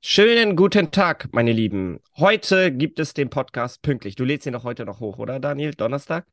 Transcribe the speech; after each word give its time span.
Schönen 0.00 0.54
guten 0.54 0.90
Tag, 0.90 1.28
meine 1.32 1.52
Lieben. 1.52 1.98
Heute 2.18 2.70
gibt 2.70 2.98
es 2.98 3.14
den 3.14 3.30
Podcast 3.30 3.80
pünktlich. 3.80 4.16
Du 4.16 4.24
lädst 4.24 4.46
ihn 4.46 4.52
doch 4.52 4.64
heute 4.64 4.84
noch 4.84 5.00
hoch, 5.00 5.18
oder 5.18 5.40
Daniel? 5.40 5.72
Donnerstag? 5.72 6.26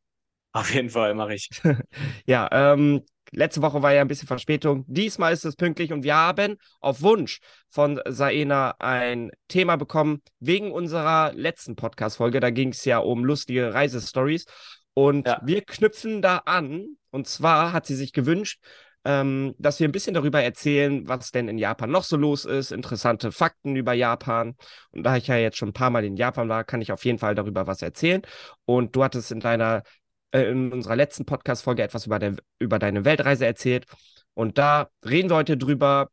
Auf 0.51 0.73
jeden 0.73 0.89
Fall, 0.89 1.15
mache 1.15 1.35
ich. 1.35 1.49
ja, 2.25 2.49
ähm, 2.51 3.03
letzte 3.31 3.61
Woche 3.61 3.81
war 3.81 3.93
ja 3.93 4.01
ein 4.01 4.07
bisschen 4.07 4.27
Verspätung. 4.27 4.83
Diesmal 4.87 5.31
ist 5.31 5.45
es 5.45 5.55
pünktlich 5.55 5.93
und 5.93 6.03
wir 6.03 6.15
haben 6.15 6.57
auf 6.81 7.01
Wunsch 7.01 7.39
von 7.69 8.01
Saena 8.05 8.75
ein 8.79 9.31
Thema 9.47 9.77
bekommen 9.77 10.21
wegen 10.39 10.71
unserer 10.71 11.31
letzten 11.33 11.75
Podcast-Folge. 11.77 12.41
Da 12.41 12.49
ging 12.49 12.69
es 12.69 12.83
ja 12.83 12.97
um 12.97 13.23
lustige 13.23 13.73
Reisestories. 13.73 14.45
Und 14.93 15.27
ja. 15.27 15.39
wir 15.45 15.61
knüpfen 15.61 16.21
da 16.21 16.37
an. 16.39 16.97
Und 17.11 17.27
zwar 17.27 17.71
hat 17.71 17.85
sie 17.85 17.95
sich 17.95 18.11
gewünscht, 18.11 18.59
ähm, 19.05 19.55
dass 19.57 19.79
wir 19.79 19.87
ein 19.87 19.91
bisschen 19.91 20.13
darüber 20.13 20.41
erzählen, 20.43 21.07
was 21.07 21.31
denn 21.31 21.47
in 21.47 21.57
Japan 21.57 21.89
noch 21.89 22.03
so 22.03 22.17
los 22.17 22.45
ist, 22.45 22.71
interessante 22.71 23.31
Fakten 23.31 23.75
über 23.75 23.93
Japan. 23.93 24.55
Und 24.91 25.03
da 25.03 25.17
ich 25.17 25.27
ja 25.27 25.37
jetzt 25.37 25.57
schon 25.57 25.69
ein 25.69 25.73
paar 25.73 25.89
Mal 25.89 26.05
in 26.05 26.17
Japan 26.17 26.49
war, 26.49 26.63
kann 26.63 26.81
ich 26.81 26.91
auf 26.91 27.03
jeden 27.05 27.17
Fall 27.19 27.35
darüber 27.35 27.67
was 27.67 27.81
erzählen. 27.81 28.21
Und 28.65 28.95
du 28.95 29.03
hattest 29.03 29.31
in 29.31 29.39
deiner, 29.39 29.83
äh, 30.31 30.43
in 30.51 30.71
unserer 30.71 30.95
letzten 30.95 31.25
Podcast-Folge 31.25 31.83
etwas 31.83 32.05
über, 32.05 32.19
der, 32.19 32.35
über 32.59 32.79
deine 32.79 33.05
Weltreise 33.05 33.45
erzählt. 33.45 33.85
Und 34.33 34.57
da 34.57 34.89
reden 35.05 35.29
wir 35.29 35.35
heute 35.37 35.57
drüber, 35.57 36.09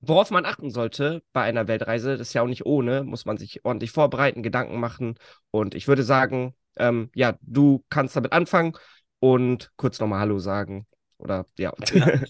worauf 0.00 0.30
man 0.30 0.44
achten 0.44 0.70
sollte 0.70 1.22
bei 1.32 1.42
einer 1.42 1.68
Weltreise. 1.68 2.18
Das 2.18 2.28
ist 2.28 2.34
ja 2.34 2.42
auch 2.42 2.46
nicht 2.46 2.66
ohne, 2.66 3.04
muss 3.04 3.24
man 3.24 3.38
sich 3.38 3.64
ordentlich 3.64 3.92
vorbereiten, 3.92 4.42
Gedanken 4.42 4.78
machen. 4.78 5.16
Und 5.50 5.74
ich 5.74 5.88
würde 5.88 6.02
sagen, 6.02 6.54
ähm, 6.76 7.10
ja, 7.14 7.36
du 7.40 7.84
kannst 7.88 8.16
damit 8.16 8.32
anfangen 8.32 8.76
und 9.20 9.72
kurz 9.76 10.00
nochmal 10.00 10.20
Hallo 10.20 10.38
sagen. 10.38 10.86
Oder 11.18 11.46
ja. 11.58 11.72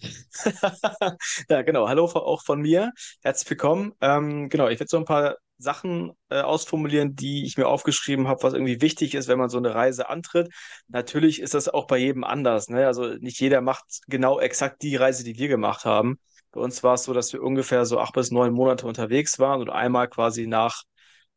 ja, 1.48 1.62
genau. 1.62 1.88
Hallo 1.88 2.04
auch 2.04 2.42
von 2.42 2.60
mir. 2.60 2.92
Herzlich 3.22 3.50
willkommen. 3.50 3.92
Ähm, 4.00 4.48
genau, 4.48 4.68
ich 4.68 4.78
werde 4.78 4.90
so 4.90 4.98
ein 4.98 5.04
paar 5.04 5.36
Sachen 5.58 6.12
äh, 6.30 6.40
ausformulieren, 6.40 7.14
die 7.14 7.44
ich 7.44 7.56
mir 7.56 7.68
aufgeschrieben 7.68 8.28
habe, 8.28 8.42
was 8.42 8.54
irgendwie 8.54 8.80
wichtig 8.80 9.14
ist, 9.14 9.28
wenn 9.28 9.38
man 9.38 9.48
so 9.48 9.58
eine 9.58 9.74
Reise 9.74 10.08
antritt. 10.08 10.52
Natürlich 10.88 11.40
ist 11.40 11.54
das 11.54 11.68
auch 11.68 11.86
bei 11.86 11.98
jedem 11.98 12.24
anders. 12.24 12.68
Ne? 12.68 12.86
Also 12.86 13.14
nicht 13.14 13.40
jeder 13.40 13.60
macht 13.60 13.84
genau 14.06 14.40
exakt 14.40 14.82
die 14.82 14.96
Reise, 14.96 15.24
die 15.24 15.38
wir 15.38 15.48
gemacht 15.48 15.84
haben. 15.84 16.18
Bei 16.52 16.60
uns 16.60 16.82
war 16.82 16.94
es 16.94 17.04
so, 17.04 17.12
dass 17.12 17.32
wir 17.32 17.42
ungefähr 17.42 17.84
so 17.84 17.98
acht 17.98 18.14
bis 18.14 18.30
neun 18.30 18.52
Monate 18.52 18.86
unterwegs 18.86 19.38
waren 19.38 19.60
und 19.60 19.70
einmal 19.70 20.08
quasi 20.08 20.46
nach 20.46 20.82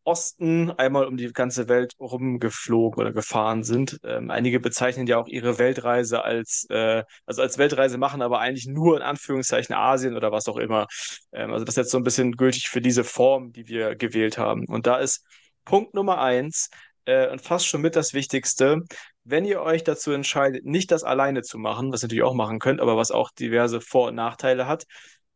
Osten 0.07 0.71
einmal 0.71 1.05
um 1.05 1.17
die 1.17 1.31
ganze 1.33 1.67
Welt 1.67 1.93
rumgeflogen 1.99 3.01
oder 3.01 3.11
gefahren 3.11 3.63
sind. 3.63 3.99
Ähm, 4.03 4.31
einige 4.31 4.61
bezeichnen 4.61 5.05
ja 5.05 5.17
auch 5.17 5.27
ihre 5.27 5.59
Weltreise 5.59 6.23
als, 6.23 6.65
äh, 6.69 7.03
also 7.25 7.41
als 7.41 7.57
Weltreise 7.57 7.97
machen, 7.97 8.21
aber 8.21 8.39
eigentlich 8.39 8.67
nur 8.67 8.95
in 8.95 9.03
Anführungszeichen 9.03 9.75
Asien 9.75 10.15
oder 10.15 10.31
was 10.31 10.47
auch 10.47 10.55
immer. 10.57 10.87
Ähm, 11.33 11.51
also 11.51 11.65
das 11.65 11.73
ist 11.73 11.77
jetzt 11.77 11.91
so 11.91 11.97
ein 11.97 12.03
bisschen 12.05 12.31
gültig 12.33 12.69
für 12.69 12.79
diese 12.79 13.03
Form, 13.03 13.51
die 13.51 13.67
wir 13.67 13.95
gewählt 13.95 14.37
haben. 14.37 14.65
Und 14.67 14.87
da 14.87 14.97
ist 14.97 15.25
Punkt 15.65 15.93
Nummer 15.93 16.21
eins 16.21 16.69
äh, 17.03 17.29
und 17.29 17.41
fast 17.41 17.67
schon 17.67 17.81
mit 17.81 17.97
das 17.97 18.13
Wichtigste, 18.13 18.83
wenn 19.25 19.43
ihr 19.43 19.61
euch 19.61 19.83
dazu 19.83 20.11
entscheidet, 20.13 20.65
nicht 20.65 20.89
das 20.91 21.03
alleine 21.03 21.41
zu 21.41 21.57
machen, 21.57 21.91
was 21.91 22.01
ihr 22.01 22.05
natürlich 22.05 22.23
auch 22.23 22.33
machen 22.33 22.59
könnt, 22.59 22.79
aber 22.79 22.95
was 22.95 23.11
auch 23.11 23.29
diverse 23.31 23.81
Vor- 23.81 24.07
und 24.07 24.15
Nachteile 24.15 24.67
hat, 24.67 24.85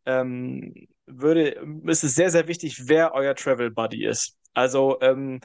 ähm, 0.05 0.87
würde, 1.05 1.59
ist 1.87 2.05
es 2.05 2.15
sehr, 2.15 2.31
sehr 2.31 2.47
wichtig, 2.47 2.87
wer 2.87 3.13
euer 3.13 3.35
Travel 3.35 3.69
Buddy 3.69 4.05
ist. 4.05 4.37
Also 4.53 4.99
ähm, 5.01 5.39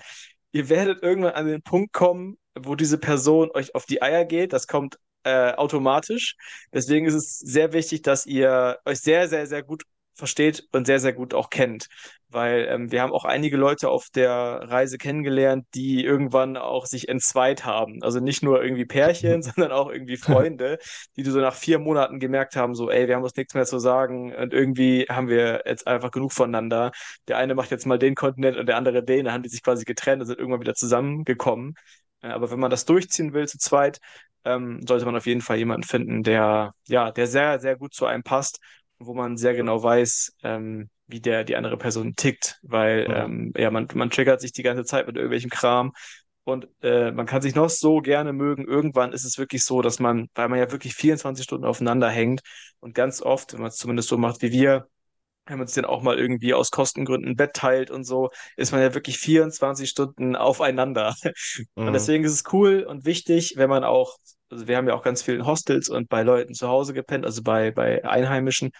ihr 0.53 0.69
werdet 0.69 1.03
irgendwann 1.03 1.35
an 1.35 1.47
den 1.47 1.63
Punkt 1.63 1.93
kommen, 1.93 2.39
wo 2.59 2.75
diese 2.75 2.99
Person 2.99 3.51
euch 3.53 3.75
auf 3.75 3.87
die 3.87 4.03
Eier 4.03 4.25
geht. 4.25 4.53
Das 4.53 4.67
kommt 4.67 4.99
äh, 5.25 5.53
automatisch. 5.55 6.37
Deswegen 6.73 7.07
ist 7.07 7.15
es 7.15 7.39
sehr 7.39 7.73
wichtig, 7.73 8.03
dass 8.03 8.27
ihr 8.27 8.79
euch 8.85 9.01
sehr, 9.01 9.29
sehr, 9.29 9.47
sehr 9.47 9.63
gut 9.63 9.85
versteht 10.17 10.65
und 10.73 10.87
sehr, 10.87 10.99
sehr 10.99 11.13
gut 11.13 11.35
auch 11.35 11.51
kennt. 11.51 11.87
Weil 12.29 12.67
ähm, 12.69 12.91
wir 12.91 13.03
haben 13.03 13.13
auch 13.13 13.25
einige 13.25 13.57
Leute 13.57 13.89
auf 13.89 14.09
der 14.15 14.33
Reise 14.65 14.99
kennengelernt, 14.99 15.67
die 15.75 16.05
irgendwann 16.05 16.57
auch 16.57 16.87
sich 16.87 17.09
entzweit 17.09 17.65
haben. 17.65 18.03
Also 18.03 18.19
nicht 18.21 18.43
nur 18.43 18.63
irgendwie 18.63 18.85
Pärchen, 18.85 19.43
sondern 19.43 19.73
auch 19.73 19.91
irgendwie 19.91 20.17
Freunde, 20.17 20.79
die 21.17 21.23
du 21.23 21.31
so 21.31 21.41
nach 21.41 21.55
vier 21.55 21.79
Monaten 21.79 22.19
gemerkt 22.19 22.57
haben, 22.57 22.75
so, 22.75 22.91
ey, 22.91 23.07
wir 23.07 23.15
haben 23.15 23.23
uns 23.23 23.37
nichts 23.37 23.55
mehr 23.55 23.67
zu 23.67 23.79
sagen 23.79 24.35
und 24.35 24.53
irgendwie 24.53 25.07
haben 25.09 25.29
wir 25.29 25.63
jetzt 25.67 25.87
einfach 25.87 26.11
genug 26.11 26.33
voneinander. 26.33 26.91
Der 27.29 27.39
eine 27.39 27.55
macht 27.55 27.71
jetzt 27.71 27.87
mal 27.87 27.99
den 27.99 28.15
Kontinent 28.15 28.57
und 28.57 28.67
der 28.67 28.77
andere 28.77 29.05
den, 29.05 29.27
dann 29.27 29.35
haben 29.35 29.43
die 29.43 29.49
sich 29.51 29.63
quasi 29.63 29.85
getrennt 29.85 30.21
und 30.23 30.27
sind 30.27 30.39
irgendwann 30.39 30.61
wieder 30.61 30.75
zusammengekommen. 30.75 31.75
Aber 32.23 32.51
wenn 32.51 32.59
man 32.59 32.71
das 32.71 32.85
durchziehen 32.87 33.33
will 33.35 33.47
zu 33.47 33.59
zweit, 33.59 34.01
ähm, 34.45 34.81
sollte 34.87 35.05
man 35.05 35.17
auf 35.17 35.27
jeden 35.27 35.41
Fall 35.43 35.59
jemanden 35.59 35.85
finden, 35.85 36.23
der, 36.23 36.73
ja, 36.89 37.11
der 37.11 37.27
sehr, 37.27 37.61
sehr 37.61 37.77
gut 37.77 37.95
zu 37.95 38.07
einem 38.07 38.23
passt 38.23 38.61
wo 38.99 39.15
man 39.15 39.37
sehr 39.37 39.55
genau 39.55 39.83
weiß, 39.83 40.37
ähm, 40.43 40.91
wie 41.07 41.21
der 41.21 41.45
die 41.45 41.57
andere 41.57 41.77
Person 41.77 42.15
tickt, 42.17 42.59
weil 42.63 43.07
ja, 43.09 43.25
ähm, 43.25 43.53
ja 43.57 43.71
man, 43.71 43.89
man 43.95 44.11
triggert 44.11 44.41
sich 44.41 44.53
die 44.53 44.63
ganze 44.63 44.85
Zeit 44.85 45.07
mit 45.07 45.17
irgendwelchem 45.17 45.51
Kram 45.51 45.93
und 46.45 46.69
äh, 46.83 47.11
man 47.11 47.27
kann 47.27 47.43
sich 47.43 47.55
noch 47.55 47.71
so 47.71 48.01
gerne 48.01 48.33
mögen. 48.33 48.67
Irgendwann 48.67 49.13
ist 49.13 49.25
es 49.25 49.39
wirklich 49.39 49.65
so, 49.65 49.83
dass 49.83 49.99
man, 49.99 50.29
weil 50.35 50.49
man 50.49 50.59
ja 50.59 50.71
wirklich 50.71 50.95
24 50.95 51.45
Stunden 51.45 51.65
aufeinander 51.65 52.09
hängt 52.09 52.41
und 52.81 52.95
ganz 52.95 53.21
oft, 53.21 53.53
wenn 53.53 53.61
man 53.61 53.69
es 53.69 53.77
zumindest 53.77 54.09
so 54.09 54.17
macht 54.17 54.43
wie 54.43 54.53
wir, 54.53 54.89
wenn 55.47 55.59
man 55.59 55.67
sich 55.67 55.77
dann 55.77 55.85
auch 55.85 56.03
mal 56.03 56.19
irgendwie 56.19 56.55
aus 56.55 56.71
Kostengründen 56.71 57.31
ein 57.31 57.37
Bett 57.37 57.55
teilt 57.55 57.91
und 57.91 58.05
so, 58.05 58.31
ist 58.57 58.73
man 58.73 58.81
ja 58.81 58.95
wirklich 58.95 59.19
24 59.19 59.89
Stunden 59.89 60.37
aufeinander. 60.37 61.15
Mhm. 61.75 61.89
Und 61.89 61.93
deswegen 61.93 62.25
ist 62.25 62.33
es 62.33 62.53
cool 62.53 62.83
und 62.83 63.05
wichtig, 63.05 63.55
wenn 63.57 63.71
man 63.71 63.85
auch 63.85 64.19
also 64.51 64.69
wir 64.69 64.77
haben 64.77 64.89
ja 64.89 64.95
auch 64.95 65.03
ganz 65.03 65.23
viel 65.23 65.35
in 65.35 65.47
Hostels 65.47 65.89
und 65.89 66.09
bei 66.09 66.23
Leuten 66.23 66.55
zu 66.55 66.69
Hause 66.69 66.95
gepennt, 66.95 67.25
also 67.25 67.43
bei, 67.43 67.71
bei 67.71 68.05
Einheimischen, 68.05 68.71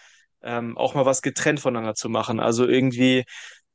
ähm, 0.43 0.77
auch 0.77 0.93
mal 0.95 1.05
was 1.05 1.21
getrennt 1.21 1.59
voneinander 1.59 1.95
zu 1.95 2.09
machen. 2.09 2.39
Also 2.39 2.67
irgendwie 2.67 3.25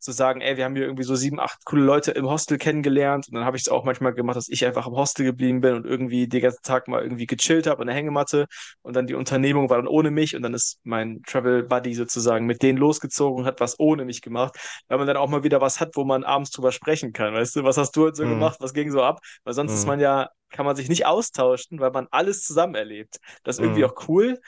zu 0.03 0.13
sagen, 0.13 0.41
ey, 0.41 0.57
wir 0.57 0.65
haben 0.65 0.75
hier 0.75 0.85
irgendwie 0.85 1.05
so 1.05 1.15
sieben, 1.15 1.39
acht 1.39 1.65
coole 1.65 1.83
Leute 1.83 2.11
im 2.11 2.29
Hostel 2.29 2.59
kennengelernt. 2.59 3.29
Und 3.29 3.35
dann 3.35 3.45
habe 3.45 3.57
ich 3.57 3.63
es 3.63 3.69
auch 3.69 3.85
manchmal 3.85 4.13
gemacht, 4.13 4.37
dass 4.37 4.49
ich 4.49 4.67
einfach 4.67 4.87
im 4.87 4.95
Hostel 4.95 5.25
geblieben 5.25 5.61
bin 5.61 5.75
und 5.75 5.87
irgendwie 5.87 6.27
den 6.27 6.43
ganzen 6.43 6.63
Tag 6.63 6.89
mal 6.89 7.03
irgendwie 7.03 7.27
gechillt 7.27 7.67
habe 7.67 7.81
an 7.81 7.87
der 7.87 7.97
Hängematte. 7.97 8.47
Und 8.83 8.97
dann 8.97 9.07
die 9.07 9.15
Unternehmung 9.15 9.71
war 9.71 9.77
dann 9.77 9.87
ohne 9.87 10.11
mich. 10.11 10.35
Und 10.35 10.43
dann 10.43 10.55
ist 10.55 10.81
mein 10.83 11.23
Travel 11.27 11.63
Buddy 11.63 11.95
sozusagen 11.95 12.47
mit 12.47 12.63
denen 12.63 12.79
losgezogen 12.79 13.41
und 13.41 13.47
hat 13.47 13.61
was 13.61 13.79
ohne 13.79 14.05
mich 14.05 14.23
gemacht. 14.23 14.57
Weil 14.89 14.99
man 14.99 15.07
dann 15.07 15.17
auch 15.17 15.29
mal 15.29 15.45
wieder 15.45 15.61
was 15.61 15.81
hat, 15.81 15.95
wo 15.95 16.05
man 16.05 16.25
abends 16.25 16.51
drüber 16.51 16.73
sprechen 16.73 17.13
kann. 17.13 17.33
Weißt 17.35 17.55
du, 17.55 17.63
was 17.63 17.77
hast 17.79 17.93
du 17.93 18.07
heute 18.07 18.17
so 18.17 18.25
mhm. 18.25 18.31
gemacht? 18.31 18.57
Was 18.61 18.75
ging 18.75 18.91
so 18.91 19.03
ab? 19.03 19.21
Weil 19.45 19.55
sonst 19.55 19.73
mhm. 19.73 19.79
ist 19.79 19.87
man 19.87 20.01
ja, 20.01 20.31
kann 20.51 20.67
man 20.67 20.75
sich 20.75 20.89
nicht 20.89 21.07
austauschen, 21.07 21.79
weil 21.79 21.93
man 21.93 22.09
alles 22.11 22.43
zusammen 22.43 22.75
erlebt. 22.75 23.19
Das 23.45 23.57
ist 23.57 23.63
irgendwie 23.63 23.83
mhm. 23.83 23.91
auch 23.91 24.09
cool 24.09 24.39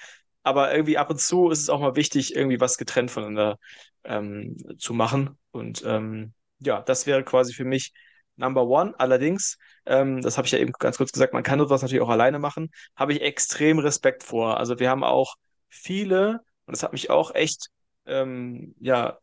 aber 0.44 0.72
irgendwie 0.72 0.98
ab 0.98 1.10
und 1.10 1.20
zu 1.20 1.50
ist 1.50 1.60
es 1.60 1.68
auch 1.70 1.80
mal 1.80 1.96
wichtig, 1.96 2.36
irgendwie 2.36 2.60
was 2.60 2.78
getrennt 2.78 3.10
voneinander 3.10 3.58
ähm, 4.04 4.56
zu 4.78 4.94
machen. 4.94 5.38
Und 5.50 5.82
ähm, 5.86 6.34
ja, 6.60 6.82
das 6.82 7.06
wäre 7.06 7.24
quasi 7.24 7.52
für 7.54 7.64
mich 7.64 7.92
Number 8.36 8.66
One. 8.66 8.94
Allerdings, 8.98 9.58
ähm, 9.86 10.20
das 10.22 10.36
habe 10.36 10.46
ich 10.46 10.52
ja 10.52 10.58
eben 10.58 10.72
ganz 10.78 10.98
kurz 10.98 11.12
gesagt, 11.12 11.32
man 11.32 11.42
kann 11.42 11.58
sowas 11.58 11.82
natürlich 11.82 12.02
auch 12.02 12.08
alleine 12.10 12.38
machen, 12.38 12.70
habe 12.96 13.12
ich 13.12 13.22
extrem 13.22 13.78
Respekt 13.78 14.22
vor. 14.22 14.58
Also 14.58 14.78
wir 14.78 14.90
haben 14.90 15.04
auch 15.04 15.34
viele, 15.68 16.40
und 16.66 16.76
das 16.76 16.82
hat 16.82 16.92
mich 16.92 17.10
auch 17.10 17.34
echt, 17.34 17.68
ähm, 18.06 18.74
ja, 18.80 19.18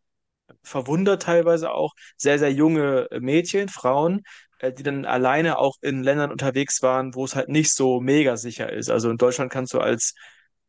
verwundert 0.64 1.24
teilweise 1.24 1.72
auch, 1.72 1.94
sehr, 2.18 2.40
sehr 2.40 2.52
junge 2.52 3.08
Mädchen, 3.20 3.70
Frauen, 3.70 4.24
äh, 4.60 4.74
die 4.74 4.84
dann 4.84 5.06
alleine 5.06 5.58
auch 5.58 5.76
in 5.82 6.04
Ländern 6.04 6.32
unterwegs 6.32 6.82
waren, 6.82 7.16
wo 7.16 7.26
es 7.26 7.36
halt 7.36 7.50
nicht 7.50 7.74
so 7.74 8.00
mega 8.02 8.38
sicher 8.38 8.72
ist. 8.72 8.90
Also 8.90 9.10
in 9.10 9.18
Deutschland 9.18 9.52
kannst 9.52 9.74
du 9.74 9.80
als 9.80 10.14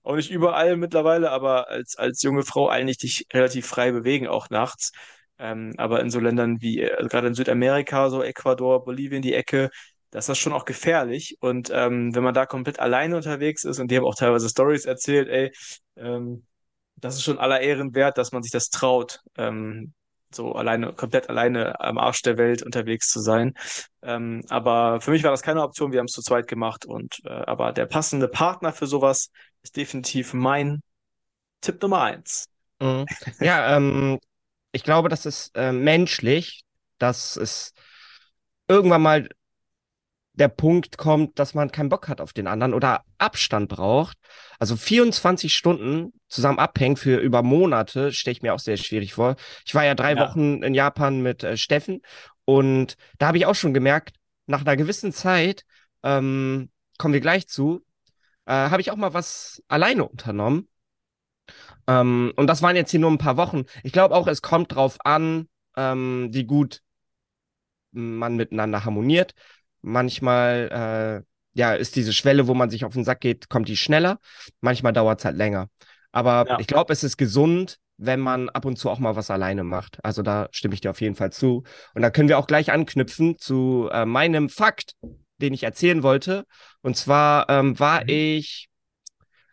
auch 0.03 0.17
nicht 0.17 0.31
überall 0.31 0.77
mittlerweile, 0.77 1.31
aber 1.31 1.69
als, 1.69 1.97
als 1.97 2.23
junge 2.23 2.43
Frau 2.45 2.69
eigentlich 2.69 2.99
dich 2.99 3.27
relativ 3.33 3.67
frei 3.67 3.93
bewegen, 3.93 4.27
auch 4.29 4.51
nachts. 4.51 4.93
Ähm, 5.39 5.73
aber 5.77 6.01
in 6.01 6.11
so 6.11 6.21
Ländern 6.21 6.61
wie, 6.61 6.89
also 6.91 7.09
gerade 7.09 7.29
in 7.29 7.35
Südamerika, 7.35 8.11
so 8.11 8.23
Ecuador, 8.23 8.85
Bolivien, 8.85 9.23
die 9.23 9.35
Ecke, 9.35 9.71
das 10.11 10.29
ist 10.29 10.39
schon 10.39 10.53
auch 10.53 10.65
gefährlich. 10.65 11.37
Und 11.41 11.71
ähm, 11.73 12.15
wenn 12.15 12.23
man 12.23 12.35
da 12.35 12.47
komplett 12.47 12.81
alleine 12.81 13.17
unterwegs 13.17 13.65
ist, 13.65 13.79
und 13.81 13.91
die 13.91 13.97
haben 13.97 14.05
auch 14.05 14.15
teilweise 14.15 14.49
Stories 14.49 14.85
erzählt, 14.85 15.29
ey, 15.29 15.51
ähm, 15.97 16.47
das 16.97 17.17
ist 17.17 17.25
schon 17.25 17.39
aller 17.39 17.61
Ehren 17.61 17.95
wert, 17.95 18.19
dass 18.19 18.33
man 18.33 18.43
sich 18.43 18.53
das 18.53 18.69
traut, 18.71 19.21
ähm, 19.37 19.95
so 20.34 20.53
alleine, 20.53 20.93
komplett 20.93 21.28
alleine 21.28 21.81
am 21.81 21.98
Arsch 21.98 22.22
der 22.22 22.39
Welt 22.39 22.63
unterwegs 22.63 23.09
zu 23.10 23.21
sein. 23.21 23.55
Ähm, 24.03 24.43
aber 24.48 25.01
für 25.01 25.10
mich 25.10 25.25
war 25.25 25.31
das 25.31 25.43
keine 25.43 25.63
Option. 25.63 25.93
Wir 25.93 25.98
haben 25.98 26.07
es 26.07 26.13
zu 26.13 26.22
zweit 26.22 26.48
gemacht 26.48 26.84
und 26.87 27.21
äh, 27.25 27.31
aber 27.31 27.72
der 27.72 27.87
passende 27.87 28.28
Partner 28.28 28.72
für 28.72 28.87
sowas 28.87 29.31
ist 29.62 29.76
definitiv 29.76 30.34
mein 30.34 30.82
Tipp 31.60 31.80
Nummer 31.82 32.03
eins. 32.03 32.48
Mhm. 32.80 33.06
Ja, 33.41 33.76
ähm, 33.76 34.18
ich 34.72 34.82
glaube, 34.82 35.09
das 35.09 35.26
ist 35.26 35.56
äh, 35.56 35.72
menschlich, 35.72 36.64
dass 36.98 37.36
es 37.36 37.72
irgendwann 38.68 39.03
mal 39.03 39.28
der 40.34 40.48
Punkt 40.48 40.97
kommt, 40.97 41.38
dass 41.38 41.53
man 41.53 41.70
keinen 41.70 41.91
Bock 41.91 42.09
hat 42.09 42.20
auf 42.20 42.32
den 42.32 42.47
anderen 42.47 42.72
oder 42.72 43.04
Abstand 43.18 43.68
braucht. 43.68 44.16
Also 44.59 44.76
24 44.76 45.54
Stunden 45.54 46.12
zusammen 46.28 46.59
abhängen 46.59 46.97
für 46.97 47.18
über 47.18 47.42
Monate 47.42 48.12
stelle 48.12 48.32
ich 48.32 48.42
mir 48.42 48.54
auch 48.54 48.59
sehr 48.59 48.78
schwierig 48.78 49.12
vor. 49.12 49.36
Ich 49.66 49.74
war 49.74 49.84
ja 49.84 49.94
drei 49.94 50.14
ja. 50.14 50.20
Wochen 50.20 50.62
in 50.62 50.74
Japan 50.74 51.20
mit 51.20 51.44
äh, 51.44 51.56
Steffen 51.56 52.00
und 52.44 52.97
da 53.18 53.28
habe 53.28 53.38
ich 53.38 53.47
auch 53.47 53.54
schon 53.54 53.74
gemerkt, 53.74 54.16
nach 54.47 54.62
einer 54.62 54.76
gewissen 54.76 55.12
Zeit, 55.12 55.64
ähm, 56.03 56.70
kommen 56.98 57.14
wir 57.14 57.20
gleich 57.20 57.47
zu, 57.47 57.84
äh, 58.47 58.53
habe 58.53 58.80
ich 58.80 58.91
auch 58.91 58.97
mal 58.97 59.15
was 59.15 59.62
alleine 59.68 60.06
unternommen. 60.06 60.68
Ähm, 61.86 62.33
und 62.36 62.47
das 62.47 62.62
waren 62.62 62.77
jetzt 62.77 62.91
hier 62.91 63.00
nur 63.00 63.10
ein 63.10 63.18
paar 63.18 63.36
Wochen. 63.36 63.65
Ich 63.83 63.92
glaube 63.92 64.15
auch, 64.15 64.27
es 64.27 64.42
kommt 64.42 64.74
drauf 64.74 64.98
an, 65.04 65.48
ähm, 65.77 66.28
wie 66.33 66.44
gut 66.44 66.83
man 67.92 68.36
miteinander 68.36 68.84
harmoniert. 68.84 69.34
Manchmal, 69.83 71.24
äh, 71.24 71.59
ja, 71.59 71.74
ist 71.74 71.97
diese 71.97 72.12
Schwelle, 72.12 72.47
wo 72.47 72.54
man 72.54 72.71
sich 72.71 72.84
auf 72.84 72.94
den 72.94 73.04
Sack 73.04 73.21
geht, 73.21 73.48
kommt 73.48 73.68
die 73.68 73.77
schneller. 73.77 74.18
Manchmal 74.60 74.92
dauert 74.92 75.18
es 75.18 75.24
halt 75.24 75.36
länger. 75.36 75.68
Aber 76.12 76.47
ja. 76.48 76.59
ich 76.60 76.66
glaube, 76.66 76.92
es 76.92 77.04
ist 77.04 77.16
gesund, 77.16 77.78
wenn 77.97 78.21
man 78.21 78.48
ab 78.48 78.65
und 78.65 78.77
zu 78.77 78.91
auch 78.91 78.98
mal 78.98 79.16
was 79.16 79.30
alleine 79.30 79.65
macht. 79.65 80.03
Also 80.04 80.22
da 80.22 80.48
stimme 80.50 80.74
ich 80.74 80.80
dir 80.80 80.91
auf 80.91 81.00
jeden 81.00 81.15
Fall 81.15 81.33
zu. 81.33 81.65
Und 81.95 82.03
da 82.03 82.10
können 82.10 82.28
wir 82.28 82.38
auch 82.38 82.47
gleich 82.47 82.72
anknüpfen 82.72 83.38
zu 83.38 83.88
äh, 83.92 84.04
meinem 84.06 84.48
Fakt, 84.48 84.95
den 85.42 85.53
ich 85.53 85.65
erzählen 85.65 86.03
wollte. 86.03 86.47
Und 86.80 86.97
zwar 86.97 87.48
ähm, 87.50 87.78
war 87.78 88.03
mhm. 88.03 88.09
ich 88.09 88.68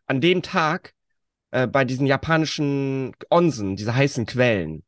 an 0.05 0.21
dem 0.21 0.41
Tag 0.41 0.93
äh, 1.51 1.67
bei 1.67 1.85
diesen 1.85 2.05
japanischen 2.05 3.13
Onsen, 3.29 3.75
diese 3.75 3.95
heißen 3.95 4.25
Quellen. 4.25 4.83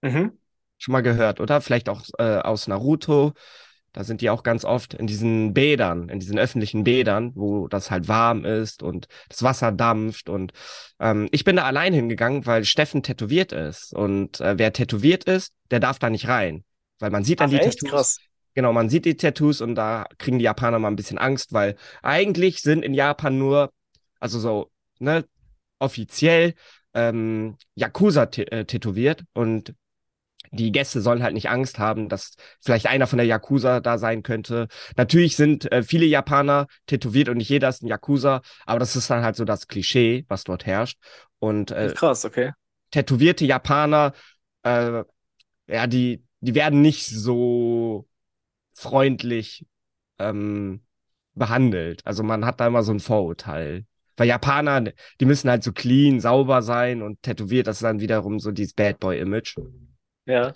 Mhm. 0.00 0.32
Schon 0.78 0.92
mal 0.92 1.02
gehört, 1.02 1.40
oder? 1.40 1.60
Vielleicht 1.60 1.88
auch 1.88 2.02
äh, 2.18 2.38
aus 2.38 2.66
Naruto. 2.66 3.32
Da 3.92 4.04
sind 4.04 4.22
die 4.22 4.30
auch 4.30 4.42
ganz 4.42 4.64
oft 4.64 4.94
in 4.94 5.06
diesen 5.06 5.52
Bädern, 5.52 6.08
in 6.08 6.18
diesen 6.18 6.38
öffentlichen 6.38 6.82
Bädern, 6.82 7.32
wo 7.34 7.68
das 7.68 7.90
halt 7.90 8.08
warm 8.08 8.46
ist 8.46 8.82
und 8.82 9.06
das 9.28 9.42
Wasser 9.42 9.70
dampft. 9.70 10.30
Und 10.30 10.52
ähm, 10.98 11.28
ich 11.30 11.44
bin 11.44 11.56
da 11.56 11.64
allein 11.64 11.92
hingegangen, 11.92 12.46
weil 12.46 12.64
Steffen 12.64 13.02
tätowiert 13.02 13.52
ist. 13.52 13.92
Und 13.94 14.40
äh, 14.40 14.58
wer 14.58 14.72
tätowiert 14.72 15.24
ist, 15.24 15.52
der 15.70 15.78
darf 15.78 15.98
da 15.98 16.08
nicht 16.08 16.26
rein. 16.26 16.64
Weil 17.00 17.10
man 17.10 17.22
sieht 17.22 17.40
dann 17.40 17.48
Ach, 17.48 17.50
die 17.50 17.58
echt? 17.58 17.80
Tattoos. 17.80 17.90
Krass. 17.90 18.18
Genau, 18.54 18.72
man 18.72 18.88
sieht 18.88 19.04
die 19.04 19.16
Tattoos 19.16 19.60
und 19.60 19.74
da 19.74 20.06
kriegen 20.18 20.38
die 20.38 20.44
Japaner 20.44 20.78
mal 20.78 20.88
ein 20.88 20.96
bisschen 20.96 21.18
Angst, 21.18 21.52
weil 21.52 21.76
eigentlich 22.02 22.60
sind 22.60 22.84
in 22.84 22.94
Japan 22.94 23.38
nur, 23.38 23.72
also 24.20 24.38
so, 24.38 24.70
ne, 24.98 25.24
offiziell 25.78 26.54
ähm, 26.94 27.56
Yakuza 27.74 28.24
äh, 28.24 28.64
tätowiert 28.64 29.24
und 29.32 29.74
die 30.50 30.70
Gäste 30.70 31.00
sollen 31.00 31.22
halt 31.22 31.32
nicht 31.32 31.48
Angst 31.48 31.78
haben, 31.78 32.08
dass 32.10 32.34
vielleicht 32.60 32.86
einer 32.86 33.06
von 33.06 33.16
der 33.16 33.26
Yakuza 33.26 33.80
da 33.80 33.96
sein 33.96 34.22
könnte. 34.22 34.68
Natürlich 34.96 35.34
sind 35.34 35.70
äh, 35.72 35.82
viele 35.82 36.04
Japaner 36.04 36.66
tätowiert 36.86 37.30
und 37.30 37.38
nicht 37.38 37.48
jeder 37.48 37.70
ist 37.70 37.82
ein 37.82 37.88
Yakuza, 37.88 38.42
aber 38.66 38.78
das 38.78 38.94
ist 38.94 39.08
dann 39.08 39.24
halt 39.24 39.36
so 39.36 39.44
das 39.44 39.66
Klischee, 39.66 40.26
was 40.28 40.44
dort 40.44 40.66
herrscht. 40.66 40.98
Und 41.38 41.70
äh, 41.70 41.92
krass, 41.96 42.26
okay. 42.26 42.52
Tätowierte 42.90 43.46
Japaner, 43.46 44.12
äh, 44.62 45.02
ja, 45.68 45.86
die, 45.86 46.22
die 46.40 46.54
werden 46.54 46.82
nicht 46.82 47.06
so 47.06 48.06
freundlich 48.72 49.66
ähm, 50.18 50.82
behandelt. 51.34 52.06
Also 52.06 52.22
man 52.22 52.44
hat 52.44 52.60
da 52.60 52.66
immer 52.66 52.82
so 52.82 52.92
ein 52.92 53.00
Vorurteil. 53.00 53.84
Weil 54.16 54.28
Japaner, 54.28 54.92
die 55.20 55.24
müssen 55.24 55.48
halt 55.48 55.62
so 55.62 55.72
clean, 55.72 56.20
sauber 56.20 56.62
sein 56.62 57.02
und 57.02 57.22
tätowiert, 57.22 57.66
das 57.66 57.76
ist 57.76 57.82
dann 57.82 58.00
wiederum 58.00 58.38
so 58.38 58.52
dieses 58.52 58.74
Bad 58.74 59.00
Boy-Image. 59.00 59.56
Ja. 60.26 60.52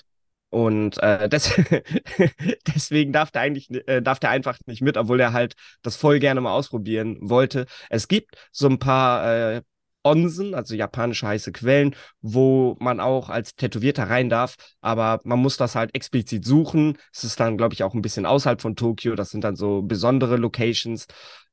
Und 0.51 1.03
äh, 1.03 1.29
des 1.29 1.53
deswegen 2.67 3.13
darf 3.13 3.31
der 3.31 3.43
eigentlich 3.43 3.71
äh, 3.89 4.01
darf 4.01 4.21
der 4.21 4.31
einfach 4.31 4.59
nicht 4.67 4.83
mit, 4.83 4.97
obwohl 4.97 5.21
er 5.21 5.33
halt 5.33 5.55
das 5.83 5.97
voll 5.97 6.19
gerne 6.19 6.41
mal 6.41 6.53
ausprobieren 6.53 7.19
wollte. 7.21 7.67
Es 7.91 8.09
gibt 8.09 8.37
so 8.53 8.69
ein 8.69 8.79
paar 8.79 9.55
äh, 9.57 9.63
Onsen, 10.07 10.55
also 10.55 10.75
japanische 10.75 11.27
heiße 11.27 11.53
Quellen, 11.53 11.97
wo 12.21 12.77
man 12.79 13.01
auch 13.01 13.29
als 13.29 13.57
Tätowierter 13.57 14.09
rein 14.09 14.29
darf, 14.29 14.55
aber 14.81 15.21
man 15.25 15.41
muss 15.41 15.57
das 15.57 15.75
halt 15.75 15.95
explizit 15.95 16.45
suchen. 16.45 16.97
Es 17.13 17.25
ist 17.25 17.41
dann, 17.41 17.57
glaube 17.57 17.75
ich, 17.75 17.83
auch 17.83 17.95
ein 17.95 18.03
bisschen 18.03 18.25
außerhalb 18.25 18.61
von 18.61 18.77
Tokio. 18.77 19.15
Das 19.17 19.31
sind 19.31 19.43
dann 19.43 19.57
so 19.57 19.83
besondere 19.83 20.37
Locations. 20.37 21.07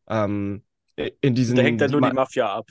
Ähm, 0.07 0.63
in 0.95 1.33
diesen. 1.35 1.55
Da 1.55 1.63
hängt 1.63 1.81
dann 1.81 1.91
nur 1.91 2.01
die 2.01 2.13
Mafia 2.13 2.53
ab. 2.53 2.69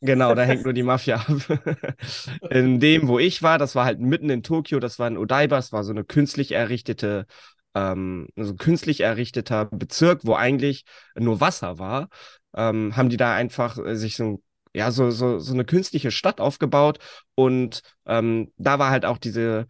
Genau, 0.00 0.34
da 0.34 0.42
hängt 0.42 0.64
nur 0.64 0.72
die 0.72 0.82
Mafia 0.82 1.16
ab. 1.16 1.26
in 2.50 2.78
dem, 2.78 3.08
wo 3.08 3.18
ich 3.18 3.42
war, 3.42 3.58
das 3.58 3.74
war 3.74 3.84
halt 3.84 4.00
mitten 4.00 4.30
in 4.30 4.42
Tokio, 4.42 4.78
das 4.78 4.98
war 4.98 5.08
in 5.08 5.16
Odaiba, 5.16 5.56
das 5.56 5.72
war 5.72 5.82
so 5.82 5.92
eine 5.92 6.04
künstlich 6.04 6.52
errichtete, 6.52 7.26
ähm, 7.74 8.28
so 8.36 8.52
ein 8.52 8.56
künstlich 8.56 9.00
errichteter 9.00 9.64
Bezirk, 9.66 10.20
wo 10.24 10.34
eigentlich 10.34 10.84
nur 11.16 11.40
Wasser 11.40 11.78
war. 11.78 12.08
Ähm, 12.54 12.96
haben 12.96 13.08
die 13.08 13.16
da 13.16 13.34
einfach 13.34 13.78
äh, 13.78 13.96
sich 13.96 14.16
so 14.16 14.42
ja, 14.74 14.90
so, 14.90 15.10
so, 15.10 15.38
so 15.38 15.52
eine 15.54 15.64
künstliche 15.64 16.10
Stadt 16.10 16.40
aufgebaut 16.40 16.98
und 17.34 17.82
ähm, 18.06 18.52
da 18.56 18.78
war 18.78 18.90
halt 18.90 19.04
auch 19.04 19.18
diese 19.18 19.66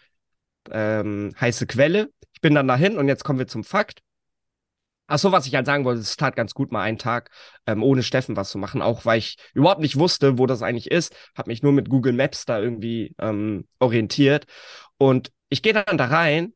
ähm, 0.71 1.35
heiße 1.41 1.67
Quelle. 1.67 2.11
Ich 2.35 2.41
bin 2.41 2.55
dann 2.55 2.69
dahin 2.69 2.99
und 2.99 3.09
jetzt 3.09 3.25
kommen 3.25 3.39
wir 3.39 3.47
zum 3.47 3.65
Fakt. 3.65 4.01
Ach 5.07 5.19
so, 5.19 5.33
was 5.33 5.47
ich 5.47 5.55
halt 5.55 5.67
sagen 5.67 5.85
wollte, 5.85 6.01
es 6.01 6.17
tat 6.17 6.35
ganz 6.35 6.55
gut, 6.55 6.73
mal 6.73 6.83
einen 6.83 6.97
Tag 6.99 7.31
ähm, 7.67 7.83
ohne 7.83 8.03
Steffen 8.03 8.37
was 8.37 8.51
zu 8.51 8.57
machen, 8.59 8.81
auch 8.81 9.05
weil 9.05 9.19
ich 9.19 9.37
überhaupt 9.53 9.81
nicht 9.83 9.99
wusste, 9.99 10.39
wo 10.39 10.47
das 10.47 10.63
eigentlich 10.63 10.91
ist, 10.91 11.15
habe 11.37 11.51
mich 11.51 11.63
nur 11.63 11.73
mit 11.73 11.91
Google 11.91 12.15
Maps 12.15 12.47
da 12.47 12.59
irgendwie 12.59 13.15
ähm, 13.19 13.69
orientiert 13.81 14.47
und 14.97 15.31
ich 15.51 15.61
gehe 15.63 15.75
dann 15.75 15.99
da 15.99 16.07
rein 16.07 16.55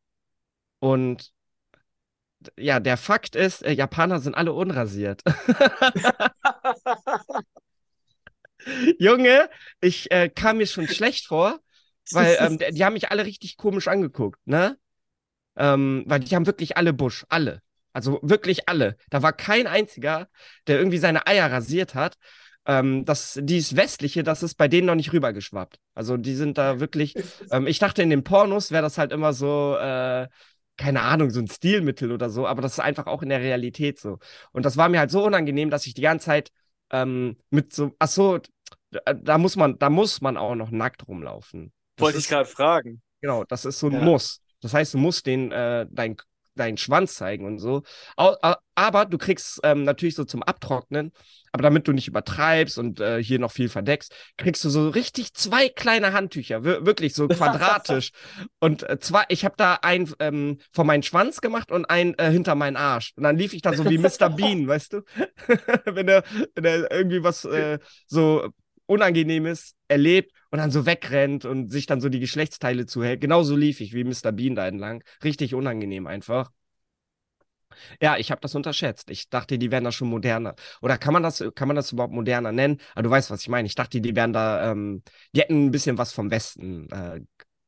und 0.80 1.32
ja, 2.56 2.80
der 2.80 2.96
Fakt 2.96 3.34
ist, 3.36 3.62
äh, 3.64 3.72
Japaner 3.72 4.20
sind 4.20 4.34
alle 4.34 4.52
unrasiert. 4.52 5.22
Junge, 8.98 9.48
ich 9.80 10.10
äh, 10.10 10.28
kam 10.28 10.58
mir 10.58 10.66
schon 10.66 10.88
schlecht 10.88 11.26
vor, 11.26 11.60
weil 12.12 12.36
ähm, 12.40 12.58
die, 12.58 12.72
die 12.74 12.84
haben 12.84 12.94
mich 12.94 13.10
alle 13.10 13.24
richtig 13.24 13.56
komisch 13.56 13.88
angeguckt, 13.88 14.40
ne? 14.46 14.78
Ähm, 15.56 16.04
weil 16.06 16.20
die 16.20 16.34
haben 16.34 16.46
wirklich 16.46 16.76
alle 16.76 16.92
Busch, 16.92 17.26
alle. 17.28 17.62
Also 17.92 18.20
wirklich 18.22 18.68
alle. 18.68 18.96
Da 19.10 19.22
war 19.22 19.32
kein 19.32 19.66
einziger, 19.66 20.28
der 20.66 20.78
irgendwie 20.78 20.98
seine 20.98 21.26
Eier 21.26 21.50
rasiert 21.50 21.94
hat. 21.94 22.16
Ähm, 22.66 23.04
das, 23.04 23.38
dieses 23.42 23.76
Westliche, 23.76 24.22
das 24.22 24.42
ist 24.42 24.54
bei 24.54 24.68
denen 24.68 24.86
noch 24.86 24.94
nicht 24.94 25.12
rübergeschwappt. 25.12 25.78
Also 25.94 26.16
die 26.16 26.34
sind 26.34 26.58
da 26.58 26.80
wirklich. 26.80 27.14
Ähm, 27.50 27.66
ich 27.66 27.78
dachte, 27.78 28.02
in 28.02 28.10
den 28.10 28.24
Pornos 28.24 28.70
wäre 28.70 28.82
das 28.82 28.98
halt 28.98 29.10
immer 29.10 29.32
so, 29.32 29.76
äh, 29.78 30.28
keine 30.76 31.00
Ahnung, 31.02 31.30
so 31.30 31.40
ein 31.40 31.48
Stilmittel 31.48 32.12
oder 32.12 32.28
so, 32.30 32.46
aber 32.46 32.60
das 32.62 32.74
ist 32.74 32.80
einfach 32.80 33.06
auch 33.06 33.22
in 33.22 33.30
der 33.30 33.40
Realität 33.40 33.98
so. 33.98 34.18
Und 34.52 34.64
das 34.66 34.76
war 34.76 34.88
mir 34.88 35.00
halt 35.00 35.10
so 35.10 35.24
unangenehm, 35.24 35.70
dass 35.70 35.86
ich 35.86 35.94
die 35.94 36.02
ganze 36.02 36.26
Zeit 36.26 36.52
ähm, 36.90 37.36
mit 37.50 37.72
so, 37.72 37.94
ach 37.98 38.08
so, 38.08 38.38
da 38.90 39.38
muss 39.38 39.56
man, 39.56 39.78
da 39.78 39.90
muss 39.90 40.20
man 40.20 40.36
auch 40.36 40.54
noch 40.54 40.70
nackt 40.70 41.06
rumlaufen. 41.08 41.72
Das 41.96 42.04
Wollte 42.04 42.18
ist, 42.18 42.24
ich 42.24 42.30
gerade 42.30 42.48
fragen. 42.48 43.02
Genau, 43.20 43.44
das 43.44 43.64
ist 43.64 43.78
so 43.78 43.88
ein 43.88 43.94
ja. 43.94 44.00
Muss. 44.00 44.40
Das 44.60 44.74
heißt, 44.74 44.94
du 44.94 44.98
musst 44.98 45.26
den, 45.26 45.52
äh, 45.52 45.86
dein 45.90 46.16
deinen 46.58 46.76
Schwanz 46.76 47.14
zeigen 47.14 47.46
und 47.46 47.58
so. 47.58 47.82
Aber 48.16 49.06
du 49.06 49.16
kriegst 49.16 49.60
ähm, 49.62 49.84
natürlich 49.84 50.14
so 50.14 50.24
zum 50.24 50.42
Abtrocknen, 50.42 51.12
aber 51.52 51.62
damit 51.62 51.88
du 51.88 51.92
nicht 51.92 52.08
übertreibst 52.08 52.78
und 52.78 53.00
äh, 53.00 53.22
hier 53.22 53.38
noch 53.38 53.52
viel 53.52 53.68
verdeckst, 53.68 54.14
kriegst 54.36 54.64
du 54.64 54.68
so 54.68 54.88
richtig 54.90 55.32
zwei 55.34 55.68
kleine 55.68 56.12
Handtücher, 56.12 56.64
wirklich 56.64 57.14
so 57.14 57.28
quadratisch. 57.28 58.10
und 58.60 58.88
äh, 58.88 58.98
zwei, 58.98 59.24
ich 59.28 59.44
habe 59.44 59.54
da 59.56 59.74
einen 59.82 60.12
ähm, 60.18 60.58
vor 60.72 60.84
meinen 60.84 61.02
Schwanz 61.02 61.40
gemacht 61.40 61.72
und 61.72 61.86
einen 61.86 62.14
äh, 62.18 62.30
hinter 62.30 62.54
meinen 62.54 62.76
Arsch. 62.76 63.12
Und 63.16 63.22
dann 63.22 63.38
lief 63.38 63.54
ich 63.54 63.62
da 63.62 63.72
so 63.72 63.88
wie 63.88 63.98
Mr. 63.98 64.28
Bean, 64.36 64.68
weißt 64.68 64.92
du? 64.92 65.02
wenn 65.86 66.08
er 66.08 66.24
wenn 66.54 66.64
er 66.64 66.90
irgendwie 66.90 67.22
was 67.22 67.44
äh, 67.44 67.78
so 68.06 68.50
Unangenehmes 68.88 69.74
erlebt 69.88 70.32
und 70.50 70.58
dann 70.58 70.70
so 70.70 70.86
wegrennt 70.86 71.44
und 71.44 71.70
sich 71.70 71.86
dann 71.86 72.00
so 72.00 72.08
die 72.08 72.20
Geschlechtsteile 72.20 72.86
zuhält. 72.86 73.20
Genauso 73.20 73.56
lief 73.56 73.80
ich 73.80 73.92
wie 73.94 74.04
Mr. 74.04 74.32
Bean 74.32 74.54
da 74.54 74.66
entlang. 74.66 75.04
Richtig 75.22 75.54
unangenehm 75.54 76.06
einfach. 76.06 76.50
Ja, 78.00 78.16
ich 78.16 78.30
habe 78.30 78.40
das 78.40 78.54
unterschätzt. 78.54 79.10
Ich 79.10 79.28
dachte, 79.30 79.58
die 79.58 79.70
wären 79.70 79.84
da 79.84 79.92
schon 79.92 80.08
moderner. 80.08 80.54
Oder 80.82 80.98
kann 80.98 81.12
man 81.12 81.22
das, 81.22 81.42
kann 81.54 81.68
man 81.68 81.76
das 81.76 81.92
überhaupt 81.92 82.12
moderner 82.14 82.52
nennen? 82.52 82.78
Aber 82.94 83.02
du 83.04 83.10
weißt, 83.10 83.30
was 83.30 83.40
ich 83.42 83.48
meine. 83.48 83.66
Ich 83.66 83.74
dachte, 83.74 84.00
die 84.00 84.16
wären 84.16 84.32
da, 84.32 84.70
ähm, 84.72 85.02
die 85.34 85.40
hätten 85.40 85.66
ein 85.66 85.70
bisschen 85.70 85.98
was 85.98 86.12
vom 86.12 86.30
Westen 86.30 86.88
äh, 86.90 87.20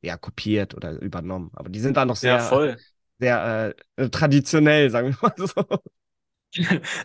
ja, 0.03 0.17
kopiert 0.17 0.75
oder 0.75 0.93
übernommen. 1.01 1.51
Aber 1.55 1.69
die 1.69 1.81
sind 1.81 1.97
da 1.97 2.05
noch 2.05 2.17
sehr, 2.17 2.39
ja, 2.41 2.77
sehr 3.19 3.75
äh, 3.97 4.09
traditionell, 4.11 4.91
sagen 4.91 5.11
wir 5.11 5.19
mal 5.23 5.35
so. 5.47 5.81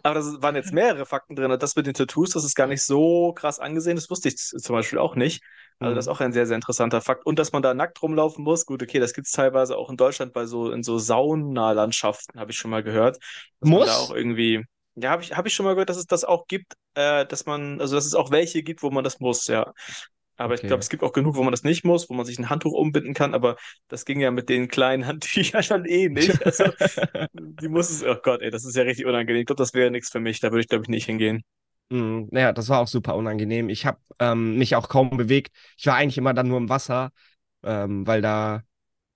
Aber 0.04 0.16
das 0.16 0.42
waren 0.42 0.56
jetzt 0.56 0.74
mehrere 0.74 1.06
Fakten 1.06 1.36
drin. 1.36 1.52
Und 1.52 1.62
das 1.62 1.76
mit 1.76 1.86
den 1.86 1.94
Tattoos, 1.94 2.32
das 2.32 2.44
ist 2.44 2.56
gar 2.56 2.68
nicht 2.68 2.82
so 2.82 3.34
krass 3.34 3.60
angesehen. 3.60 3.96
Das 3.96 4.10
wusste 4.10 4.30
ich 4.30 4.38
zum 4.38 4.76
Beispiel 4.76 5.00
auch 5.00 5.16
nicht. 5.16 5.44
Also 5.80 5.94
das 5.94 6.06
ist 6.06 6.10
mhm. 6.10 6.16
auch 6.16 6.22
ein 6.22 6.34
sehr, 6.34 6.46
sehr 6.46 6.56
interessanter 6.56 7.02
Fakt. 7.02 7.26
Und 7.26 7.38
dass 7.38 7.52
man 7.52 7.62
da 7.62 7.74
nackt 7.74 8.02
rumlaufen 8.02 8.44
muss, 8.44 8.66
gut, 8.66 8.82
okay, 8.82 9.00
das 9.00 9.14
gibt 9.14 9.28
es 9.28 9.34
teilweise 9.34 9.78
auch 9.78 9.90
in 9.90 9.98
Deutschland 9.98 10.34
bei 10.34 10.46
so, 10.46 10.72
in 10.72 10.84
so 10.84 10.98
Saunalandschaften, 10.98 12.40
habe 12.40 12.52
ich 12.52 12.58
schon 12.58 12.72
mal 12.72 12.84
gehört. 12.84 13.18
Muss? 13.60 13.88
da 13.88 13.96
auch 13.98 14.16
irgendwie, 14.16 14.64
ja, 14.96 15.12
habe 15.12 15.22
ich, 15.22 15.36
hab 15.36 15.46
ich 15.46 15.54
schon 15.54 15.66
mal 15.66 15.74
gehört, 15.74 15.90
dass 15.90 15.98
es 15.98 16.06
das 16.06 16.24
auch 16.24 16.48
gibt, 16.48 16.74
äh, 16.94 17.26
dass 17.26 17.46
man, 17.46 17.82
also 17.82 17.96
dass 17.96 18.06
es 18.06 18.16
auch 18.16 18.32
welche 18.32 18.64
gibt, 18.64 18.84
wo 18.84 18.90
man 18.90 19.04
das 19.04 19.20
muss, 19.20 19.48
ja. 19.48 19.74
Aber 20.38 20.54
okay. 20.54 20.64
ich 20.64 20.68
glaube, 20.68 20.82
es 20.82 20.90
gibt 20.90 21.04
auch 21.04 21.14
genug, 21.14 21.36
wo 21.36 21.44
man 21.44 21.52
das 21.52 21.64
nicht 21.64 21.86
muss, 21.86 22.10
wo 22.10 22.14
man 22.14 22.26
sich 22.26 22.38
ein 22.40 22.50
Handtuch 22.50 22.74
umbinden 22.74 23.14
kann, 23.14 23.34
aber 23.34 23.56
das 23.88 24.06
ging 24.06 24.20
ja 24.20 24.32
mit 24.32 24.50
den 24.50 24.68
kleinen 24.68 25.06
Handtüchern 25.08 25.64
dann 25.70 25.86
eh 25.86 26.10
nicht. 26.10 26.46
Also, 26.46 26.66
die 27.34 27.68
muss 27.70 27.90
es, 27.90 28.04
oh 28.04 28.16
Gott, 28.22 28.42
ey, 28.42 28.52
das 28.52 28.66
ist 28.66 28.76
ja 28.76 28.84
richtig 28.84 29.06
unangenehm. 29.06 29.42
Ich 29.42 29.46
glaube, 29.46 29.62
das 29.62 29.74
wäre 29.74 29.92
nichts 29.92 30.10
für 30.10 30.20
mich, 30.20 30.40
da 30.40 30.52
würde 30.52 30.62
ich, 30.62 30.68
glaube 30.68 30.84
ich, 30.84 30.90
nicht 30.90 31.06
hingehen. 31.06 31.44
Mm, 31.90 32.24
naja, 32.32 32.52
das 32.52 32.70
war 32.70 32.80
auch 32.80 32.88
super 32.88 33.16
unangenehm. 33.16 33.70
Ich 33.70 33.86
habe 33.86 34.00
ähm, 34.20 34.58
mich 34.58 34.76
auch 34.76 34.90
kaum 34.90 35.10
bewegt. 35.16 35.56
Ich 35.78 35.86
war 35.86 35.96
eigentlich 35.96 36.18
immer 36.18 36.34
dann 36.34 36.48
nur 36.48 36.58
im 36.58 36.70
Wasser, 36.70 37.12
ähm, 37.64 38.06
weil 38.06 38.22
da 38.22 38.64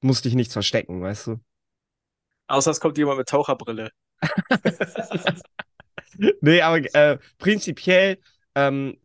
musste 0.01 0.29
ich 0.29 0.35
nichts 0.35 0.53
verstecken, 0.53 1.01
weißt 1.01 1.27
du? 1.27 1.39
Außer 2.47 2.71
es 2.71 2.79
kommt 2.79 2.97
jemand 2.97 3.17
mit 3.17 3.27
Taucherbrille. 3.27 3.91
nee, 6.41 6.61
aber 6.61 6.77
äh, 6.95 7.17
prinzipiell 7.37 8.19
ähm, 8.55 8.97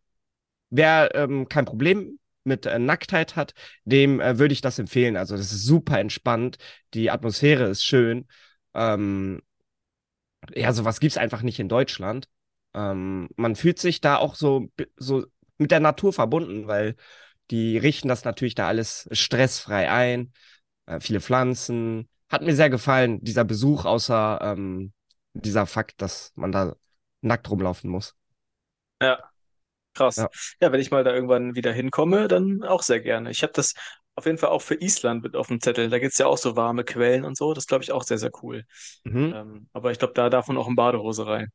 wer 0.69 1.13
ähm, 1.15 1.47
kein 1.49 1.65
Problem 1.65 2.19
mit 2.43 2.65
äh, 2.65 2.79
Nacktheit 2.79 3.35
hat, 3.35 3.53
dem 3.85 4.19
äh, 4.19 4.39
würde 4.39 4.53
ich 4.53 4.61
das 4.61 4.79
empfehlen. 4.79 5.17
Also 5.17 5.35
das 5.35 5.51
ist 5.51 5.65
super 5.65 5.99
entspannt, 5.99 6.57
die 6.93 7.09
Atmosphäre 7.11 7.65
ist 7.65 7.83
schön. 7.83 8.27
Ähm, 8.73 9.41
ja, 10.53 10.73
sowas 10.73 10.99
gibt 10.99 11.11
es 11.11 11.17
einfach 11.17 11.41
nicht 11.41 11.59
in 11.59 11.69
Deutschland. 11.69 12.27
Ähm, 12.73 13.29
man 13.35 13.55
fühlt 13.55 13.79
sich 13.79 14.01
da 14.01 14.17
auch 14.17 14.35
so, 14.35 14.69
so 14.97 15.25
mit 15.57 15.71
der 15.71 15.79
Natur 15.79 16.13
verbunden, 16.13 16.67
weil 16.67 16.95
die 17.51 17.77
richten 17.77 18.07
das 18.07 18.25
natürlich 18.25 18.55
da 18.55 18.67
alles 18.67 19.07
stressfrei 19.11 19.89
ein. 19.91 20.33
Äh, 20.85 20.99
viele 20.99 21.21
Pflanzen. 21.21 22.09
Hat 22.29 22.41
mir 22.41 22.55
sehr 22.55 22.69
gefallen, 22.69 23.23
dieser 23.23 23.43
Besuch, 23.45 23.85
außer 23.85 24.39
ähm, 24.41 24.93
dieser 25.33 25.65
Fakt, 25.67 26.01
dass 26.01 26.31
man 26.35 26.51
da 26.51 26.75
nackt 27.21 27.49
rumlaufen 27.49 27.89
muss. 27.89 28.15
Ja, 29.01 29.19
krass. 29.95 30.17
Ja. 30.17 30.29
ja, 30.61 30.71
wenn 30.71 30.79
ich 30.79 30.91
mal 30.91 31.03
da 31.03 31.13
irgendwann 31.13 31.55
wieder 31.55 31.71
hinkomme, 31.71 32.27
dann 32.27 32.63
auch 32.63 32.83
sehr 32.83 32.99
gerne. 32.99 33.31
Ich 33.31 33.41
habe 33.43 33.53
das 33.53 33.73
auf 34.15 34.25
jeden 34.25 34.37
Fall 34.37 34.49
auch 34.49 34.61
für 34.61 34.75
Island 34.75 35.23
mit 35.23 35.35
auf 35.35 35.47
dem 35.47 35.59
Zettel. 35.59 35.89
Da 35.89 35.99
gibt 35.99 36.13
es 36.13 36.17
ja 36.17 36.27
auch 36.27 36.37
so 36.37 36.55
warme 36.55 36.83
Quellen 36.83 37.25
und 37.25 37.37
so. 37.37 37.53
Das 37.53 37.67
glaube 37.67 37.83
ich 37.83 37.91
auch 37.91 38.03
sehr, 38.03 38.17
sehr 38.17 38.31
cool. 38.43 38.63
Mhm. 39.03 39.33
Ähm, 39.35 39.69
aber 39.73 39.91
ich 39.91 39.99
glaube, 39.99 40.13
da 40.13 40.29
darf 40.29 40.47
man 40.47 40.57
auch 40.57 40.67
in 40.67 40.75
Badehose 40.75 41.27
rein. 41.27 41.49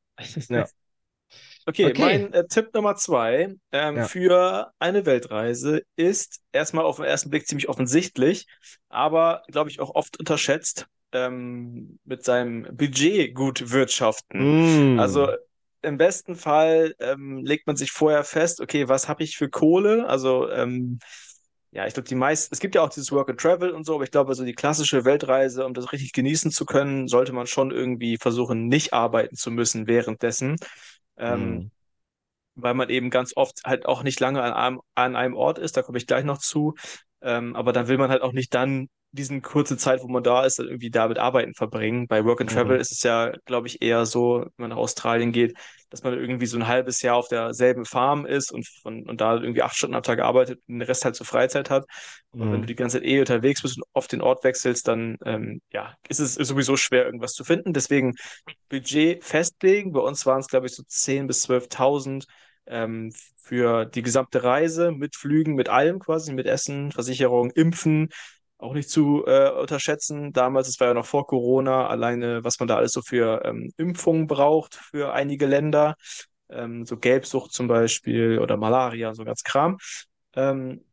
Ja. 0.49 0.67
Okay, 1.67 1.87
okay. 1.87 2.01
mein 2.01 2.33
äh, 2.33 2.47
Tipp 2.49 2.73
Nummer 2.75 2.97
zwei 2.97 3.55
ähm, 3.71 3.97
ja. 3.97 4.05
für 4.05 4.73
eine 4.79 5.05
Weltreise 5.05 5.83
ist 5.95 6.41
erstmal 6.53 6.85
auf 6.85 6.97
den 6.97 7.05
ersten 7.05 7.31
Blick 7.31 7.47
ziemlich 7.47 7.69
offensichtlich, 7.69 8.47
aber 8.89 9.43
glaube 9.47 9.71
ich 9.71 9.79
auch 9.79 9.95
oft 9.95 10.19
unterschätzt, 10.19 10.87
ähm, 11.13 11.99
mit 12.05 12.25
seinem 12.25 12.67
Budget 12.77 13.35
gut 13.35 13.71
wirtschaften. 13.71 14.95
Mm. 14.95 14.99
Also 14.99 15.29
im 15.83 15.97
besten 15.97 16.35
Fall 16.35 16.95
ähm, 16.99 17.45
legt 17.45 17.67
man 17.67 17.77
sich 17.77 17.93
vorher 17.93 18.25
fest, 18.25 18.61
okay, 18.61 18.89
was 18.89 19.09
habe 19.09 19.23
ich 19.23 19.37
für 19.37 19.49
Kohle? 19.49 20.07
Also 20.09 20.51
ähm, 20.51 20.99
ja, 21.73 21.87
ich 21.87 21.95
glaube, 21.95 22.09
die 22.09 22.17
meisten, 22.17 22.53
es 22.53 22.61
gibt 22.61 22.75
ja 22.75 22.83
auch 22.83 22.89
dieses 22.89 23.13
Work 23.13 23.31
and 23.31 23.41
Travel 23.41 23.71
und 23.71 23.85
so, 23.85 23.95
aber 23.95 24.05
ich 24.05 24.11
glaube, 24.11 24.35
so 24.35 24.45
die 24.45 24.55
klassische 24.55 25.05
Weltreise, 25.05 25.65
um 25.65 25.73
das 25.73 25.93
richtig 25.93 26.13
genießen 26.13 26.51
zu 26.51 26.67
können, 26.67 27.07
sollte 27.07 27.33
man 27.33 27.47
schon 27.47 27.71
irgendwie 27.71 28.17
versuchen, 28.17 28.67
nicht 28.67 28.93
arbeiten 28.93 29.37
zu 29.37 29.53
müssen 29.53 29.87
währenddessen. 29.87 30.57
Ähm, 31.17 31.51
mhm. 31.51 31.71
Weil 32.57 32.75
man 32.75 32.91
eben 32.91 33.11
ganz 33.11 33.33
oft 33.37 33.61
halt 33.65 33.87
auch 33.87 34.03
nicht 34.03 34.19
lange 34.19 34.43
an 34.43 34.53
einem, 34.53 34.81
an 34.97 35.15
einem 35.15 35.35
Ort 35.35 35.59
ist, 35.59 35.77
da 35.77 35.83
komme 35.83 35.99
ich 35.99 36.09
gleich 36.09 36.25
noch 36.25 36.39
zu. 36.39 36.75
Ähm, 37.23 37.55
aber 37.55 37.73
dann 37.73 37.87
will 37.87 37.99
man 37.99 38.11
halt 38.11 38.23
auch 38.23 38.33
nicht 38.33 38.53
dann 38.53 38.89
diesen 39.13 39.43
kurze 39.43 39.77
Zeit, 39.77 40.03
wo 40.03 40.09
man 40.09 40.23
da 40.23 40.45
ist, 40.45 40.59
irgendwie 40.61 40.91
damit 40.91 41.19
arbeiten 41.19 41.55
verbringen. 41.55 42.07
Bei 42.07 42.25
Work 42.25 42.41
and 42.41 42.51
Travel 42.51 42.77
mhm. 42.77 42.81
ist 42.81 42.93
es 42.93 43.03
ja, 43.03 43.33
glaube 43.45 43.67
ich, 43.67 43.83
eher 43.83 44.07
so, 44.07 44.41
wenn 44.41 44.53
man 44.57 44.71
nach 44.71 44.77
Australien 44.77 45.33
geht, 45.33 45.57
dass 45.91 46.05
man 46.05 46.15
irgendwie 46.15 46.47
so 46.47 46.57
ein 46.57 46.69
halbes 46.69 47.03
Jahr 47.03 47.17
auf 47.17 47.27
derselben 47.29 47.85
Farm 47.85 48.25
ist 48.25 48.53
und, 48.53 48.69
von, 48.69 49.09
und 49.09 49.21
da 49.21 49.35
irgendwie 49.35 49.63
acht 49.63 49.77
Stunden 49.77 49.97
am 49.97 50.05
Tag 50.05 50.21
arbeitet 50.21 50.61
und 50.69 50.75
den 50.75 50.83
Rest 50.83 51.05
halt 51.05 51.17
zur 51.17 51.27
Freizeit 51.27 51.71
hat. 51.71 51.87
Und 52.31 52.41
mhm. 52.41 52.53
wenn 52.53 52.61
du 52.61 52.67
die 52.67 52.77
ganze 52.77 52.99
Zeit 52.99 53.09
eh 53.09 53.19
unterwegs 53.19 53.63
bist 53.63 53.79
und 53.79 53.85
oft 53.93 54.13
den 54.13 54.21
Ort 54.21 54.45
wechselst, 54.45 54.87
dann 54.87 55.17
ähm, 55.25 55.61
ja, 55.73 55.95
ist 56.09 56.21
es 56.21 56.35
sowieso 56.35 56.77
schwer, 56.77 57.05
irgendwas 57.05 57.33
zu 57.33 57.43
finden. 57.43 57.73
Deswegen 57.73 58.15
Budget 58.69 59.25
festlegen. 59.25 59.93
Bei 59.93 60.01
uns 60.01 60.25
waren 60.27 60.41
es, 60.41 60.47
glaube 60.47 60.67
ich, 60.67 60.75
so 60.75 60.85
10.000 60.85 61.27
bis 61.27 61.49
12.000 61.49 62.27
ähm, 62.67 63.13
für 63.37 63.85
die 63.85 64.03
gesamte 64.03 64.45
Reise 64.45 64.93
mit 64.93 65.17
Flügen, 65.17 65.55
mit 65.55 65.69
allem 65.69 65.99
quasi, 65.99 66.33
mit 66.33 66.47
Essen, 66.47 66.93
Versicherung, 66.93 67.51
Impfen, 67.51 68.11
auch 68.61 68.75
nicht 68.75 68.91
zu 68.91 69.25
äh, 69.27 69.51
unterschätzen. 69.51 70.33
Damals, 70.33 70.69
es 70.69 70.79
war 70.81 70.89
ja 70.89 70.95
noch 70.95 71.07
vor 71.07 71.27
Corona, 71.27 71.87
alleine, 71.87 72.45
was 72.45 72.59
man 72.59 72.69
da 72.69 72.77
alles 72.77 72.93
so 72.93 73.03
für 73.03 73.43
ähm, 73.45 73.73
Impfungen 73.77 74.27
braucht 74.27 74.75
für 74.75 75.13
einige 75.13 75.47
Länder, 75.47 75.97
ähm, 76.51 76.85
so 76.85 76.97
Gelbsucht 76.97 77.53
zum 77.53 77.69
Beispiel 77.69 78.39
oder 78.39 78.57
Malaria, 78.57 79.15
so 79.15 79.25
ganz 79.25 79.43
Kram. 79.43 79.79
Ähm, 80.35 80.85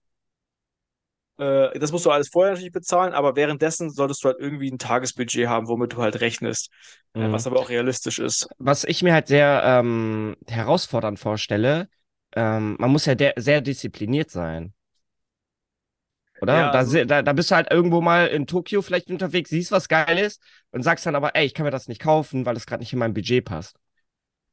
äh, 1.38 1.78
das 1.78 1.92
musst 1.92 2.06
du 2.06 2.12
alles 2.12 2.30
vorher 2.30 2.54
natürlich 2.54 2.72
bezahlen, 2.72 3.14
aber 3.14 3.36
währenddessen 3.36 3.90
solltest 3.90 4.24
du 4.24 4.30
halt 4.30 4.38
irgendwie 4.40 4.72
ein 4.72 4.80
Tagesbudget 4.80 5.48
haben, 5.48 5.68
womit 5.68 5.94
du 5.94 5.98
halt 5.98 6.20
rechnest, 6.22 6.72
äh, 7.14 7.28
mhm. 7.28 7.32
was 7.32 7.48
aber 7.48 7.60
auch 7.60 7.70
realistisch 7.70 8.20
ist. 8.20 8.48
Was 8.58 8.84
ich 8.84 9.04
mir 9.04 9.14
halt 9.14 9.28
sehr 9.28 9.62
ähm, 9.64 10.36
herausfordernd 10.48 11.20
vorstelle, 11.20 11.90
ähm, 12.36 12.76
man 12.80 12.92
muss 12.92 13.06
ja 13.06 13.16
sehr 13.36 13.62
diszipliniert 13.62 14.32
sein. 14.32 14.74
Oder? 16.42 16.54
Ja, 16.54 16.72
also, 16.72 17.04
da, 17.06 17.22
da, 17.22 17.34
bist 17.34 17.52
du 17.52 17.56
halt 17.56 17.72
irgendwo 17.72 18.02
mal 18.02 18.28
in 18.28 18.48
Tokio 18.48 18.82
vielleicht 18.82 19.10
unterwegs, 19.10 19.50
siehst 19.50 19.72
was 19.72 19.88
Geiles 19.88 20.40
und 20.72 20.84
sagst 20.84 21.06
dann 21.06 21.16
aber, 21.16 21.36
ey, 21.36 21.46
ich 21.46 21.54
kann 21.54 21.66
mir 21.66 21.72
das 21.72 21.88
nicht 21.88 22.02
kaufen, 22.02 22.46
weil 22.46 22.56
es 22.56 22.66
gerade 22.66 22.82
nicht 22.82 22.94
in 22.94 23.00
mein 23.00 23.14
Budget 23.14 23.44
passt. 23.46 23.78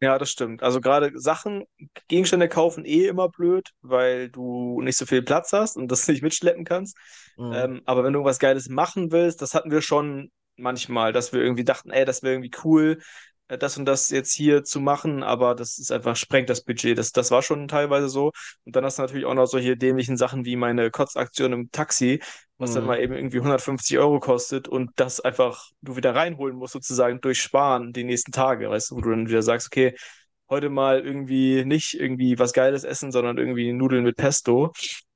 Ja, 0.00 0.18
das 0.18 0.30
stimmt. 0.30 0.62
Also 0.62 0.80
gerade 0.80 1.12
Sachen, 1.14 1.64
Gegenstände 2.08 2.48
kaufen 2.48 2.84
eh 2.84 3.06
immer 3.06 3.28
blöd, 3.28 3.70
weil 3.80 4.28
du 4.28 4.80
nicht 4.82 4.98
so 4.98 5.06
viel 5.06 5.22
Platz 5.22 5.52
hast 5.52 5.76
und 5.76 5.88
das 5.90 6.08
nicht 6.08 6.22
mitschleppen 6.22 6.64
kannst. 6.64 6.96
Mhm. 7.36 7.52
Ähm, 7.52 7.82
aber 7.84 8.04
wenn 8.04 8.12
du 8.12 8.18
irgendwas 8.18 8.38
Geiles 8.38 8.68
machen 8.68 9.12
willst, 9.12 9.40
das 9.40 9.54
hatten 9.54 9.70
wir 9.70 9.80
schon 9.80 10.30
manchmal, 10.56 11.12
dass 11.12 11.32
wir 11.32 11.40
irgendwie 11.40 11.64
dachten, 11.64 11.90
ey, 11.90 12.04
das 12.04 12.22
wäre 12.22 12.34
irgendwie 12.34 12.56
cool, 12.64 13.00
das 13.48 13.76
und 13.76 13.84
das 13.84 14.10
jetzt 14.10 14.32
hier 14.32 14.64
zu 14.64 14.80
machen, 14.80 15.22
aber 15.22 15.54
das 15.54 15.78
ist 15.78 15.92
einfach, 15.92 16.16
sprengt 16.16 16.48
das 16.48 16.64
Budget. 16.64 16.96
Das, 16.96 17.12
das 17.12 17.30
war 17.30 17.42
schon 17.42 17.68
teilweise 17.68 18.08
so. 18.08 18.32
Und 18.64 18.74
dann 18.74 18.84
hast 18.84 18.98
du 18.98 19.02
natürlich 19.02 19.26
auch 19.26 19.34
noch 19.34 19.46
solche 19.46 19.76
dämlichen 19.76 20.16
Sachen 20.16 20.44
wie 20.44 20.56
meine 20.56 20.90
Kotzaktion 20.90 21.52
im 21.52 21.70
Taxi, 21.70 22.22
was 22.56 22.70
mhm. 22.70 22.74
dann 22.74 22.86
mal 22.86 23.00
eben 23.00 23.14
irgendwie 23.14 23.38
150 23.38 23.98
Euro 23.98 24.18
kostet 24.18 24.66
und 24.66 24.92
das 24.96 25.20
einfach 25.20 25.68
du 25.82 25.96
wieder 25.96 26.14
reinholen 26.14 26.56
musst, 26.56 26.72
sozusagen 26.72 27.20
durch 27.20 27.40
Sparen 27.40 27.92
die 27.92 28.04
nächsten 28.04 28.32
Tage, 28.32 28.70
weißt 28.70 28.90
du, 28.90 28.96
wo 28.96 29.00
du 29.02 29.10
dann 29.10 29.28
wieder 29.28 29.42
sagst, 29.42 29.66
okay, 29.66 29.94
heute 30.48 30.70
mal 30.70 31.00
irgendwie 31.00 31.64
nicht 31.64 31.94
irgendwie 31.94 32.38
was 32.38 32.52
Geiles 32.52 32.84
essen, 32.84 33.12
sondern 33.12 33.38
irgendwie 33.38 33.72
Nudeln 33.72 34.04
mit 34.04 34.16
Pesto, 34.16 34.72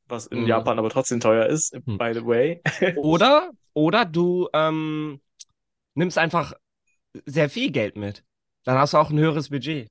was 0.06 0.26
in 0.26 0.40
mhm. 0.40 0.47
Japan 0.47 0.78
aber 0.78 0.90
trotzdem 0.90 1.20
teuer 1.20 1.47
ist, 1.47 1.75
mhm. 1.87 1.97
by 1.97 2.12
the 2.12 2.26
way. 2.26 2.61
oder, 2.97 3.50
oder 3.73 4.04
du 4.04 4.49
ähm, 4.52 5.20
nimmst 5.94 6.18
einfach 6.18 6.52
sehr 7.26 7.48
viel 7.50 7.70
Geld 7.70 7.96
mit. 7.96 8.25
Dann 8.64 8.78
hast 8.78 8.92
du 8.92 8.98
auch 8.98 9.10
ein 9.10 9.18
höheres 9.18 9.50
Budget. 9.50 9.88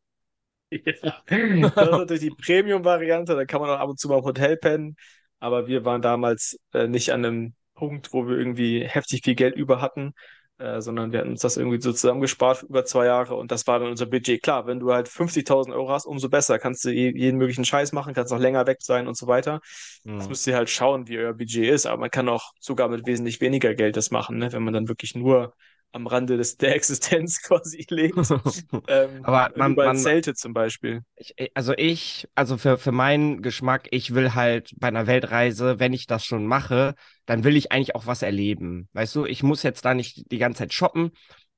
Ja, 0.69 1.13
das 1.29 1.85
ist 1.87 1.91
natürlich 1.91 2.23
die 2.23 2.29
Premium-Variante, 2.31 3.35
da 3.35 3.45
kann 3.45 3.61
man 3.61 3.69
auch 3.69 3.79
ab 3.79 3.89
und 3.89 3.99
zu 3.99 4.09
mal 4.09 4.17
im 4.19 4.25
Hotel 4.25 4.57
pennen. 4.57 4.95
Aber 5.39 5.67
wir 5.67 5.85
waren 5.85 6.01
damals 6.01 6.59
äh, 6.73 6.87
nicht 6.87 7.11
an 7.11 7.23
einem 7.23 7.53
Punkt, 7.73 8.11
wo 8.11 8.27
wir 8.27 8.37
irgendwie 8.37 8.83
heftig 8.83 9.21
viel 9.23 9.35
Geld 9.35 9.55
über 9.55 9.81
hatten, 9.81 10.13
äh, 10.57 10.81
sondern 10.81 11.11
wir 11.11 11.19
hatten 11.19 11.29
uns 11.29 11.41
das 11.41 11.57
irgendwie 11.57 11.79
so 11.79 11.93
zusammengespart 11.93 12.63
über 12.63 12.83
zwei 12.85 13.05
Jahre 13.05 13.35
und 13.35 13.51
das 13.51 13.67
war 13.67 13.79
dann 13.79 13.89
unser 13.89 14.07
Budget. 14.07 14.41
Klar, 14.41 14.65
wenn 14.65 14.79
du 14.79 14.91
halt 14.91 15.07
50.000 15.07 15.73
Euro 15.73 15.91
hast, 15.91 16.05
umso 16.05 16.29
besser. 16.29 16.57
Kannst 16.57 16.83
du 16.83 16.89
jeden 16.89 17.37
möglichen 17.37 17.65
Scheiß 17.65 17.91
machen, 17.93 18.13
kannst 18.15 18.33
noch 18.33 18.39
länger 18.39 18.65
weg 18.65 18.79
sein 18.81 19.07
und 19.07 19.15
so 19.15 19.27
weiter. 19.27 19.61
Mhm. 20.03 20.17
Das 20.17 20.27
müsst 20.29 20.47
ihr 20.47 20.55
halt 20.55 20.69
schauen, 20.69 21.07
wie 21.07 21.19
euer 21.19 21.33
Budget 21.33 21.71
ist. 21.71 21.85
Aber 21.85 21.97
man 21.99 22.09
kann 22.09 22.27
auch 22.29 22.51
sogar 22.59 22.89
mit 22.89 23.05
wesentlich 23.05 23.39
weniger 23.41 23.75
Geld 23.75 23.95
das 23.95 24.09
machen, 24.09 24.39
ne? 24.39 24.51
wenn 24.51 24.63
man 24.63 24.73
dann 24.73 24.87
wirklich 24.87 25.13
nur 25.15 25.53
am 25.97 26.07
Rande 26.07 26.37
des, 26.37 26.57
der 26.57 26.75
Existenz 26.75 27.41
quasi 27.43 27.85
lebt. 27.89 28.17
ähm, 28.87 29.19
Aber 29.23 29.51
man, 29.55 29.75
man 29.75 29.97
Zelte 29.97 30.33
zum 30.33 30.53
Beispiel. 30.53 31.01
Ich, 31.15 31.35
also 31.53 31.73
ich, 31.75 32.27
also 32.35 32.57
für, 32.57 32.77
für 32.77 32.91
meinen 32.93 33.41
Geschmack, 33.41 33.87
ich 33.91 34.13
will 34.13 34.33
halt 34.33 34.71
bei 34.77 34.87
einer 34.87 35.07
Weltreise, 35.07 35.79
wenn 35.79 35.93
ich 35.93 36.07
das 36.07 36.23
schon 36.23 36.45
mache, 36.45 36.95
dann 37.25 37.43
will 37.43 37.57
ich 37.57 37.71
eigentlich 37.71 37.95
auch 37.95 38.07
was 38.07 38.21
erleben. 38.21 38.87
Weißt 38.93 39.15
du, 39.15 39.25
ich 39.25 39.43
muss 39.43 39.63
jetzt 39.63 39.83
da 39.83 39.93
nicht 39.93 40.31
die 40.31 40.37
ganze 40.37 40.59
Zeit 40.59 40.73
shoppen. 40.73 41.11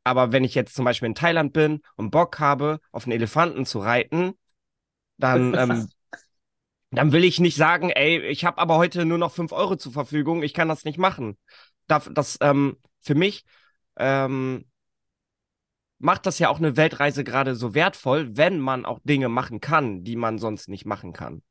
Aber 0.04 0.32
wenn 0.32 0.44
ich 0.44 0.56
jetzt 0.56 0.74
zum 0.74 0.86
Beispiel 0.86 1.08
in 1.08 1.16
Thailand 1.16 1.54
bin 1.54 1.82
und 1.96 2.10
Bock 2.10 2.40
habe, 2.40 2.80
auf 2.92 3.04
einen 3.04 3.12
Elefanten 3.12 3.66
zu 3.66 3.80
reiten, 3.80 4.34
dann, 5.18 5.54
ähm, 5.58 5.90
dann 6.92 7.12
will 7.12 7.26
ich 7.26 7.40
nicht 7.40 7.58
sagen, 7.58 7.90
ey, 7.90 8.20
ich 8.22 8.46
habe 8.46 8.58
aber 8.58 8.78
heute 8.78 9.06
nur 9.06 9.18
noch 9.18 9.34
fünf 9.34 9.52
Euro 9.52 9.76
zur 9.76 9.92
Verfügung, 9.92 10.42
ich 10.42 10.54
kann 10.54 10.70
das 10.70 10.86
nicht 10.86 10.98
machen. 10.98 11.38
Das, 11.88 12.10
das 12.14 12.38
ähm, 12.42 12.78
für 13.02 13.16
mich 13.16 13.44
ähm, 14.00 14.66
macht 16.00 16.26
das 16.26 16.40
ja 16.40 16.50
auch 16.50 16.58
eine 16.58 16.78
Weltreise 16.78 17.24
gerade 17.24 17.56
so 17.56 17.74
wertvoll, 17.74 18.36
wenn 18.38 18.60
man 18.60 18.86
auch 18.86 19.00
Dinge 19.04 19.30
machen 19.30 19.60
kann, 19.60 20.04
die 20.04 20.16
man 20.16 20.40
sonst 20.40 20.70
nicht 20.70 20.86
machen 20.86 21.14
kann. 21.14 21.44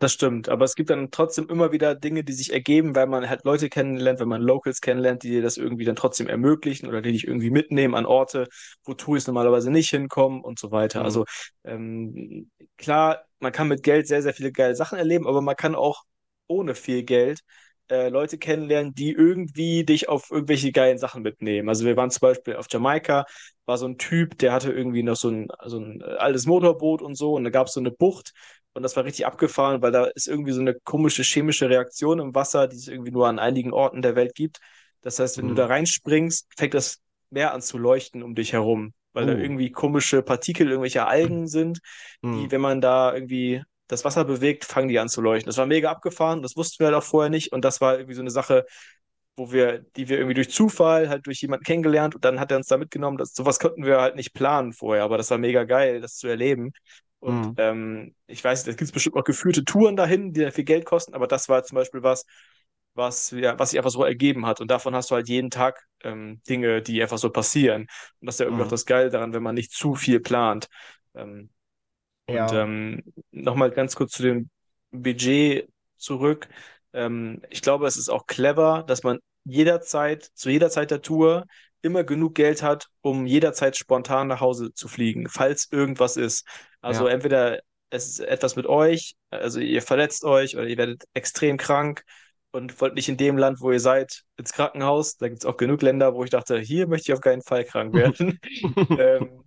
Das 0.00 0.12
stimmt, 0.12 0.48
aber 0.48 0.64
es 0.64 0.76
gibt 0.76 0.90
dann 0.90 1.10
trotzdem 1.10 1.48
immer 1.48 1.72
wieder 1.72 1.96
Dinge, 1.96 2.22
die 2.22 2.32
sich 2.32 2.52
ergeben, 2.52 2.94
weil 2.94 3.08
man 3.08 3.28
halt 3.28 3.44
Leute 3.44 3.68
kennenlernt, 3.68 4.20
wenn 4.20 4.28
man 4.28 4.40
Locals 4.40 4.80
kennenlernt, 4.80 5.24
die 5.24 5.30
dir 5.30 5.42
das 5.42 5.56
irgendwie 5.56 5.84
dann 5.84 5.96
trotzdem 5.96 6.28
ermöglichen 6.28 6.86
oder 6.88 7.02
die 7.02 7.10
dich 7.10 7.26
irgendwie 7.26 7.50
mitnehmen 7.50 7.96
an 7.96 8.06
Orte, 8.06 8.46
wo 8.84 8.94
Touris 8.94 9.26
normalerweise 9.26 9.72
nicht 9.72 9.90
hinkommen 9.90 10.40
und 10.40 10.60
so 10.60 10.70
weiter. 10.70 11.00
Mhm. 11.00 11.04
Also 11.04 11.24
ähm, 11.64 12.50
klar, 12.76 13.24
man 13.40 13.50
kann 13.50 13.66
mit 13.66 13.82
Geld 13.82 14.06
sehr, 14.06 14.22
sehr 14.22 14.34
viele 14.34 14.52
geile 14.52 14.76
Sachen 14.76 14.98
erleben, 14.98 15.26
aber 15.26 15.40
man 15.40 15.56
kann 15.56 15.74
auch 15.74 16.04
ohne 16.46 16.76
viel 16.76 17.02
Geld 17.02 17.40
äh, 17.90 18.08
Leute 18.08 18.38
kennenlernen, 18.38 18.94
die 18.94 19.12
irgendwie 19.12 19.84
dich 19.84 20.08
auf 20.08 20.30
irgendwelche 20.30 20.72
geilen 20.72 20.98
Sachen 20.98 21.22
mitnehmen. 21.22 21.68
Also 21.68 21.84
wir 21.84 21.96
waren 21.96 22.10
zum 22.10 22.20
Beispiel 22.20 22.56
auf 22.56 22.66
Jamaika, 22.70 23.24
war 23.66 23.78
so 23.78 23.86
ein 23.86 23.98
Typ, 23.98 24.38
der 24.38 24.52
hatte 24.52 24.72
irgendwie 24.72 25.02
noch 25.02 25.16
so 25.16 25.30
ein, 25.30 25.48
so 25.66 25.78
ein 25.78 26.00
äh, 26.00 26.04
altes 26.04 26.46
Motorboot 26.46 27.02
und 27.02 27.14
so 27.14 27.34
und 27.34 27.44
da 27.44 27.50
gab 27.50 27.66
es 27.68 27.74
so 27.74 27.80
eine 27.80 27.90
Bucht 27.90 28.32
und 28.74 28.82
das 28.82 28.96
war 28.96 29.04
richtig 29.04 29.26
abgefahren, 29.26 29.82
weil 29.82 29.92
da 29.92 30.04
ist 30.04 30.28
irgendwie 30.28 30.52
so 30.52 30.60
eine 30.60 30.74
komische 30.74 31.22
chemische 31.22 31.68
Reaktion 31.68 32.20
im 32.20 32.34
Wasser, 32.34 32.68
die 32.68 32.76
es 32.76 32.88
irgendwie 32.88 33.10
nur 33.10 33.26
an 33.26 33.38
einigen 33.38 33.72
Orten 33.72 34.02
der 34.02 34.14
Welt 34.14 34.34
gibt. 34.34 34.60
Das 35.00 35.18
heißt, 35.18 35.38
wenn 35.38 35.46
mhm. 35.46 35.50
du 35.50 35.54
da 35.56 35.66
reinspringst, 35.66 36.46
fängt 36.56 36.74
das 36.74 37.00
Meer 37.30 37.52
an 37.52 37.60
zu 37.60 37.76
leuchten 37.76 38.22
um 38.22 38.34
dich 38.34 38.52
herum, 38.52 38.94
weil 39.12 39.24
uh. 39.24 39.26
da 39.26 39.32
irgendwie 39.34 39.70
komische 39.70 40.22
Partikel, 40.22 40.68
irgendwelche 40.68 41.06
Algen 41.06 41.46
sind, 41.46 41.80
die, 42.22 42.28
mhm. 42.28 42.50
wenn 42.50 42.60
man 42.60 42.80
da 42.80 43.12
irgendwie 43.12 43.62
das 43.88 44.04
Wasser 44.04 44.24
bewegt, 44.24 44.64
fangen 44.64 44.88
die 44.88 44.98
an 44.98 45.08
zu 45.08 45.20
leuchten. 45.20 45.48
Das 45.48 45.56
war 45.56 45.66
mega 45.66 45.90
abgefahren, 45.90 46.42
das 46.42 46.56
wussten 46.56 46.80
wir 46.80 46.86
halt 46.86 46.96
auch 46.96 47.02
vorher 47.02 47.30
nicht. 47.30 47.52
Und 47.52 47.64
das 47.64 47.80
war 47.80 47.94
irgendwie 47.94 48.14
so 48.14 48.20
eine 48.20 48.30
Sache, 48.30 48.64
wo 49.36 49.52
wir, 49.52 49.84
die 49.96 50.08
wir 50.08 50.18
irgendwie 50.18 50.34
durch 50.34 50.50
Zufall 50.50 51.08
halt 51.08 51.26
durch 51.26 51.40
jemanden 51.40 51.64
kennengelernt 51.64 52.14
und 52.14 52.24
dann 52.24 52.40
hat 52.40 52.50
er 52.50 52.58
uns 52.58 52.66
da 52.66 52.76
mitgenommen. 52.76 53.16
Das, 53.16 53.34
sowas 53.34 53.58
konnten 53.58 53.84
wir 53.84 54.00
halt 54.00 54.16
nicht 54.16 54.34
planen 54.34 54.72
vorher, 54.72 55.04
aber 55.04 55.16
das 55.16 55.30
war 55.30 55.38
mega 55.38 55.64
geil, 55.64 56.00
das 56.00 56.16
zu 56.16 56.28
erleben. 56.28 56.72
Und 57.20 57.40
mhm. 57.40 57.54
ähm, 57.56 58.14
ich 58.26 58.44
weiß, 58.44 58.66
es 58.66 58.76
gibt 58.76 58.92
bestimmt 58.92 59.16
auch 59.16 59.24
geführte 59.24 59.64
Touren 59.64 59.96
dahin, 59.96 60.32
die 60.32 60.40
dann 60.40 60.52
viel 60.52 60.64
Geld 60.64 60.84
kosten, 60.84 61.14
aber 61.14 61.26
das 61.26 61.48
war 61.48 61.64
zum 61.64 61.76
Beispiel 61.76 62.02
was, 62.02 62.24
was, 62.94 63.30
ja, 63.30 63.58
was 63.58 63.70
sich 63.70 63.78
einfach 63.78 63.90
so 63.90 64.04
ergeben 64.04 64.44
hat. 64.46 64.60
Und 64.60 64.70
davon 64.70 64.94
hast 64.94 65.10
du 65.10 65.14
halt 65.14 65.28
jeden 65.28 65.50
Tag 65.50 65.86
ähm, 66.02 66.42
Dinge, 66.48 66.82
die 66.82 67.00
einfach 67.02 67.18
so 67.18 67.30
passieren. 67.30 67.82
Und 68.20 68.26
das 68.26 68.36
ist 68.36 68.40
ja 68.40 68.46
irgendwie 68.46 68.62
mhm. 68.62 68.66
auch 68.66 68.70
das 68.70 68.86
Geile 68.86 69.10
daran, 69.10 69.32
wenn 69.32 69.42
man 69.42 69.54
nicht 69.54 69.72
zu 69.72 69.94
viel 69.94 70.20
plant. 70.20 70.68
Ähm, 71.14 71.50
ja. 72.28 72.44
Und 72.44 72.52
ähm, 72.54 73.02
nochmal 73.30 73.70
ganz 73.70 73.96
kurz 73.96 74.12
zu 74.12 74.22
dem 74.22 74.50
Budget 74.90 75.68
zurück. 75.96 76.48
Ähm, 76.92 77.42
ich 77.50 77.62
glaube, 77.62 77.86
es 77.86 77.96
ist 77.96 78.08
auch 78.08 78.26
clever, 78.26 78.84
dass 78.86 79.02
man 79.02 79.18
jederzeit, 79.44 80.24
zu 80.34 80.50
jeder 80.50 80.70
Zeit 80.70 80.90
der 80.90 81.02
Tour 81.02 81.46
immer 81.82 82.04
genug 82.04 82.34
Geld 82.34 82.62
hat, 82.62 82.88
um 83.00 83.26
jederzeit 83.26 83.76
spontan 83.76 84.28
nach 84.28 84.40
Hause 84.40 84.72
zu 84.74 84.88
fliegen, 84.88 85.28
falls 85.28 85.68
irgendwas 85.70 86.16
ist. 86.16 86.46
Also 86.80 87.06
ja. 87.06 87.14
entweder 87.14 87.60
es 87.90 88.08
ist 88.08 88.20
etwas 88.20 88.56
mit 88.56 88.66
euch, 88.66 89.14
also 89.30 89.60
ihr 89.60 89.80
verletzt 89.80 90.24
euch 90.24 90.56
oder 90.56 90.66
ihr 90.66 90.76
werdet 90.76 91.04
extrem 91.14 91.56
krank 91.56 92.04
und 92.50 92.80
wollt 92.80 92.94
nicht 92.94 93.08
in 93.08 93.16
dem 93.16 93.38
Land, 93.38 93.60
wo 93.60 93.72
ihr 93.72 93.80
seid, 93.80 94.24
ins 94.36 94.52
Krankenhaus. 94.52 95.16
Da 95.16 95.28
gibt 95.28 95.42
es 95.42 95.46
auch 95.46 95.56
genug 95.56 95.82
Länder, 95.82 96.14
wo 96.14 96.24
ich 96.24 96.30
dachte, 96.30 96.58
hier 96.58 96.86
möchte 96.86 97.10
ich 97.10 97.14
auf 97.14 97.20
keinen 97.20 97.42
Fall 97.42 97.64
krank 97.64 97.94
werden. 97.94 98.38
ähm, 98.98 99.44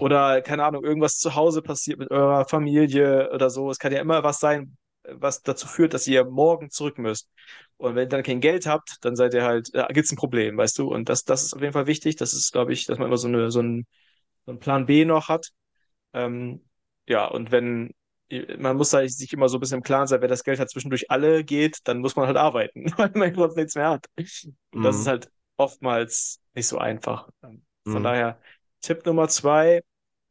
oder 0.00 0.42
keine 0.42 0.64
Ahnung, 0.64 0.84
irgendwas 0.84 1.18
zu 1.18 1.34
Hause 1.34 1.62
passiert 1.62 1.98
mit 1.98 2.10
eurer 2.10 2.46
Familie 2.46 3.30
oder 3.32 3.50
so. 3.50 3.70
Es 3.70 3.78
kann 3.78 3.92
ja 3.92 4.00
immer 4.00 4.22
was 4.22 4.40
sein, 4.40 4.76
was 5.04 5.42
dazu 5.42 5.66
führt, 5.66 5.94
dass 5.94 6.06
ihr 6.06 6.24
morgen 6.24 6.70
zurück 6.70 6.98
müsst. 6.98 7.28
Und 7.76 7.94
wenn 7.94 8.04
ihr 8.04 8.08
dann 8.08 8.22
kein 8.22 8.40
Geld 8.40 8.66
habt, 8.66 8.98
dann 9.02 9.16
seid 9.16 9.34
ihr 9.34 9.44
halt, 9.44 9.70
ja, 9.72 9.86
gibt 9.88 10.04
es 10.06 10.12
ein 10.12 10.16
Problem, 10.16 10.56
weißt 10.56 10.78
du? 10.78 10.88
Und 10.92 11.08
das, 11.08 11.24
das 11.24 11.44
ist 11.44 11.54
auf 11.54 11.60
jeden 11.60 11.72
Fall 11.72 11.86
wichtig. 11.86 12.16
Das 12.16 12.34
ist, 12.34 12.52
glaube 12.52 12.72
ich, 12.72 12.86
dass 12.86 12.98
man 12.98 13.08
immer 13.08 13.16
so, 13.16 13.28
eine, 13.28 13.50
so, 13.50 13.60
einen, 13.60 13.86
so 14.44 14.52
einen 14.52 14.60
Plan 14.60 14.86
B 14.86 15.04
noch 15.04 15.28
hat. 15.28 15.48
Ähm, 16.12 16.64
ja, 17.06 17.26
und 17.26 17.50
wenn 17.50 17.94
man 18.58 18.76
muss 18.76 18.92
halt 18.92 19.10
sich 19.12 19.32
immer 19.32 19.48
so 19.48 19.56
ein 19.56 19.60
bisschen 19.60 19.78
im 19.78 19.82
Klaren 19.82 20.06
sein, 20.06 20.20
wenn 20.22 20.28
das 20.28 20.44
Geld 20.44 20.58
halt 20.58 20.70
zwischendurch 20.70 21.10
alle 21.10 21.44
geht, 21.44 21.78
dann 21.84 21.98
muss 21.98 22.16
man 22.16 22.26
halt 22.26 22.36
arbeiten, 22.36 22.92
weil 22.96 23.10
man 23.14 23.34
sonst 23.34 23.56
nichts 23.56 23.74
mehr 23.74 23.90
hat. 23.90 24.06
Und 24.16 24.54
mhm. 24.72 24.82
das 24.82 24.96
ist 24.96 25.06
halt 25.06 25.30
oftmals 25.56 26.40
nicht 26.54 26.68
so 26.68 26.78
einfach. 26.78 27.28
Von 27.40 27.62
mhm. 27.84 28.02
daher, 28.02 28.40
Tipp 28.80 29.04
Nummer 29.06 29.28
zwei, 29.28 29.82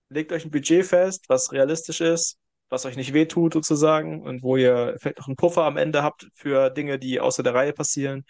legt 0.09 0.31
euch 0.31 0.45
ein 0.45 0.51
Budget 0.51 0.85
fest, 0.85 1.25
was 1.27 1.51
realistisch 1.51 2.01
ist, 2.01 2.37
was 2.69 2.85
euch 2.85 2.95
nicht 2.95 3.13
wehtut 3.13 3.53
sozusagen 3.53 4.21
und 4.21 4.43
wo 4.43 4.57
ihr 4.57 4.95
vielleicht 4.99 5.19
noch 5.19 5.27
einen 5.27 5.35
Puffer 5.35 5.63
am 5.63 5.77
Ende 5.77 6.03
habt 6.03 6.27
für 6.33 6.69
Dinge, 6.69 6.99
die 6.99 7.19
außer 7.19 7.43
der 7.43 7.53
Reihe 7.53 7.73
passieren. 7.73 8.25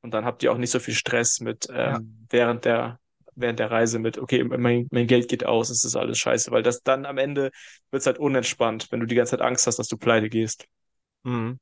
Und 0.00 0.12
dann 0.14 0.24
habt 0.24 0.42
ihr 0.42 0.52
auch 0.52 0.58
nicht 0.58 0.70
so 0.70 0.80
viel 0.80 0.94
Stress 0.94 1.40
mit 1.40 1.68
ähm, 1.70 1.76
ja. 1.76 2.00
während 2.30 2.64
der 2.64 2.98
während 3.34 3.58
der 3.58 3.70
Reise 3.70 3.98
mit, 3.98 4.18
okay, 4.18 4.44
mein, 4.44 4.88
mein 4.90 5.06
Geld 5.06 5.28
geht 5.28 5.46
aus, 5.46 5.70
es 5.70 5.84
ist 5.84 5.96
alles 5.96 6.18
scheiße, 6.18 6.50
weil 6.50 6.62
das 6.62 6.82
dann 6.82 7.06
am 7.06 7.18
Ende 7.18 7.50
wird 7.90 8.00
es 8.00 8.06
halt 8.06 8.18
unentspannt, 8.18 8.88
wenn 8.90 9.00
du 9.00 9.06
die 9.06 9.14
ganze 9.14 9.30
Zeit 9.30 9.40
Angst 9.40 9.66
hast, 9.66 9.78
dass 9.78 9.88
du 9.88 9.96
pleite 9.96 10.28
gehst. 10.28 10.66
Mhm. 11.22 11.58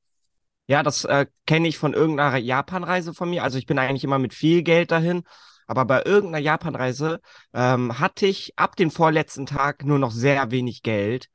Ja, 0.67 0.83
das 0.83 1.05
äh, 1.05 1.27
kenne 1.47 1.69
ich 1.69 1.79
von 1.79 1.95
irgendeiner 1.95 2.37
Japanreise 2.37 3.13
von 3.13 3.31
mir. 3.31 3.43
Also 3.43 3.59
ich 3.59 3.67
bin 3.67 3.79
eigentlich 3.79 4.05
immer 4.05 4.19
mit 4.19 4.35
viel 4.35 4.63
Geld 4.63 4.91
dahin. 4.91 5.23
Aber 5.71 5.85
bei 5.85 6.03
irgendeiner 6.05 6.43
Japanreise 6.43 7.21
ähm, 7.55 8.01
hatte 8.01 8.27
ich 8.27 8.59
ab 8.59 8.75
dem 8.75 8.91
vorletzten 8.91 9.47
Tag 9.47 9.85
nur 9.85 10.01
noch 10.01 10.11
sehr 10.11 10.51
wenig 10.51 10.83
Geld. 10.83 11.29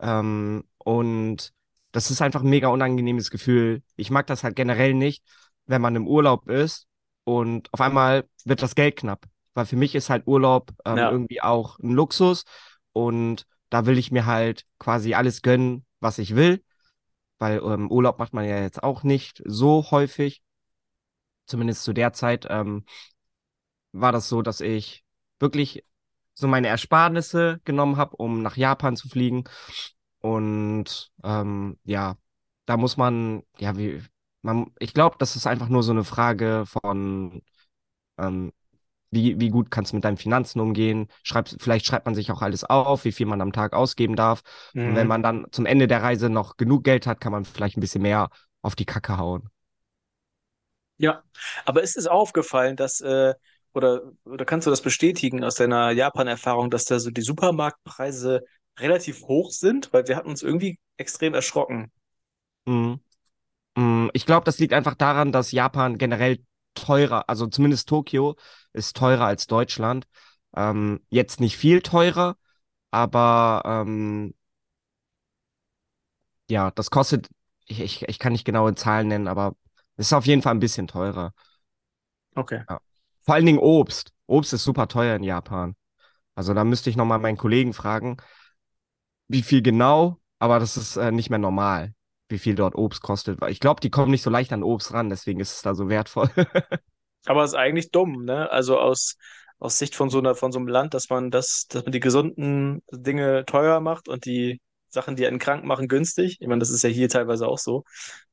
Ähm, 0.00 0.64
und 0.78 1.52
das 1.92 2.10
ist 2.10 2.22
einfach 2.22 2.42
ein 2.42 2.48
mega 2.48 2.68
unangenehmes 2.68 3.30
Gefühl. 3.30 3.82
Ich 3.96 4.10
mag 4.10 4.26
das 4.26 4.42
halt 4.42 4.56
generell 4.56 4.94
nicht, 4.94 5.22
wenn 5.66 5.82
man 5.82 5.96
im 5.96 6.06
Urlaub 6.06 6.48
ist 6.48 6.86
und 7.24 7.68
auf 7.74 7.80
einmal 7.82 8.24
wird 8.44 8.62
das 8.62 8.74
Geld 8.74 8.96
knapp 8.96 9.26
weil 9.58 9.66
für 9.66 9.76
mich 9.76 9.96
ist 9.96 10.08
halt 10.08 10.26
Urlaub 10.28 10.70
ähm, 10.84 10.96
ja. 10.96 11.10
irgendwie 11.10 11.42
auch 11.42 11.80
ein 11.80 11.90
Luxus 11.90 12.44
und 12.92 13.44
da 13.70 13.86
will 13.86 13.98
ich 13.98 14.12
mir 14.12 14.24
halt 14.24 14.64
quasi 14.78 15.14
alles 15.14 15.42
gönnen, 15.42 15.84
was 15.98 16.18
ich 16.18 16.36
will, 16.36 16.62
weil 17.38 17.58
ähm, 17.58 17.90
Urlaub 17.90 18.20
macht 18.20 18.32
man 18.32 18.44
ja 18.44 18.60
jetzt 18.60 18.82
auch 18.82 19.02
nicht 19.02 19.42
so 19.44 19.90
häufig. 19.90 20.42
Zumindest 21.46 21.82
zu 21.82 21.92
der 21.92 22.12
Zeit 22.12 22.46
ähm, 22.48 22.84
war 24.00 24.12
das 24.12 24.28
so, 24.28 24.42
dass 24.42 24.60
ich 24.60 25.04
wirklich 25.38 25.84
so 26.34 26.46
meine 26.46 26.68
Ersparnisse 26.68 27.60
genommen 27.64 27.96
habe, 27.96 28.16
um 28.16 28.42
nach 28.42 28.56
Japan 28.56 28.96
zu 28.96 29.08
fliegen. 29.08 29.44
Und 30.20 31.10
ähm, 31.24 31.78
ja, 31.84 32.16
da 32.66 32.76
muss 32.76 32.96
man, 32.96 33.42
ja, 33.58 33.76
wie, 33.76 34.02
man, 34.42 34.72
ich 34.78 34.94
glaube, 34.94 35.16
das 35.18 35.36
ist 35.36 35.46
einfach 35.46 35.68
nur 35.68 35.82
so 35.82 35.92
eine 35.92 36.04
Frage 36.04 36.64
von, 36.66 37.42
ähm, 38.18 38.52
wie, 39.10 39.40
wie 39.40 39.48
gut 39.48 39.70
kannst 39.70 39.92
du 39.92 39.96
mit 39.96 40.04
deinen 40.04 40.16
Finanzen 40.16 40.60
umgehen? 40.60 41.08
Schreib, 41.22 41.48
vielleicht 41.58 41.86
schreibt 41.86 42.06
man 42.06 42.14
sich 42.14 42.30
auch 42.30 42.42
alles 42.42 42.64
auf, 42.64 43.04
wie 43.04 43.12
viel 43.12 43.26
man 43.26 43.40
am 43.40 43.52
Tag 43.52 43.72
ausgeben 43.72 44.16
darf. 44.16 44.42
Mhm. 44.74 44.88
Und 44.88 44.96
wenn 44.96 45.06
mhm. 45.06 45.08
man 45.08 45.22
dann 45.22 45.46
zum 45.50 45.66
Ende 45.66 45.88
der 45.88 46.02
Reise 46.02 46.28
noch 46.28 46.56
genug 46.56 46.84
Geld 46.84 47.06
hat, 47.06 47.20
kann 47.20 47.32
man 47.32 47.44
vielleicht 47.44 47.76
ein 47.76 47.80
bisschen 47.80 48.02
mehr 48.02 48.28
auf 48.62 48.76
die 48.76 48.84
Kacke 48.84 49.16
hauen. 49.16 49.48
Ja, 50.98 51.22
aber 51.64 51.82
ist 51.82 51.96
es 51.96 52.06
aufgefallen, 52.06 52.76
dass, 52.76 53.00
äh, 53.00 53.34
oder, 53.74 54.02
oder 54.24 54.44
kannst 54.44 54.66
du 54.66 54.70
das 54.70 54.82
bestätigen 54.82 55.44
aus 55.44 55.56
deiner 55.56 55.90
Japan-Erfahrung, 55.90 56.70
dass 56.70 56.84
da 56.84 56.98
so 56.98 57.10
die 57.10 57.22
Supermarktpreise 57.22 58.44
relativ 58.78 59.22
hoch 59.22 59.50
sind? 59.50 59.92
Weil 59.92 60.06
wir 60.08 60.16
hatten 60.16 60.28
uns 60.30 60.42
irgendwie 60.42 60.78
extrem 60.96 61.34
erschrocken. 61.34 61.90
Mhm. 62.66 63.00
mhm. 63.76 64.10
Ich 64.14 64.26
glaube, 64.26 64.44
das 64.44 64.58
liegt 64.58 64.72
einfach 64.72 64.94
daran, 64.94 65.32
dass 65.32 65.52
Japan 65.52 65.98
generell 65.98 66.38
teurer, 66.74 67.28
also 67.28 67.46
zumindest 67.46 67.88
Tokio 67.88 68.36
ist 68.72 68.96
teurer 68.96 69.26
als 69.26 69.46
Deutschland. 69.46 70.06
Ähm, 70.56 71.00
jetzt 71.10 71.40
nicht 71.40 71.56
viel 71.56 71.82
teurer, 71.82 72.36
aber 72.90 73.62
ähm, 73.64 74.34
ja, 76.50 76.70
das 76.70 76.90
kostet, 76.90 77.28
ich, 77.66 77.80
ich, 77.80 78.08
ich 78.08 78.18
kann 78.18 78.32
nicht 78.32 78.44
genaue 78.44 78.74
Zahlen 78.74 79.08
nennen, 79.08 79.28
aber 79.28 79.54
es 79.96 80.06
ist 80.08 80.12
auf 80.12 80.26
jeden 80.26 80.42
Fall 80.42 80.54
ein 80.54 80.60
bisschen 80.60 80.86
teurer. 80.88 81.32
Okay. 82.36 82.62
Ja. 82.68 82.80
Vor 83.28 83.34
allen 83.34 83.44
Dingen 83.44 83.58
Obst. 83.58 84.14
Obst 84.26 84.54
ist 84.54 84.64
super 84.64 84.88
teuer 84.88 85.14
in 85.14 85.22
Japan. 85.22 85.76
Also 86.34 86.54
da 86.54 86.64
müsste 86.64 86.88
ich 86.88 86.96
nochmal 86.96 87.18
meinen 87.18 87.36
Kollegen 87.36 87.74
fragen, 87.74 88.16
wie 89.26 89.42
viel 89.42 89.60
genau, 89.60 90.16
aber 90.38 90.58
das 90.58 90.78
ist 90.78 90.96
äh, 90.96 91.12
nicht 91.12 91.28
mehr 91.28 91.38
normal, 91.38 91.92
wie 92.30 92.38
viel 92.38 92.54
dort 92.54 92.74
Obst 92.74 93.02
kostet. 93.02 93.38
Ich 93.48 93.60
glaube, 93.60 93.82
die 93.82 93.90
kommen 93.90 94.12
nicht 94.12 94.22
so 94.22 94.30
leicht 94.30 94.50
an 94.54 94.62
Obst 94.62 94.94
ran, 94.94 95.10
deswegen 95.10 95.40
ist 95.40 95.52
es 95.52 95.60
da 95.60 95.74
so 95.74 95.90
wertvoll. 95.90 96.30
Aber 97.26 97.44
es 97.44 97.50
ist 97.50 97.58
eigentlich 97.58 97.90
dumm, 97.90 98.24
ne? 98.24 98.50
Also 98.50 98.78
aus, 98.78 99.18
aus 99.58 99.78
Sicht 99.78 99.94
von 99.94 100.08
so 100.08 100.20
einer, 100.20 100.34
von 100.34 100.50
so 100.50 100.58
einem 100.58 100.68
Land, 100.68 100.94
dass 100.94 101.10
man 101.10 101.30
das, 101.30 101.66
dass 101.68 101.82
man 101.82 101.92
die 101.92 102.00
gesunden 102.00 102.80
Dinge 102.90 103.44
teuer 103.44 103.80
macht 103.80 104.08
und 104.08 104.24
die 104.24 104.58
Sachen, 104.88 105.16
die 105.16 105.26
einen 105.26 105.38
krank 105.38 105.64
machen, 105.64 105.86
günstig. 105.86 106.38
Ich 106.40 106.48
meine, 106.48 106.60
das 106.60 106.70
ist 106.70 106.82
ja 106.82 106.88
hier 106.88 107.10
teilweise 107.10 107.46
auch 107.46 107.58
so. 107.58 107.84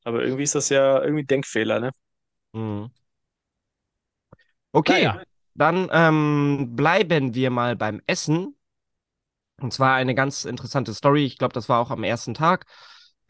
Aber 0.04 0.22
irgendwie 0.22 0.44
ist 0.44 0.54
das 0.54 0.70
ja 0.70 1.02
irgendwie 1.02 1.26
Denkfehler, 1.26 1.80
ne? 1.80 1.90
Mhm. 2.54 2.90
Okay, 4.76 5.04
naja. 5.04 5.22
dann 5.54 5.88
ähm, 5.90 6.76
bleiben 6.76 7.34
wir 7.34 7.50
mal 7.50 7.76
beim 7.76 8.02
Essen. 8.06 8.56
Und 9.60 9.72
zwar 9.72 9.94
eine 9.94 10.14
ganz 10.14 10.44
interessante 10.44 10.92
Story. 10.92 11.24
Ich 11.24 11.38
glaube, 11.38 11.54
das 11.54 11.68
war 11.70 11.80
auch 11.80 11.90
am 11.90 12.04
ersten 12.04 12.34
Tag 12.34 12.66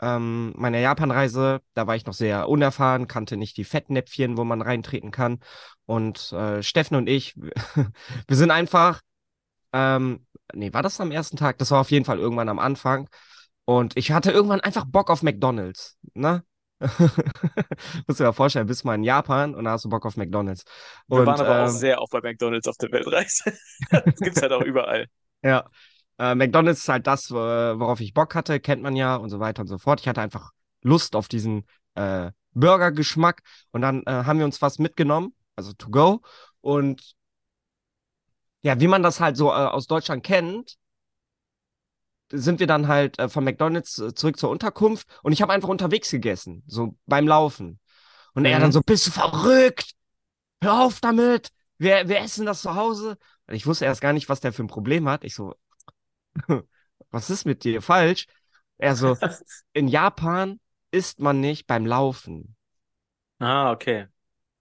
ähm, 0.00 0.52
meiner 0.56 0.78
Japanreise, 0.78 1.60
da 1.74 1.86
war 1.86 1.96
ich 1.96 2.06
noch 2.06 2.14
sehr 2.14 2.48
unerfahren, 2.48 3.06
kannte 3.06 3.36
nicht 3.36 3.56
die 3.56 3.64
Fettnäpfchen, 3.64 4.36
wo 4.36 4.44
man 4.44 4.62
reintreten 4.62 5.10
kann. 5.10 5.40
Und 5.86 6.32
äh, 6.32 6.62
Steffen 6.62 6.96
und 6.96 7.08
ich, 7.08 7.34
wir 8.26 8.36
sind 8.36 8.50
einfach, 8.50 9.00
ähm, 9.72 10.26
nee, 10.54 10.72
war 10.72 10.82
das 10.82 11.00
am 11.00 11.12
ersten 11.12 11.36
Tag? 11.36 11.58
Das 11.58 11.70
war 11.70 11.80
auf 11.80 11.90
jeden 11.90 12.04
Fall 12.04 12.18
irgendwann 12.18 12.48
am 12.48 12.58
Anfang. 12.58 13.08
Und 13.64 13.96
ich 13.96 14.12
hatte 14.12 14.30
irgendwann 14.30 14.60
einfach 14.60 14.84
Bock 14.86 15.10
auf 15.10 15.22
McDonalds, 15.22 15.98
ne? 16.14 16.44
Musst 18.06 18.20
du 18.20 18.24
dir 18.24 18.32
vorstellen, 18.32 18.66
bist 18.66 18.84
mal 18.84 18.94
in 18.94 19.04
Japan 19.04 19.54
und 19.54 19.64
da 19.64 19.72
hast 19.72 19.84
du 19.84 19.88
Bock 19.88 20.04
auf 20.04 20.16
McDonalds. 20.16 20.64
Wir 21.08 21.18
und, 21.18 21.26
waren 21.26 21.40
aber 21.40 21.58
ähm, 21.58 21.64
auch 21.64 21.68
sehr 21.68 22.00
oft 22.00 22.12
bei 22.12 22.20
McDonalds 22.20 22.68
auf 22.68 22.76
der 22.76 22.92
Weltreise. 22.92 23.52
das 23.90 24.16
gibt's 24.16 24.42
halt 24.42 24.52
auch 24.52 24.62
überall. 24.62 25.06
Ja, 25.42 25.68
äh, 26.18 26.34
McDonald's 26.34 26.80
ist 26.80 26.88
halt 26.88 27.06
das, 27.06 27.30
worauf 27.30 28.00
ich 28.00 28.12
Bock 28.12 28.34
hatte, 28.34 28.60
kennt 28.60 28.82
man 28.82 28.96
ja 28.96 29.16
und 29.16 29.30
so 29.30 29.40
weiter 29.40 29.62
und 29.62 29.68
so 29.68 29.78
fort. 29.78 30.00
Ich 30.00 30.08
hatte 30.08 30.20
einfach 30.20 30.50
Lust 30.82 31.16
auf 31.16 31.28
diesen 31.28 31.66
äh, 31.94 32.30
Burger-Geschmack 32.52 33.42
und 33.72 33.82
dann 33.82 34.02
äh, 34.06 34.10
haben 34.10 34.38
wir 34.38 34.46
uns 34.46 34.60
was 34.62 34.78
mitgenommen, 34.78 35.34
also 35.56 35.72
to 35.72 35.90
go. 35.90 36.22
Und 36.60 37.14
ja, 38.62 38.80
wie 38.80 38.88
man 38.88 39.02
das 39.02 39.20
halt 39.20 39.36
so 39.36 39.48
äh, 39.48 39.54
aus 39.54 39.86
Deutschland 39.86 40.24
kennt, 40.24 40.76
sind 42.30 42.60
wir 42.60 42.66
dann 42.66 42.88
halt 42.88 43.18
äh, 43.18 43.28
von 43.28 43.44
McDonald's 43.44 43.98
äh, 43.98 44.14
zurück 44.14 44.38
zur 44.38 44.50
Unterkunft 44.50 45.06
und 45.22 45.32
ich 45.32 45.42
habe 45.42 45.52
einfach 45.52 45.68
unterwegs 45.68 46.10
gegessen, 46.10 46.62
so 46.66 46.96
beim 47.06 47.26
Laufen. 47.26 47.80
Und 48.34 48.42
mhm. 48.42 48.46
er 48.46 48.60
dann 48.60 48.72
so, 48.72 48.80
bist 48.80 49.06
du 49.06 49.10
verrückt? 49.10 49.92
Hör 50.62 50.84
auf 50.84 51.00
damit! 51.00 51.50
Wir, 51.78 52.08
wir 52.08 52.20
essen 52.20 52.46
das 52.46 52.62
zu 52.62 52.74
Hause. 52.74 53.18
Und 53.46 53.54
ich 53.54 53.66
wusste 53.66 53.84
erst 53.84 54.00
gar 54.00 54.12
nicht, 54.12 54.28
was 54.28 54.40
der 54.40 54.52
für 54.52 54.62
ein 54.62 54.68
Problem 54.68 55.08
hat. 55.08 55.24
Ich 55.24 55.34
so, 55.34 55.54
was 57.10 57.30
ist 57.30 57.44
mit 57.44 57.64
dir 57.64 57.82
falsch? 57.82 58.26
Also 58.78 59.16
in 59.72 59.88
Japan 59.88 60.60
isst 60.90 61.20
man 61.20 61.40
nicht 61.40 61.66
beim 61.66 61.86
Laufen. 61.86 62.56
Ah, 63.38 63.70
okay. 63.72 64.06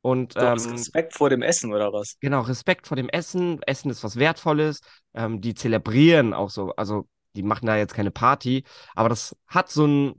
Und 0.01 0.33
So 0.33 0.39
aus 0.41 0.65
ähm, 0.65 0.73
Respekt 0.73 1.13
vor 1.13 1.29
dem 1.29 1.41
Essen 1.41 1.73
oder 1.73 1.91
was? 1.91 2.17
genau, 2.19 2.41
Respekt 2.41 2.87
vor 2.87 2.95
dem 2.95 3.09
Essen. 3.09 3.61
Essen 3.63 3.89
ist 3.89 4.03
was 4.03 4.17
Wertvolles. 4.17 4.81
Ähm, 5.13 5.41
die 5.41 5.55
zelebrieren 5.55 6.33
auch 6.33 6.49
so. 6.49 6.75
Also 6.75 7.07
die 7.35 7.43
machen 7.43 7.65
da 7.67 7.77
jetzt 7.77 7.93
keine 7.93 8.11
Party, 8.11 8.63
aber 8.95 9.09
das 9.09 9.35
hat 9.47 9.69
so 9.69 9.83
einen 9.85 10.15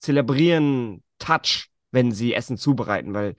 Zelebrieren-Touch, 0.00 1.68
wenn 1.90 2.12
sie 2.12 2.34
Essen 2.34 2.56
zubereiten, 2.56 3.14
weil 3.14 3.36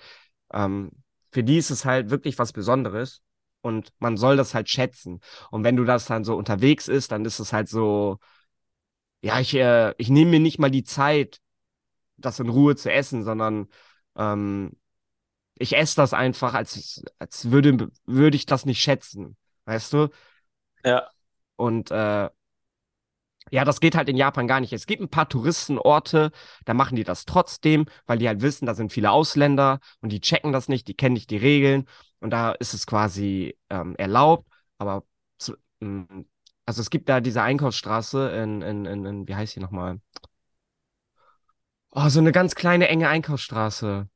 ähm, 0.53 0.91
für 1.31 1.43
die 1.43 1.57
ist 1.57 1.71
es 1.71 1.85
halt 1.85 2.09
wirklich 2.09 2.39
was 2.39 2.53
Besonderes 2.53 3.21
und 3.61 3.93
man 3.99 4.17
soll 4.17 4.37
das 4.37 4.53
halt 4.53 4.69
schätzen. 4.69 5.21
Und 5.51 5.63
wenn 5.63 5.75
du 5.75 5.85
das 5.85 6.05
dann 6.05 6.23
so 6.23 6.35
unterwegs 6.35 6.87
ist, 6.87 7.11
dann 7.11 7.25
ist 7.25 7.39
es 7.39 7.53
halt 7.53 7.69
so, 7.69 8.19
ja, 9.21 9.39
ich, 9.39 9.53
äh, 9.55 9.93
ich 9.97 10.09
nehme 10.09 10.31
mir 10.31 10.39
nicht 10.39 10.59
mal 10.59 10.71
die 10.71 10.83
Zeit, 10.83 11.39
das 12.17 12.39
in 12.39 12.49
Ruhe 12.49 12.75
zu 12.75 12.91
essen, 12.91 13.23
sondern 13.23 13.67
ähm, 14.15 14.71
ich 15.55 15.75
esse 15.77 15.95
das 15.95 16.13
einfach, 16.13 16.53
als, 16.53 17.03
als 17.19 17.51
würde, 17.51 17.91
würde 18.05 18.35
ich 18.37 18.45
das 18.45 18.65
nicht 18.65 18.81
schätzen, 18.81 19.37
weißt 19.65 19.93
du? 19.93 20.09
Ja. 20.85 21.09
Und 21.55 21.91
äh, 21.91 22.29
ja, 23.53 23.63
das 23.65 23.79
geht 23.79 23.93
halt 23.93 24.09
in 24.09 24.17
Japan 24.17 24.47
gar 24.47 24.59
nicht. 24.59 24.73
Es 24.73 24.87
gibt 24.87 25.03
ein 25.03 25.09
paar 25.09 25.29
Touristenorte, 25.29 26.31
da 26.65 26.73
machen 26.73 26.95
die 26.95 27.03
das 27.03 27.25
trotzdem, 27.25 27.85
weil 28.07 28.17
die 28.17 28.27
halt 28.27 28.41
wissen, 28.41 28.65
da 28.65 28.73
sind 28.73 28.91
viele 28.91 29.11
Ausländer 29.11 29.79
und 30.01 30.11
die 30.11 30.21
checken 30.21 30.51
das 30.51 30.69
nicht, 30.69 30.87
die 30.87 30.95
kennen 30.95 31.13
nicht 31.13 31.29
die 31.29 31.37
Regeln 31.37 31.87
und 32.19 32.31
da 32.31 32.53
ist 32.53 32.73
es 32.73 32.87
quasi 32.87 33.55
ähm, 33.69 33.95
erlaubt, 33.97 34.49
aber 34.79 35.03
zu, 35.37 35.53
mh, 35.81 36.23
also 36.65 36.81
es 36.81 36.89
gibt 36.89 37.09
da 37.09 37.21
diese 37.21 37.43
Einkaufsstraße 37.43 38.31
in, 38.31 38.63
in, 38.63 38.85
in, 38.85 39.05
in 39.05 39.27
wie 39.27 39.35
heißt 39.35 39.55
die 39.55 39.59
nochmal? 39.59 40.01
Oh, 41.91 42.09
so 42.09 42.21
eine 42.21 42.31
ganz 42.31 42.55
kleine, 42.55 42.87
enge 42.87 43.07
Einkaufsstraße. 43.07 44.09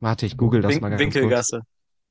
Warte, 0.00 0.24
ich 0.24 0.38
google 0.38 0.62
das 0.62 0.80
mal 0.80 0.92
Win 0.92 0.92
ganz 0.92 1.02
kurz. 1.02 1.14
Winkelgasse. 1.14 1.60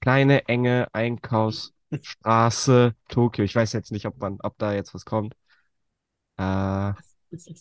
Kleine, 0.01 0.47
enge 0.47 0.89
Einkaufsstraße, 0.93 2.93
Tokio. 3.09 3.43
Ich 3.43 3.55
weiß 3.55 3.73
jetzt 3.73 3.91
nicht, 3.91 4.05
ob 4.05 4.19
man, 4.19 4.37
ob 4.43 4.59
da 4.59 4.73
jetzt 4.73 4.93
was 4.93 5.03
kommt. 5.03 5.33
Äh, 6.37 6.93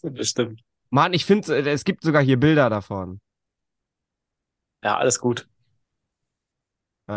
Bestimmt. 0.02 0.62
Mann, 0.90 1.12
ich 1.12 1.24
finde, 1.24 1.68
es 1.70 1.84
gibt 1.84 2.02
sogar 2.04 2.22
hier 2.22 2.38
Bilder 2.38 2.70
davon. 2.70 3.20
Ja, 4.82 4.96
alles 4.96 5.18
gut. 5.20 5.46
Äh, 7.08 7.12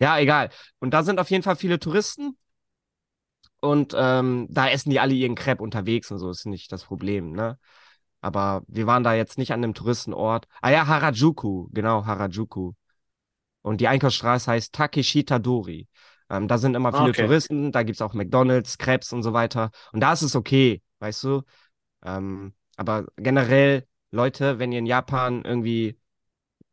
ja, 0.00 0.18
egal. 0.18 0.50
Und 0.78 0.92
da 0.94 1.02
sind 1.02 1.18
auf 1.20 1.30
jeden 1.30 1.42
Fall 1.42 1.56
viele 1.56 1.78
Touristen 1.80 2.36
und 3.60 3.94
ähm, 3.96 4.46
da 4.50 4.68
essen 4.68 4.90
die 4.90 5.00
alle 5.00 5.14
ihren 5.14 5.34
Crepe 5.34 5.62
unterwegs 5.62 6.10
und 6.10 6.18
so, 6.18 6.30
ist 6.30 6.46
nicht 6.46 6.72
das 6.72 6.84
Problem, 6.84 7.32
ne? 7.32 7.58
Aber 8.22 8.62
wir 8.68 8.86
waren 8.86 9.04
da 9.04 9.14
jetzt 9.14 9.38
nicht 9.38 9.52
an 9.52 9.64
einem 9.64 9.74
Touristenort. 9.74 10.46
Ah 10.62 10.70
ja, 10.70 10.86
Harajuku, 10.86 11.68
genau, 11.72 12.06
Harajuku. 12.06 12.72
Und 13.62 13.80
die 13.80 13.88
Einkaufsstraße 13.88 14.50
heißt 14.52 14.74
Takeshita-dori. 14.74 15.88
Ähm, 16.30 16.48
da 16.48 16.58
sind 16.58 16.74
immer 16.76 16.92
Ah, 16.92 16.94
viele 16.94 17.12
okay. 17.12 17.30
Touristen, 17.30 17.72
da 17.72 17.82
gibt's 17.82 18.02
auch 18.02 18.14
McDonald's, 18.14 18.78
Crepes 18.78 19.12
und 19.12 19.22
so 19.22 19.32
weiter. 19.32 19.70
Und 19.92 20.00
da 20.00 20.12
ist 20.12 20.22
es 20.22 20.36
okay, 20.36 20.82
weißt 21.00 21.24
du? 21.24 21.42
Ähm, 22.04 22.54
aber 22.76 23.06
generell, 23.16 23.86
Leute, 24.12 24.58
wenn 24.58 24.72
ihr 24.72 24.80
in 24.80 24.86
Japan 24.86 25.44
irgendwie 25.44 25.98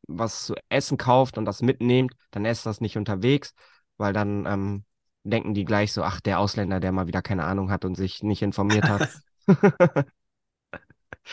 was 0.08 0.46
zu 0.48 0.56
essen 0.70 0.98
kauft 0.98 1.38
und 1.38 1.46
das 1.46 1.62
mitnehmt, 1.62 2.14
dann 2.32 2.46
esst 2.46 2.66
das 2.66 2.82
nicht 2.82 2.98
unterwegs, 2.98 3.54
weil 3.98 4.14
dann 4.14 4.46
ähm, 4.46 4.86
denken 5.24 5.54
die 5.54 5.66
gleich 5.66 5.94
so, 5.94 6.04
ach, 6.04 6.22
der 6.22 6.40
Ausländer, 6.40 6.80
der 6.80 6.92
mal 6.92 7.08
wieder 7.08 7.22
keine 7.22 7.44
Ahnung 7.46 7.72
hat 7.72 7.86
und 7.86 7.96
sich 7.96 8.24
nicht 8.24 8.42
informiert 8.42 8.88
hat. 8.90 9.10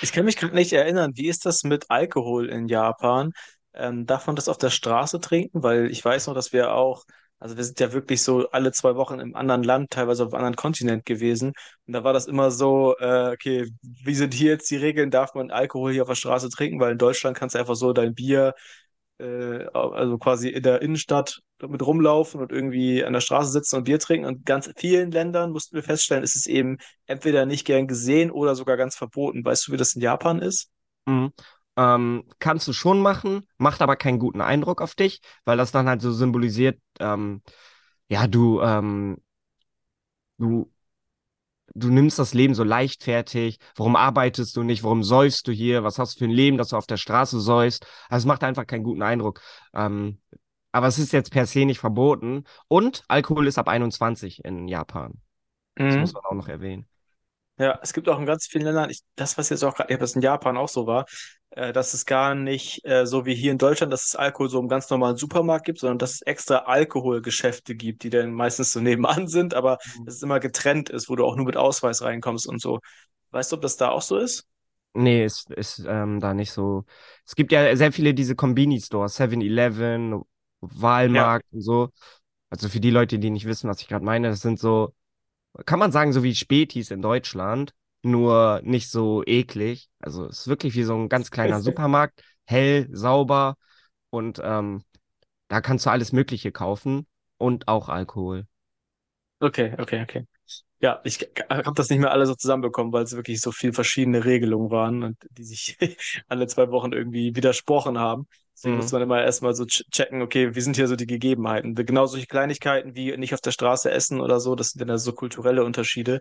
Ich 0.00 0.12
kann 0.12 0.24
mich 0.24 0.36
gerade 0.36 0.54
nicht 0.54 0.72
erinnern, 0.72 1.12
wie 1.16 1.28
ist 1.28 1.46
das 1.46 1.64
mit 1.64 1.90
Alkohol 1.90 2.48
in 2.48 2.68
Japan? 2.68 3.32
Ähm, 3.72 4.06
darf 4.06 4.26
man 4.26 4.36
das 4.36 4.48
auf 4.48 4.58
der 4.58 4.70
Straße 4.70 5.20
trinken? 5.20 5.62
Weil 5.62 5.90
ich 5.90 6.04
weiß 6.04 6.26
noch, 6.26 6.34
dass 6.34 6.52
wir 6.52 6.72
auch, 6.74 7.04
also 7.38 7.56
wir 7.56 7.64
sind 7.64 7.78
ja 7.80 7.92
wirklich 7.92 8.22
so 8.22 8.48
alle 8.50 8.72
zwei 8.72 8.96
Wochen 8.96 9.20
im 9.20 9.36
anderen 9.36 9.62
Land, 9.62 9.90
teilweise 9.90 10.24
auf 10.24 10.32
einem 10.32 10.38
anderen 10.44 10.56
Kontinent 10.56 11.04
gewesen. 11.04 11.52
Und 11.86 11.92
da 11.92 12.04
war 12.04 12.12
das 12.12 12.26
immer 12.26 12.50
so, 12.50 12.96
äh, 12.98 13.32
okay, 13.32 13.68
wie 13.82 14.14
sind 14.14 14.32
hier 14.34 14.52
jetzt 14.52 14.70
die 14.70 14.76
Regeln? 14.76 15.10
Darf 15.10 15.34
man 15.34 15.50
Alkohol 15.50 15.92
hier 15.92 16.02
auf 16.02 16.08
der 16.08 16.14
Straße 16.14 16.48
trinken? 16.48 16.80
Weil 16.80 16.92
in 16.92 16.98
Deutschland 16.98 17.36
kannst 17.36 17.54
du 17.54 17.58
einfach 17.58 17.74
so 17.76 17.92
dein 17.92 18.14
Bier, 18.14 18.54
äh, 19.18 19.64
also 19.74 20.18
quasi 20.18 20.48
in 20.48 20.62
der 20.62 20.82
Innenstadt 20.82 21.40
mit 21.60 21.84
rumlaufen 21.84 22.40
und 22.40 22.52
irgendwie 22.52 23.04
an 23.04 23.12
der 23.12 23.20
Straße 23.20 23.50
sitzen 23.50 23.76
und 23.76 23.84
Bier 23.84 23.98
trinken. 23.98 24.26
Und 24.26 24.46
ganz 24.46 24.70
vielen 24.76 25.10
Ländern 25.10 25.52
mussten 25.52 25.76
wir 25.76 25.82
feststellen, 25.82 26.24
ist 26.24 26.36
es 26.36 26.46
eben 26.46 26.78
entweder 27.06 27.46
nicht 27.46 27.66
gern 27.66 27.86
gesehen 27.86 28.30
oder 28.30 28.54
sogar 28.54 28.76
ganz 28.76 28.96
verboten. 28.96 29.44
Weißt 29.44 29.68
du, 29.68 29.72
wie 29.72 29.76
das 29.76 29.94
in 29.94 30.02
Japan 30.02 30.40
ist? 30.40 30.70
Mhm. 31.06 31.32
Ähm, 31.76 32.24
kannst 32.38 32.68
du 32.68 32.72
schon 32.72 33.00
machen, 33.00 33.46
macht 33.58 33.82
aber 33.82 33.96
keinen 33.96 34.18
guten 34.20 34.40
Eindruck 34.40 34.80
auf 34.80 34.94
dich, 34.94 35.20
weil 35.44 35.56
das 35.56 35.72
dann 35.72 35.88
halt 35.88 36.02
so 36.02 36.12
symbolisiert, 36.12 36.80
ähm, 37.00 37.42
ja, 38.08 38.26
du, 38.28 38.60
ähm, 38.62 39.18
du, 40.38 40.70
du 41.74 41.88
nimmst 41.90 42.18
das 42.18 42.34
Leben 42.34 42.54
so 42.54 42.64
leichtfertig. 42.64 43.58
Warum 43.76 43.96
arbeitest 43.96 44.56
du 44.56 44.62
nicht? 44.62 44.82
Warum 44.84 45.02
säufst 45.02 45.46
du 45.48 45.52
hier? 45.52 45.84
Was 45.84 45.98
hast 45.98 46.14
du 46.16 46.18
für 46.20 46.24
ein 46.26 46.30
Leben, 46.30 46.58
dass 46.58 46.68
du 46.68 46.76
auf 46.76 46.86
der 46.86 46.96
Straße 46.96 47.40
säufst? 47.40 47.86
Also 48.08 48.24
es 48.24 48.26
macht 48.28 48.44
einfach 48.44 48.66
keinen 48.66 48.84
guten 48.84 49.02
Eindruck. 49.02 49.40
Ähm, 49.74 50.20
aber 50.72 50.88
es 50.88 50.98
ist 50.98 51.12
jetzt 51.12 51.30
per 51.32 51.46
se 51.46 51.64
nicht 51.66 51.80
verboten. 51.80 52.44
Und 52.68 53.04
Alkohol 53.08 53.46
ist 53.46 53.58
ab 53.58 53.68
21 53.68 54.44
in 54.44 54.68
Japan. 54.68 55.20
Das 55.88 55.98
muss 55.98 56.12
Mhm. 56.12 56.14
man 56.14 56.24
auch 56.24 56.34
noch 56.34 56.48
erwähnen. 56.48 56.88
Ja, 57.56 57.78
es 57.82 57.92
gibt 57.92 58.08
auch 58.08 58.18
in 58.18 58.26
ganz 58.26 58.46
vielen 58.48 58.64
Ländern, 58.64 58.90
ich, 58.90 59.02
das, 59.14 59.38
was 59.38 59.48
jetzt 59.48 59.62
auch 59.62 59.74
gerade, 59.76 59.96
das 59.96 60.16
in 60.16 60.22
Japan 60.22 60.56
auch 60.56 60.68
so 60.68 60.86
war, 60.88 61.06
äh, 61.54 61.72
dass 61.72 61.94
es 61.94 62.06
gar 62.06 62.34
nicht 62.34 62.84
äh, 62.84 63.06
so 63.06 63.26
wie 63.26 63.34
hier 63.34 63.52
in 63.52 63.58
Deutschland, 63.58 63.92
dass 63.92 64.06
es 64.06 64.16
Alkohol 64.16 64.48
so 64.50 64.60
im 64.60 64.68
ganz 64.68 64.90
normalen 64.90 65.16
Supermarkt 65.16 65.66
gibt, 65.66 65.78
sondern 65.80 65.98
dass 65.98 66.14
es 66.14 66.22
extra 66.22 66.58
Alkoholgeschäfte 66.58 67.74
gibt, 67.76 68.02
die 68.04 68.10
dann 68.10 68.32
meistens 68.32 68.72
so 68.72 68.80
nebenan 68.82 69.28
sind, 69.28 69.54
aber 69.54 69.78
dass 70.04 70.16
es 70.16 70.22
immer 70.22 70.40
getrennt 70.40 70.90
ist, 70.90 71.08
wo 71.08 71.16
du 71.16 71.24
auch 71.24 71.36
nur 71.36 71.46
mit 71.46 71.56
Ausweis 71.56 72.02
reinkommst 72.02 72.46
und 72.48 72.60
so. 72.60 72.80
Weißt 73.30 73.52
du, 73.52 73.56
ob 73.56 73.62
das 73.62 73.76
da 73.76 73.90
auch 73.90 74.02
so 74.02 74.18
ist? 74.18 74.46
Nee, 74.96 75.24
ist, 75.24 75.50
ist 75.50 75.80
ähm, 75.88 76.20
da 76.20 76.34
nicht 76.34 76.52
so. 76.52 76.84
Es 77.26 77.34
gibt 77.34 77.50
ja 77.50 77.74
sehr 77.74 77.90
viele 77.92 78.14
diese 78.14 78.36
Convenience-Stores, 78.36 79.16
7-Eleven, 79.16 80.22
Ja. 81.12 81.30
Walmart 81.30 81.42
und 81.50 81.62
so. 81.62 81.90
Also 82.50 82.68
für 82.68 82.78
die 82.80 82.90
Leute, 82.90 83.18
die 83.18 83.30
nicht 83.30 83.46
wissen, 83.46 83.68
was 83.68 83.80
ich 83.80 83.88
gerade 83.88 84.04
meine, 84.04 84.28
das 84.30 84.40
sind 84.40 84.58
so, 84.60 84.94
kann 85.66 85.78
man 85.80 85.92
sagen, 85.92 86.12
so 86.12 86.22
wie 86.24 86.34
Spätis 86.34 86.90
in 86.92 87.02
Deutschland, 87.02 87.74
nur 88.04 88.60
nicht 88.64 88.90
so 88.90 89.22
eklig. 89.26 89.88
Also 90.00 90.26
es 90.26 90.40
ist 90.40 90.48
wirklich 90.48 90.74
wie 90.74 90.84
so 90.84 90.94
ein 90.96 91.08
ganz 91.08 91.30
kleiner 91.30 91.60
Supermarkt, 91.62 92.22
hell, 92.44 92.88
sauber 92.92 93.56
und 94.10 94.40
ähm, 94.44 94.84
da 95.48 95.60
kannst 95.62 95.86
du 95.86 95.90
alles 95.90 96.12
Mögliche 96.12 96.52
kaufen 96.52 97.06
und 97.38 97.68
auch 97.68 97.88
Alkohol. 97.90 98.46
Okay, 99.40 99.74
okay, 99.78 100.02
okay. 100.02 100.26
Ja, 100.80 101.00
ich 101.04 101.18
habe 101.50 101.72
das 101.74 101.90
nicht 101.90 102.00
mehr 102.00 102.12
alle 102.12 102.26
so 102.26 102.34
zusammenbekommen, 102.36 102.92
weil 102.92 103.04
es 103.04 103.16
wirklich 103.16 103.40
so 103.40 103.52
viele 103.52 103.72
verschiedene 103.74 104.24
Regelungen 104.24 104.70
waren 104.70 105.02
und 105.04 105.18
die 105.32 105.44
sich 105.44 105.78
alle 106.28 106.46
zwei 106.48 106.70
Wochen 106.70 106.92
irgendwie 106.92 107.36
widersprochen 107.36 107.98
haben. 107.98 108.28
Deswegen 108.54 108.76
Mhm. 108.76 108.76
musste 108.76 108.96
man 108.96 109.02
immer 109.04 109.22
erstmal 109.22 109.54
so 109.54 109.64
ch- 109.64 109.84
checken, 109.92 110.22
okay, 110.22 110.54
wie 110.54 110.60
sind 110.62 110.76
hier 110.76 110.88
so 110.88 110.96
die 110.96 111.06
Gegebenheiten? 111.06 111.74
Genau 111.74 112.06
solche 112.06 112.26
Kleinigkeiten 112.28 112.96
wie 112.96 113.16
nicht 113.16 113.34
auf 113.34 113.40
der 113.42 113.52
Straße 113.52 113.90
essen 113.90 114.20
oder 114.20 114.40
so, 114.40 114.54
das 114.56 114.70
sind 114.70 114.88
dann 114.88 114.98
so 114.98 115.12
kulturelle 115.14 115.64
Unterschiede. 115.64 116.20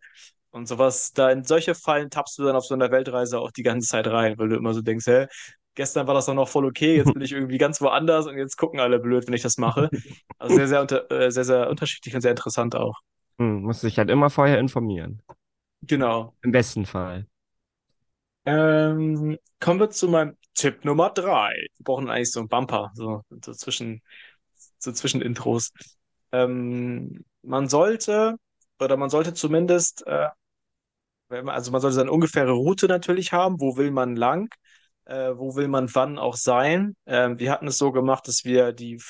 Und 0.53 0.67
sowas, 0.67 1.13
da 1.13 1.31
in 1.31 1.43
solche 1.43 1.73
Fallen 1.73 2.11
tappst 2.11 2.37
du 2.37 2.43
dann 2.43 2.55
auf 2.55 2.65
so 2.65 2.75
einer 2.75 2.91
Weltreise 2.91 3.39
auch 3.39 3.49
die 3.49 3.63
ganze 3.63 3.87
Zeit 3.87 4.05
rein, 4.05 4.37
weil 4.37 4.49
du 4.49 4.55
immer 4.55 4.75
so 4.75 4.81
denkst, 4.81 5.07
hä, 5.07 5.25
gestern 5.73 6.05
war 6.05 6.13
das 6.13 6.27
doch 6.27 6.35
noch 6.35 6.47
voll 6.47 6.65
okay, 6.65 6.97
jetzt 6.97 7.11
bin 7.11 7.23
ich 7.23 7.31
irgendwie 7.31 7.57
ganz 7.57 7.81
woanders 7.81 8.27
und 8.27 8.37
jetzt 8.37 8.55
gucken 8.55 8.79
alle 8.79 8.99
blöd, 8.99 9.25
wenn 9.25 9.33
ich 9.33 9.41
das 9.41 9.57
mache. 9.57 9.89
Also 10.37 10.55
sehr, 10.55 10.67
sehr, 10.67 10.81
unter, 10.81 11.11
äh, 11.11 11.31
sehr, 11.31 11.43
sehr 11.43 11.69
unterschiedlich 11.71 12.13
und 12.13 12.21
sehr 12.21 12.29
interessant 12.29 12.75
auch. 12.75 12.99
Mhm. 13.39 13.63
Muss 13.63 13.81
sich 13.81 13.97
halt 13.97 14.11
immer 14.11 14.29
vorher 14.29 14.59
informieren. 14.59 15.23
Genau. 15.81 16.35
Im 16.43 16.51
besten 16.51 16.85
Fall. 16.85 17.25
Ähm, 18.45 19.39
kommen 19.59 19.79
wir 19.79 19.89
zu 19.89 20.07
meinem 20.07 20.37
Tipp 20.53 20.85
Nummer 20.85 21.09
drei. 21.09 21.53
Wir 21.77 21.83
brauchen 21.83 22.09
eigentlich 22.09 22.31
so 22.31 22.41
einen 22.41 22.49
Bumper, 22.49 22.91
so, 22.93 23.21
so 23.43 23.53
zwischen, 23.53 24.01
so 24.77 24.91
zwischen 24.91 25.21
Intros. 25.21 25.71
Ähm, 26.31 27.25
man 27.41 27.67
sollte, 27.69 28.35
oder 28.79 28.97
man 28.97 29.09
sollte 29.09 29.33
zumindest, 29.33 30.05
äh, 30.05 30.27
man- 31.41 31.55
also 31.55 31.71
man 31.71 31.81
sollte 31.81 31.95
seine 31.95 32.11
ungefähre 32.11 32.51
Route 32.51 32.87
natürlich 32.87 33.31
haben. 33.33 33.59
Wo 33.59 33.77
will 33.77 33.91
man 33.91 34.15
lang? 34.15 34.49
Äh, 35.05 35.31
wo 35.35 35.55
will 35.55 35.67
man 35.67 35.93
wann 35.95 36.17
auch 36.17 36.35
sein? 36.35 36.95
Ähm, 37.05 37.39
wir 37.39 37.51
hatten 37.51 37.67
es 37.67 37.77
so 37.77 37.91
gemacht, 37.91 38.27
dass 38.27 38.45
wir 38.45 38.71
die 38.73 39.01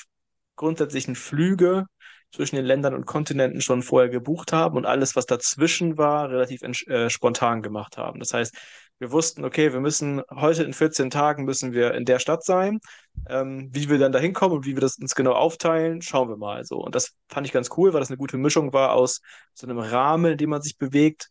grundsätzlichen 0.56 1.14
Flüge 1.16 1.86
zwischen 2.32 2.56
den 2.56 2.64
Ländern 2.64 2.94
und 2.94 3.06
Kontinenten 3.06 3.60
schon 3.60 3.82
vorher 3.82 4.08
gebucht 4.10 4.52
haben 4.52 4.76
und 4.76 4.86
alles, 4.86 5.14
was 5.14 5.26
dazwischen 5.26 5.98
war, 5.98 6.30
relativ 6.30 6.62
äh, 6.62 7.08
spontan 7.10 7.62
gemacht 7.62 7.96
haben. 7.96 8.18
Das 8.18 8.32
heißt, 8.34 8.54
wir 8.98 9.12
wussten, 9.12 9.44
okay, 9.44 9.72
wir 9.72 9.80
müssen 9.80 10.22
heute 10.30 10.62
in 10.64 10.72
14 10.72 11.10
Tagen 11.10 11.44
müssen 11.44 11.72
wir 11.72 11.94
in 11.94 12.04
der 12.04 12.18
Stadt 12.18 12.44
sein. 12.44 12.80
Ähm, 13.28 13.68
wie 13.72 13.88
wir 13.88 13.98
dann 13.98 14.12
da 14.12 14.18
hinkommen 14.18 14.56
und 14.58 14.66
wie 14.66 14.74
wir 14.74 14.80
das 14.80 14.96
uns 14.98 15.14
genau 15.14 15.32
aufteilen, 15.32 16.02
schauen 16.02 16.28
wir 16.28 16.36
mal 16.36 16.64
so. 16.64 16.78
Und 16.78 16.94
das 16.94 17.12
fand 17.28 17.46
ich 17.46 17.52
ganz 17.52 17.70
cool, 17.76 17.92
weil 17.92 18.00
das 18.00 18.10
eine 18.10 18.18
gute 18.18 18.36
Mischung 18.36 18.72
war 18.72 18.92
aus 18.92 19.20
so 19.54 19.66
einem 19.66 19.78
Rahmen, 19.78 20.32
in 20.32 20.38
dem 20.38 20.50
man 20.50 20.62
sich 20.62 20.76
bewegt 20.78 21.28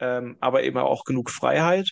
ähm, 0.00 0.36
aber 0.40 0.62
eben 0.62 0.78
auch 0.78 1.04
genug 1.04 1.30
Freiheit. 1.30 1.90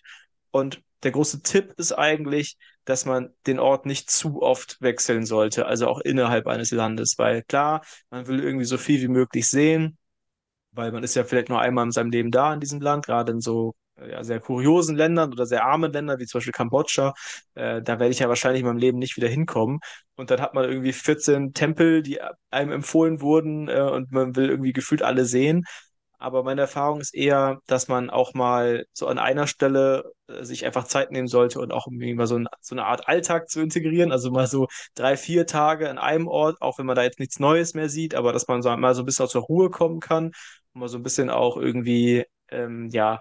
Und 0.51 0.83
der 1.03 1.13
große 1.13 1.43
Tipp 1.43 1.75
ist 1.77 1.93
eigentlich, 1.93 2.57
dass 2.85 3.05
man 3.05 3.31
den 3.47 3.59
Ort 3.59 3.87
nicht 3.87 4.11
zu 4.11 4.43
oft 4.43 4.81
wechseln 4.81 5.27
sollte, 5.27 5.67
also 5.67 5.89
auch 5.89 6.01
innerhalb 6.01 6.47
eines 6.47 6.71
Landes, 6.71 7.15
weil 7.19 7.43
klar, 7.43 7.85
man 8.11 8.27
will 8.29 8.43
irgendwie 8.43 8.65
so 8.65 8.79
viel 8.79 9.01
wie 9.03 9.09
möglich 9.09 9.49
sehen, 9.49 9.99
weil 10.73 10.93
man 10.93 11.03
ist 11.05 11.15
ja 11.17 11.25
vielleicht 11.25 11.49
nur 11.49 11.61
einmal 11.61 11.85
in 11.85 11.93
seinem 11.93 12.11
Leben 12.11 12.31
da 12.31 12.55
in 12.55 12.61
diesem 12.61 12.81
Land, 12.81 13.07
gerade 13.07 13.33
in 13.33 13.41
so 13.41 13.75
ja, 13.99 14.23
sehr 14.25 14.41
kuriosen 14.41 14.97
Ländern 14.97 15.33
oder 15.33 15.47
sehr 15.47 15.65
armen 15.65 15.93
Ländern, 15.93 16.19
wie 16.21 16.27
zum 16.27 16.39
Beispiel 16.39 16.53
Kambodscha. 16.53 17.15
Äh, 17.55 17.83
da 17.83 17.99
werde 17.99 18.11
ich 18.11 18.19
ja 18.19 18.29
wahrscheinlich 18.29 18.61
in 18.61 18.67
meinem 18.67 18.79
Leben 18.79 18.99
nicht 18.99 19.17
wieder 19.17 19.29
hinkommen. 19.29 19.81
Und 20.17 20.31
dann 20.31 20.41
hat 20.41 20.55
man 20.55 20.65
irgendwie 20.65 20.93
14 20.93 21.55
Tempel, 21.55 22.03
die 22.03 22.21
einem 22.51 22.73
empfohlen 22.73 23.21
wurden 23.21 23.69
äh, 23.69 23.81
und 23.81 24.13
man 24.13 24.37
will 24.37 24.51
irgendwie 24.51 24.73
gefühlt 24.73 25.03
alle 25.03 25.25
sehen. 25.25 25.65
Aber 26.19 26.43
meine 26.43 26.63
Erfahrung 26.63 27.01
ist 27.01 27.15
eher, 27.15 27.59
dass 27.67 27.89
man 27.89 28.11
auch 28.11 28.35
mal 28.35 28.87
so 28.93 29.07
an 29.07 29.19
einer 29.19 29.47
Stelle 29.47 30.13
äh, 30.29 30.45
sich 30.45 30.65
einfach 30.65 30.85
Zeit 30.85 31.11
nehmen 31.13 31.29
sollte 31.29 31.61
und 31.61 31.73
auch 31.73 31.87
irgendwie 31.87 32.15
mal 32.15 32.27
so, 32.27 32.37
ein, 32.39 32.49
so 32.61 32.75
eine 32.75 32.85
Art 32.87 33.09
Alltag 33.09 33.49
zu 33.51 33.61
integrieren. 33.61 34.13
Also 34.13 34.31
mal 34.31 34.47
so 34.47 34.67
drei, 34.95 35.17
vier 35.17 35.47
Tage 35.47 35.91
an 35.91 35.99
einem 35.99 36.29
Ort, 36.29 36.61
auch 36.63 36.79
wenn 36.79 36.87
man 36.87 36.97
da 36.97 37.03
jetzt 37.03 37.21
nichts 37.21 37.39
Neues 37.39 37.75
mehr 37.75 37.89
sieht, 37.89 38.15
aber 38.15 38.33
dass 38.33 38.49
man 38.49 38.63
so 38.63 38.75
mal 38.77 38.95
so 38.95 39.03
ein 39.03 39.07
bisschen 39.07 39.29
zur 39.29 39.43
Ruhe 39.43 39.71
kommen 39.71 40.01
kann 40.01 40.27
und 40.73 40.81
mal 40.81 40.89
so 40.89 40.99
ein 40.99 41.03
bisschen 41.03 41.31
auch 41.31 41.57
irgendwie, 41.57 42.25
ähm, 42.49 42.89
ja, 42.91 43.21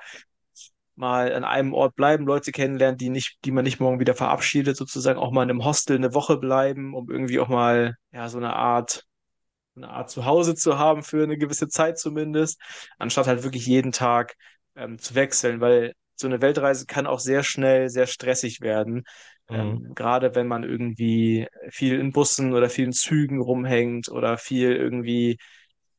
mal 0.95 1.33
an 1.33 1.43
einem 1.43 1.73
Ort 1.73 1.95
bleiben, 1.95 2.25
Leute 2.25 2.51
kennenlernen, 2.51 2.97
die 2.97 3.09
nicht, 3.09 3.37
die 3.45 3.51
man 3.51 3.63
nicht 3.65 3.79
morgen 3.79 3.99
wieder 3.99 4.15
verabschiedet, 4.15 4.77
sozusagen 4.77 5.19
auch 5.19 5.31
mal 5.31 5.43
in 5.43 5.49
einem 5.49 5.65
Hostel 5.65 5.97
eine 5.97 6.13
Woche 6.13 6.37
bleiben, 6.37 6.93
um 6.95 7.09
irgendwie 7.09 7.39
auch 7.39 7.49
mal, 7.49 7.95
ja, 8.11 8.29
so 8.29 8.37
eine 8.37 8.55
Art 8.55 9.03
eine 9.75 9.89
Art 9.89 10.09
Zuhause 10.09 10.55
zu 10.55 10.77
haben 10.77 11.03
für 11.03 11.23
eine 11.23 11.37
gewisse 11.37 11.67
Zeit 11.67 11.99
zumindest, 11.99 12.61
anstatt 12.97 13.27
halt 13.27 13.43
wirklich 13.43 13.65
jeden 13.65 13.91
Tag 13.91 14.35
ähm, 14.75 14.99
zu 14.99 15.15
wechseln, 15.15 15.61
weil 15.61 15.93
so 16.15 16.27
eine 16.27 16.41
Weltreise 16.41 16.85
kann 16.85 17.07
auch 17.07 17.19
sehr 17.19 17.43
schnell 17.43 17.89
sehr 17.89 18.07
stressig 18.07 18.61
werden. 18.61 19.03
Mhm. 19.49 19.55
Ähm, 19.55 19.91
gerade 19.95 20.35
wenn 20.35 20.47
man 20.47 20.63
irgendwie 20.63 21.47
viel 21.69 21.99
in 21.99 22.11
Bussen 22.11 22.53
oder 22.53 22.69
vielen 22.69 22.93
Zügen 22.93 23.41
rumhängt 23.41 24.09
oder 24.09 24.37
viel 24.37 24.71
irgendwie, 24.75 25.37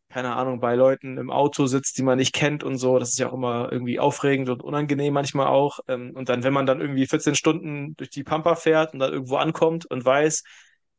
keine 0.08 0.34
Ahnung, 0.36 0.60
bei 0.60 0.74
Leuten 0.74 1.18
im 1.18 1.30
Auto 1.30 1.66
sitzt, 1.66 1.98
die 1.98 2.02
man 2.02 2.18
nicht 2.18 2.34
kennt 2.34 2.64
und 2.64 2.78
so. 2.78 2.98
Das 2.98 3.10
ist 3.10 3.18
ja 3.18 3.28
auch 3.28 3.34
immer 3.34 3.70
irgendwie 3.70 4.00
aufregend 4.00 4.48
und 4.48 4.62
unangenehm 4.62 5.12
manchmal 5.12 5.48
auch. 5.48 5.80
Ähm, 5.88 6.12
und 6.14 6.28
dann, 6.28 6.42
wenn 6.44 6.54
man 6.54 6.66
dann 6.66 6.80
irgendwie 6.80 7.06
14 7.06 7.34
Stunden 7.34 7.94
durch 7.96 8.10
die 8.10 8.24
Pampa 8.24 8.54
fährt 8.54 8.94
und 8.94 9.00
dann 9.00 9.12
irgendwo 9.12 9.36
ankommt 9.36 9.86
und 9.86 10.04
weiß, 10.04 10.42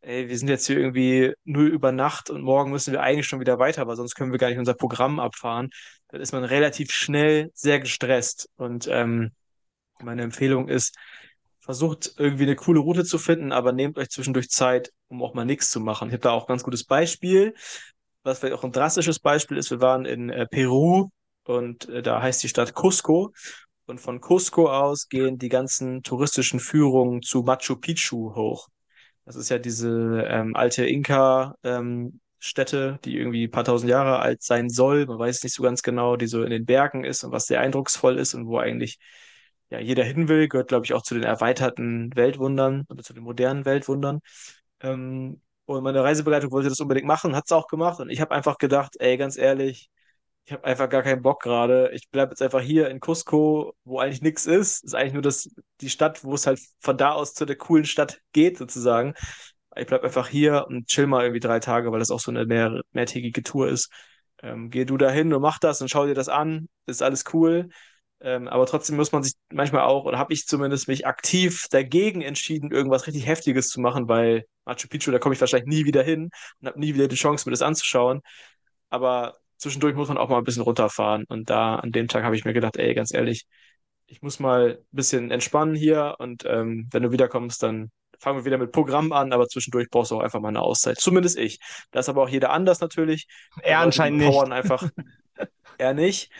ey, 0.07 0.29
wir 0.29 0.37
sind 0.37 0.47
jetzt 0.47 0.65
hier 0.67 0.77
irgendwie 0.77 1.33
nur 1.43 1.65
über 1.65 1.91
Nacht 1.91 2.29
und 2.29 2.41
morgen 2.41 2.71
müssen 2.71 2.93
wir 2.93 3.01
eigentlich 3.01 3.27
schon 3.27 3.41
wieder 3.41 3.59
weiter, 3.59 3.87
weil 3.87 3.97
sonst 3.97 4.15
können 4.15 4.31
wir 4.31 4.39
gar 4.39 4.47
nicht 4.49 4.57
unser 4.57 4.73
Programm 4.73 5.19
abfahren. 5.19 5.69
Dann 6.07 6.21
ist 6.21 6.31
man 6.31 6.45
relativ 6.45 6.91
schnell 6.91 7.51
sehr 7.53 7.79
gestresst. 7.79 8.49
Und 8.55 8.87
ähm, 8.89 9.31
meine 9.99 10.23
Empfehlung 10.23 10.69
ist, 10.69 10.95
versucht 11.59 12.13
irgendwie 12.17 12.43
eine 12.43 12.55
coole 12.55 12.79
Route 12.79 13.03
zu 13.03 13.17
finden, 13.17 13.51
aber 13.51 13.73
nehmt 13.73 13.97
euch 13.97 14.09
zwischendurch 14.09 14.49
Zeit, 14.49 14.93
um 15.09 15.21
auch 15.21 15.33
mal 15.33 15.45
nichts 15.45 15.69
zu 15.71 15.81
machen. 15.81 16.07
Ich 16.07 16.13
habe 16.13 16.21
da 16.21 16.31
auch 16.31 16.45
ein 16.45 16.47
ganz 16.47 16.63
gutes 16.63 16.85
Beispiel, 16.85 17.53
was 18.23 18.39
vielleicht 18.39 18.55
auch 18.55 18.63
ein 18.63 18.71
drastisches 18.71 19.19
Beispiel 19.19 19.57
ist. 19.57 19.71
Wir 19.71 19.81
waren 19.81 20.05
in 20.05 20.29
äh, 20.29 20.47
Peru 20.47 21.09
und 21.43 21.89
äh, 21.89 22.01
da 22.01 22.21
heißt 22.21 22.41
die 22.43 22.49
Stadt 22.49 22.73
Cusco. 22.73 23.33
Und 23.85 23.99
von 23.99 24.21
Cusco 24.21 24.69
aus 24.69 25.09
gehen 25.09 25.37
die 25.37 25.49
ganzen 25.49 26.03
touristischen 26.03 26.61
Führungen 26.61 27.21
zu 27.21 27.43
Machu 27.43 27.75
Picchu 27.75 28.33
hoch. 28.35 28.69
Das 29.27 29.35
ist 29.35 29.49
ja 29.49 29.57
diese 29.59 30.23
ähm, 30.29 30.55
alte 30.55 30.85
Inka-Stätte, 30.85 32.87
ähm, 32.95 32.99
die 33.03 33.17
irgendwie 33.17 33.43
ein 33.47 33.51
paar 33.51 33.65
tausend 33.65 33.89
Jahre 33.91 34.19
alt 34.19 34.41
sein 34.41 34.69
soll. 34.69 35.05
Man 35.05 35.19
weiß 35.19 35.43
nicht 35.43 35.53
so 35.53 35.63
ganz 35.63 35.81
genau, 35.83 36.15
die 36.15 36.27
so 36.27 36.43
in 36.43 36.49
den 36.49 36.65
Bergen 36.65 37.03
ist 37.03 37.25
und 37.25 37.33
was 37.33 37.45
sehr 37.45 37.59
eindrucksvoll 37.59 38.17
ist 38.19 38.33
und 38.35 38.47
wo 38.47 38.57
eigentlich 38.57 38.99
ja 39.69 39.79
jeder 39.79 40.05
hin 40.05 40.29
will. 40.29 40.47
Gehört, 40.47 40.69
glaube 40.69 40.85
ich, 40.85 40.93
auch 40.93 41.01
zu 41.01 41.13
den 41.13 41.23
erweiterten 41.23 42.15
Weltwundern 42.15 42.85
oder 42.89 43.03
zu 43.03 43.13
den 43.13 43.23
modernen 43.23 43.65
Weltwundern. 43.65 44.21
Ähm, 44.81 45.41
und 45.65 45.83
meine 45.83 46.01
Reisebegleitung 46.03 46.51
wollte 46.51 46.69
das 46.69 46.79
unbedingt 46.79 47.07
machen, 47.07 47.35
hat 47.35 47.43
es 47.47 47.51
auch 47.51 47.67
gemacht. 47.67 47.99
Und 47.99 48.09
ich 48.09 48.21
habe 48.21 48.33
einfach 48.33 48.57
gedacht, 48.57 48.95
ey, 48.99 49.17
ganz 49.17 49.37
ehrlich, 49.37 49.89
ich 50.47 50.53
habe 50.53 50.63
einfach 50.63 50.87
gar 50.87 51.03
keinen 51.03 51.21
Bock 51.21 51.41
gerade. 51.41 51.91
Ich 51.93 52.09
bleibe 52.09 52.31
jetzt 52.31 52.41
einfach 52.41 52.61
hier 52.61 52.89
in 52.89 53.01
Cusco, 53.01 53.75
wo 53.83 53.99
eigentlich 53.99 54.21
nichts 54.21 54.45
ist. 54.45 54.81
Ist 54.81 54.95
eigentlich 54.95 55.11
nur 55.11 55.21
das, 55.21 55.49
die 55.81 55.89
Stadt, 55.89 56.23
wo 56.23 56.33
es 56.35 56.47
halt 56.47 56.61
von 56.79 56.97
da 56.97 57.11
aus 57.11 57.33
zu 57.33 57.45
der 57.45 57.57
coolen 57.57 57.83
Stadt 57.83 58.21
geht, 58.31 58.57
sozusagen. 58.57 59.13
Ich 59.75 59.87
bleibe 59.87 60.05
einfach 60.05 60.29
hier 60.29 60.65
und 60.69 60.87
chill 60.87 61.05
mal 61.05 61.23
irgendwie 61.23 61.41
drei 61.41 61.59
Tage, 61.59 61.91
weil 61.91 61.99
das 61.99 62.11
auch 62.11 62.21
so 62.21 62.31
eine 62.31 62.45
mehr, 62.45 62.81
mehrtägige 62.93 63.43
Tour 63.43 63.67
ist. 63.67 63.91
Ähm, 64.41 64.69
geh 64.69 64.85
du 64.85 64.95
da 64.95 65.09
hin 65.11 65.33
und 65.33 65.41
mach 65.41 65.59
das 65.59 65.81
und 65.81 65.89
schau 65.89 66.05
dir 66.05 66.13
das 66.13 66.29
an. 66.29 66.69
Ist 66.85 67.03
alles 67.03 67.25
cool. 67.33 67.67
Ähm, 68.21 68.47
aber 68.47 68.65
trotzdem 68.67 68.95
muss 68.95 69.11
man 69.11 69.23
sich 69.23 69.33
manchmal 69.51 69.81
auch, 69.81 70.05
oder 70.05 70.17
habe 70.17 70.31
ich 70.31 70.47
zumindest 70.47 70.87
mich 70.87 71.05
aktiv 71.05 71.65
dagegen 71.71 72.21
entschieden, 72.21 72.71
irgendwas 72.71 73.05
richtig 73.05 73.27
Heftiges 73.27 73.67
zu 73.67 73.81
machen, 73.81 74.07
weil 74.07 74.45
Machu 74.63 74.87
Picchu, 74.87 75.11
da 75.11 75.19
komme 75.19 75.35
ich 75.35 75.41
wahrscheinlich 75.41 75.67
nie 75.67 75.83
wieder 75.83 76.03
hin 76.03 76.29
und 76.61 76.67
habe 76.69 76.79
nie 76.79 76.93
wieder 76.93 77.09
die 77.09 77.15
Chance, 77.17 77.49
mir 77.49 77.51
das 77.51 77.61
anzuschauen. 77.61 78.21
Aber 78.89 79.35
zwischendurch 79.57 79.95
muss 79.95 80.07
man 80.07 80.17
auch 80.17 80.29
mal 80.29 80.37
ein 80.37 80.43
bisschen 80.43 80.63
runterfahren. 80.63 81.25
Und 81.27 81.49
da 81.49 81.75
an 81.75 81.91
dem 81.91 82.07
Tag 82.07 82.23
habe 82.23 82.35
ich 82.35 82.45
mir 82.45 82.53
gedacht, 82.53 82.77
ey, 82.77 82.93
ganz 82.93 83.13
ehrlich, 83.13 83.45
ich 84.07 84.21
muss 84.21 84.39
mal 84.39 84.77
ein 84.79 84.95
bisschen 84.95 85.31
entspannen 85.31 85.75
hier 85.75 86.15
und 86.19 86.45
ähm, 86.45 86.87
wenn 86.91 87.03
du 87.03 87.11
wiederkommst, 87.11 87.61
dann 87.61 87.91
fangen 88.19 88.39
wir 88.39 88.45
wieder 88.45 88.57
mit 88.57 88.71
Programm 88.71 89.11
an, 89.11 89.33
aber 89.33 89.47
zwischendurch 89.47 89.89
brauchst 89.89 90.11
du 90.11 90.15
auch 90.15 90.21
einfach 90.21 90.39
mal 90.39 90.47
eine 90.49 90.61
Auszeit. 90.61 90.97
Zumindest 90.99 91.37
ich. 91.37 91.59
Das 91.91 92.05
ist 92.05 92.09
aber 92.09 92.23
auch 92.23 92.29
jeder 92.29 92.51
anders 92.51 92.79
natürlich. 92.79 93.27
Er 93.61 93.79
anscheinend 93.79 94.19
nicht. 94.19 94.51
einfach. 94.51 94.89
er 95.77 95.93
nicht. 95.93 96.31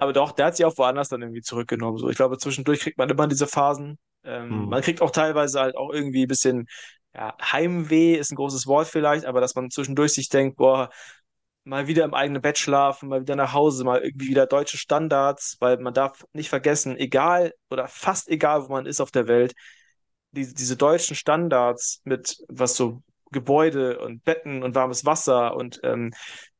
Aber 0.00 0.12
doch, 0.12 0.32
der 0.32 0.46
hat 0.46 0.56
sich 0.56 0.64
auch 0.64 0.78
woanders 0.78 1.08
dann 1.08 1.20
irgendwie 1.20 1.42
zurückgenommen. 1.42 1.98
So, 1.98 2.08
ich 2.08 2.16
glaube, 2.16 2.38
zwischendurch 2.38 2.80
kriegt 2.80 2.96
man 2.96 3.10
immer 3.10 3.26
diese 3.26 3.46
Phasen. 3.46 3.98
Ähm, 4.24 4.50
hm. 4.50 4.68
Man 4.68 4.82
kriegt 4.82 5.02
auch 5.02 5.10
teilweise 5.10 5.60
halt 5.60 5.76
auch 5.76 5.92
irgendwie 5.92 6.24
ein 6.24 6.28
bisschen 6.28 6.66
ja, 7.14 7.36
Heimweh 7.40 8.14
ist 8.14 8.30
ein 8.30 8.36
großes 8.36 8.66
Wort 8.66 8.86
vielleicht, 8.86 9.24
aber 9.24 9.40
dass 9.40 9.54
man 9.54 9.70
zwischendurch 9.70 10.12
sich 10.12 10.28
denkt, 10.28 10.56
boah, 10.56 10.90
mal 11.64 11.86
wieder 11.86 12.04
im 12.04 12.14
eigenen 12.14 12.42
Bett 12.42 12.58
schlafen, 12.58 13.08
mal 13.08 13.20
wieder 13.22 13.36
nach 13.36 13.52
Hause, 13.52 13.84
mal 13.84 14.00
irgendwie 14.00 14.28
wieder 14.28 14.46
deutsche 14.46 14.78
Standards, 14.78 15.56
weil 15.60 15.78
man 15.78 15.94
darf 15.94 16.24
nicht 16.32 16.48
vergessen, 16.48 16.96
egal 16.96 17.52
oder 17.70 17.88
fast 17.88 18.28
egal, 18.28 18.64
wo 18.64 18.72
man 18.72 18.86
ist 18.86 19.00
auf 19.00 19.10
der 19.10 19.28
Welt, 19.28 19.54
die, 20.32 20.52
diese 20.54 20.76
deutschen 20.76 21.16
Standards 21.16 22.00
mit 22.04 22.38
was 22.48 22.76
so 22.76 23.02
Gebäude 23.32 23.98
und 24.00 24.24
Betten 24.24 24.62
und 24.62 24.74
warmes 24.74 25.04
Wasser 25.04 25.54
und, 25.56 25.80
ähm, 25.84 26.12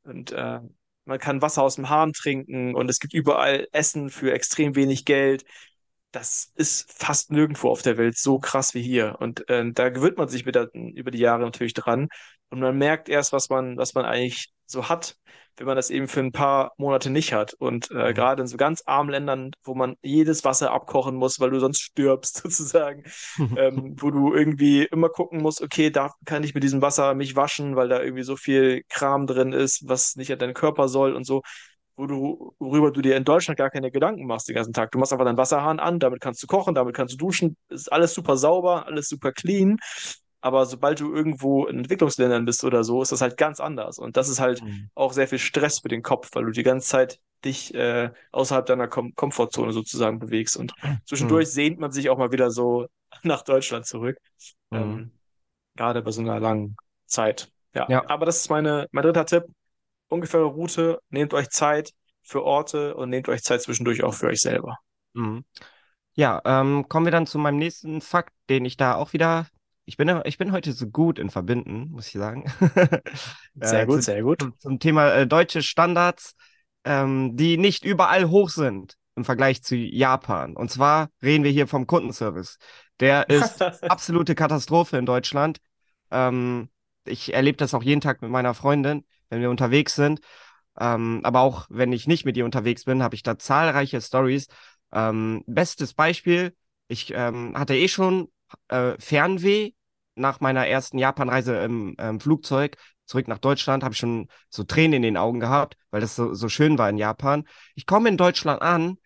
und 0.04 0.32
äh, 0.32 0.60
man 1.04 1.18
kann 1.18 1.42
Wasser 1.42 1.62
aus 1.62 1.76
dem 1.76 1.88
Hahn 1.88 2.12
trinken 2.12 2.74
und 2.74 2.88
es 2.90 3.00
gibt 3.00 3.14
überall 3.14 3.66
Essen 3.72 4.10
für 4.10 4.32
extrem 4.32 4.76
wenig 4.76 5.04
Geld. 5.04 5.44
Das 6.12 6.52
ist 6.56 6.92
fast 6.92 7.30
nirgendwo 7.30 7.70
auf 7.70 7.82
der 7.82 7.96
Welt 7.98 8.16
so 8.18 8.38
krass 8.38 8.74
wie 8.74 8.82
hier. 8.82 9.16
Und 9.20 9.48
äh, 9.48 9.64
da 9.72 9.88
gewöhnt 9.90 10.18
man 10.18 10.28
sich 10.28 10.44
mit 10.44 10.54
der, 10.56 10.68
über 10.74 11.10
die 11.10 11.18
Jahre 11.18 11.42
natürlich 11.42 11.74
dran. 11.74 12.08
Und 12.50 12.60
man 12.60 12.76
merkt 12.76 13.08
erst, 13.08 13.32
was 13.32 13.48
man, 13.48 13.76
was 13.76 13.94
man 13.94 14.04
eigentlich 14.04 14.52
so 14.66 14.88
hat, 14.88 15.16
wenn 15.56 15.66
man 15.66 15.76
das 15.76 15.90
eben 15.90 16.08
für 16.08 16.20
ein 16.20 16.32
paar 16.32 16.72
Monate 16.78 17.10
nicht 17.10 17.32
hat. 17.32 17.54
Und 17.54 17.90
äh, 17.90 18.10
mhm. 18.10 18.14
gerade 18.14 18.42
in 18.42 18.48
so 18.48 18.56
ganz 18.56 18.82
armen 18.86 19.10
Ländern, 19.10 19.50
wo 19.64 19.74
man 19.74 19.96
jedes 20.02 20.44
Wasser 20.44 20.72
abkochen 20.72 21.16
muss, 21.16 21.38
weil 21.38 21.50
du 21.50 21.60
sonst 21.60 21.80
stirbst, 21.80 22.36
sozusagen, 22.42 23.04
ähm, 23.56 23.96
wo 23.98 24.10
du 24.10 24.34
irgendwie 24.34 24.84
immer 24.84 25.08
gucken 25.08 25.42
musst, 25.42 25.62
okay, 25.62 25.90
da 25.90 26.12
kann 26.24 26.44
ich 26.44 26.54
mit 26.54 26.62
diesem 26.62 26.82
Wasser 26.82 27.14
mich 27.14 27.36
waschen, 27.36 27.76
weil 27.76 27.88
da 27.88 28.02
irgendwie 28.02 28.22
so 28.24 28.36
viel 28.36 28.82
Kram 28.88 29.26
drin 29.26 29.52
ist, 29.52 29.88
was 29.88 30.16
nicht 30.16 30.32
an 30.32 30.38
deinen 30.38 30.54
Körper 30.54 30.88
soll 30.88 31.14
und 31.14 31.24
so 31.24 31.42
wo 32.00 32.06
du, 32.06 32.54
worüber 32.58 32.90
du 32.90 33.02
dir 33.02 33.14
in 33.16 33.24
Deutschland 33.24 33.58
gar 33.58 33.68
keine 33.68 33.90
Gedanken 33.90 34.24
machst 34.24 34.48
den 34.48 34.54
ganzen 34.54 34.72
Tag. 34.72 34.90
Du 34.90 34.98
machst 34.98 35.12
einfach 35.12 35.26
deinen 35.26 35.36
Wasserhahn 35.36 35.78
an, 35.78 35.98
damit 35.98 36.20
kannst 36.20 36.42
du 36.42 36.46
kochen, 36.46 36.74
damit 36.74 36.96
kannst 36.96 37.12
du 37.12 37.18
duschen, 37.18 37.58
ist 37.68 37.92
alles 37.92 38.14
super 38.14 38.38
sauber, 38.38 38.86
alles 38.86 39.08
super 39.08 39.32
clean. 39.32 39.76
Aber 40.40 40.64
sobald 40.66 41.00
du 41.00 41.14
irgendwo 41.14 41.66
in 41.66 41.78
Entwicklungsländern 41.78 42.44
bist 42.44 42.64
oder 42.64 42.82
so, 42.82 43.02
ist 43.02 43.12
das 43.12 43.20
halt 43.20 43.36
ganz 43.36 43.60
anders. 43.60 43.98
Und 43.98 44.16
das 44.16 44.28
ist 44.28 44.40
halt 44.40 44.62
mhm. 44.62 44.88
auch 44.94 45.12
sehr 45.12 45.28
viel 45.28 45.38
Stress 45.38 45.80
für 45.80 45.88
den 45.88 46.02
Kopf, 46.02 46.30
weil 46.32 46.44
du 46.44 46.50
die 46.50 46.62
ganze 46.62 46.88
Zeit 46.88 47.20
dich 47.44 47.74
äh, 47.74 48.10
außerhalb 48.32 48.66
deiner 48.66 48.88
Kom 48.88 49.14
Komfortzone 49.14 49.72
sozusagen 49.72 50.18
bewegst. 50.18 50.56
Und 50.56 50.72
zwischendurch 51.04 51.48
mhm. 51.48 51.52
sehnt 51.52 51.78
man 51.78 51.92
sich 51.92 52.08
auch 52.08 52.18
mal 52.18 52.32
wieder 52.32 52.50
so 52.50 52.86
nach 53.22 53.42
Deutschland 53.42 53.86
zurück. 53.86 54.18
Mhm. 54.70 54.78
Ähm, 54.78 55.10
gerade 55.76 56.02
bei 56.02 56.10
so 56.10 56.22
einer 56.22 56.40
langen 56.40 56.76
Zeit. 57.06 57.52
Ja. 57.74 57.86
ja. 57.88 58.08
Aber 58.08 58.26
das 58.26 58.38
ist 58.38 58.50
meine, 58.50 58.86
mein 58.92 59.04
dritter 59.04 59.26
Tipp. 59.26 59.44
Ungefähre 60.08 60.44
Route, 60.44 61.00
nehmt 61.10 61.34
euch 61.34 61.50
Zeit 61.50 61.92
für 62.22 62.42
Orte 62.42 62.96
und 62.96 63.10
nehmt 63.10 63.28
euch 63.28 63.42
Zeit 63.42 63.62
zwischendurch 63.62 64.02
auch 64.02 64.14
für 64.14 64.26
euch 64.26 64.40
selber. 64.40 64.78
Mhm. 65.12 65.44
Ja, 66.14 66.40
ähm, 66.44 66.88
kommen 66.88 67.06
wir 67.06 67.12
dann 67.12 67.26
zu 67.26 67.38
meinem 67.38 67.58
nächsten 67.58 68.00
Fakt, 68.00 68.34
den 68.48 68.64
ich 68.64 68.76
da 68.76 68.96
auch 68.96 69.12
wieder 69.12 69.46
ich 69.90 69.96
bin, 69.96 70.20
ich 70.24 70.38
bin 70.38 70.52
heute 70.52 70.72
so 70.72 70.86
gut 70.86 71.18
in 71.18 71.30
Verbinden, 71.30 71.88
muss 71.90 72.06
ich 72.06 72.12
sagen. 72.12 72.44
Sehr 73.56 73.82
äh, 73.82 73.86
gut, 73.86 74.04
sehr 74.04 74.22
gut. 74.22 74.40
Zum, 74.40 74.56
zum 74.56 74.78
Thema 74.78 75.12
äh, 75.12 75.26
deutsche 75.26 75.62
Standards, 75.62 76.36
ähm, 76.84 77.36
die 77.36 77.58
nicht 77.58 77.84
überall 77.84 78.30
hoch 78.30 78.50
sind 78.50 78.94
im 79.16 79.24
Vergleich 79.24 79.64
zu 79.64 79.74
Japan. 79.74 80.54
Und 80.54 80.70
zwar 80.70 81.10
reden 81.24 81.42
wir 81.42 81.50
hier 81.50 81.66
vom 81.66 81.88
Kundenservice. 81.88 82.58
Der 83.00 83.28
ist 83.30 83.60
absolute 83.82 84.36
Katastrophe 84.36 84.96
in 84.96 85.06
Deutschland. 85.06 85.58
Ähm, 86.12 86.68
ich 87.04 87.34
erlebe 87.34 87.56
das 87.56 87.74
auch 87.74 87.82
jeden 87.82 88.00
Tag 88.00 88.22
mit 88.22 88.30
meiner 88.30 88.54
Freundin, 88.54 89.04
wenn 89.28 89.40
wir 89.40 89.50
unterwegs 89.50 89.96
sind. 89.96 90.20
Ähm, 90.78 91.20
aber 91.24 91.40
auch 91.40 91.66
wenn 91.68 91.92
ich 91.92 92.06
nicht 92.06 92.24
mit 92.24 92.36
ihr 92.36 92.44
unterwegs 92.44 92.84
bin, 92.84 93.02
habe 93.02 93.16
ich 93.16 93.24
da 93.24 93.36
zahlreiche 93.40 94.00
Stories. 94.00 94.46
Ähm, 94.92 95.42
bestes 95.48 95.94
Beispiel, 95.94 96.54
ich 96.86 97.12
ähm, 97.12 97.58
hatte 97.58 97.74
eh 97.74 97.88
schon 97.88 98.28
äh, 98.68 98.92
Fernweh 99.00 99.72
nach 100.20 100.40
meiner 100.40 100.66
ersten 100.66 100.98
Japanreise 100.98 101.56
im 101.56 101.96
ähm, 101.98 102.20
Flugzeug 102.20 102.76
zurück 103.06 103.26
nach 103.26 103.38
Deutschland, 103.38 103.82
habe 103.82 103.92
ich 103.92 103.98
schon 103.98 104.28
so 104.48 104.62
Tränen 104.62 104.94
in 104.94 105.02
den 105.02 105.16
Augen 105.16 105.40
gehabt, 105.40 105.76
weil 105.90 106.00
das 106.00 106.14
so, 106.14 106.32
so 106.34 106.48
schön 106.48 106.78
war 106.78 106.88
in 106.88 106.96
Japan. 106.96 107.44
Ich 107.74 107.86
komme 107.86 108.08
in 108.08 108.16
Deutschland 108.16 108.62
an, 108.62 108.98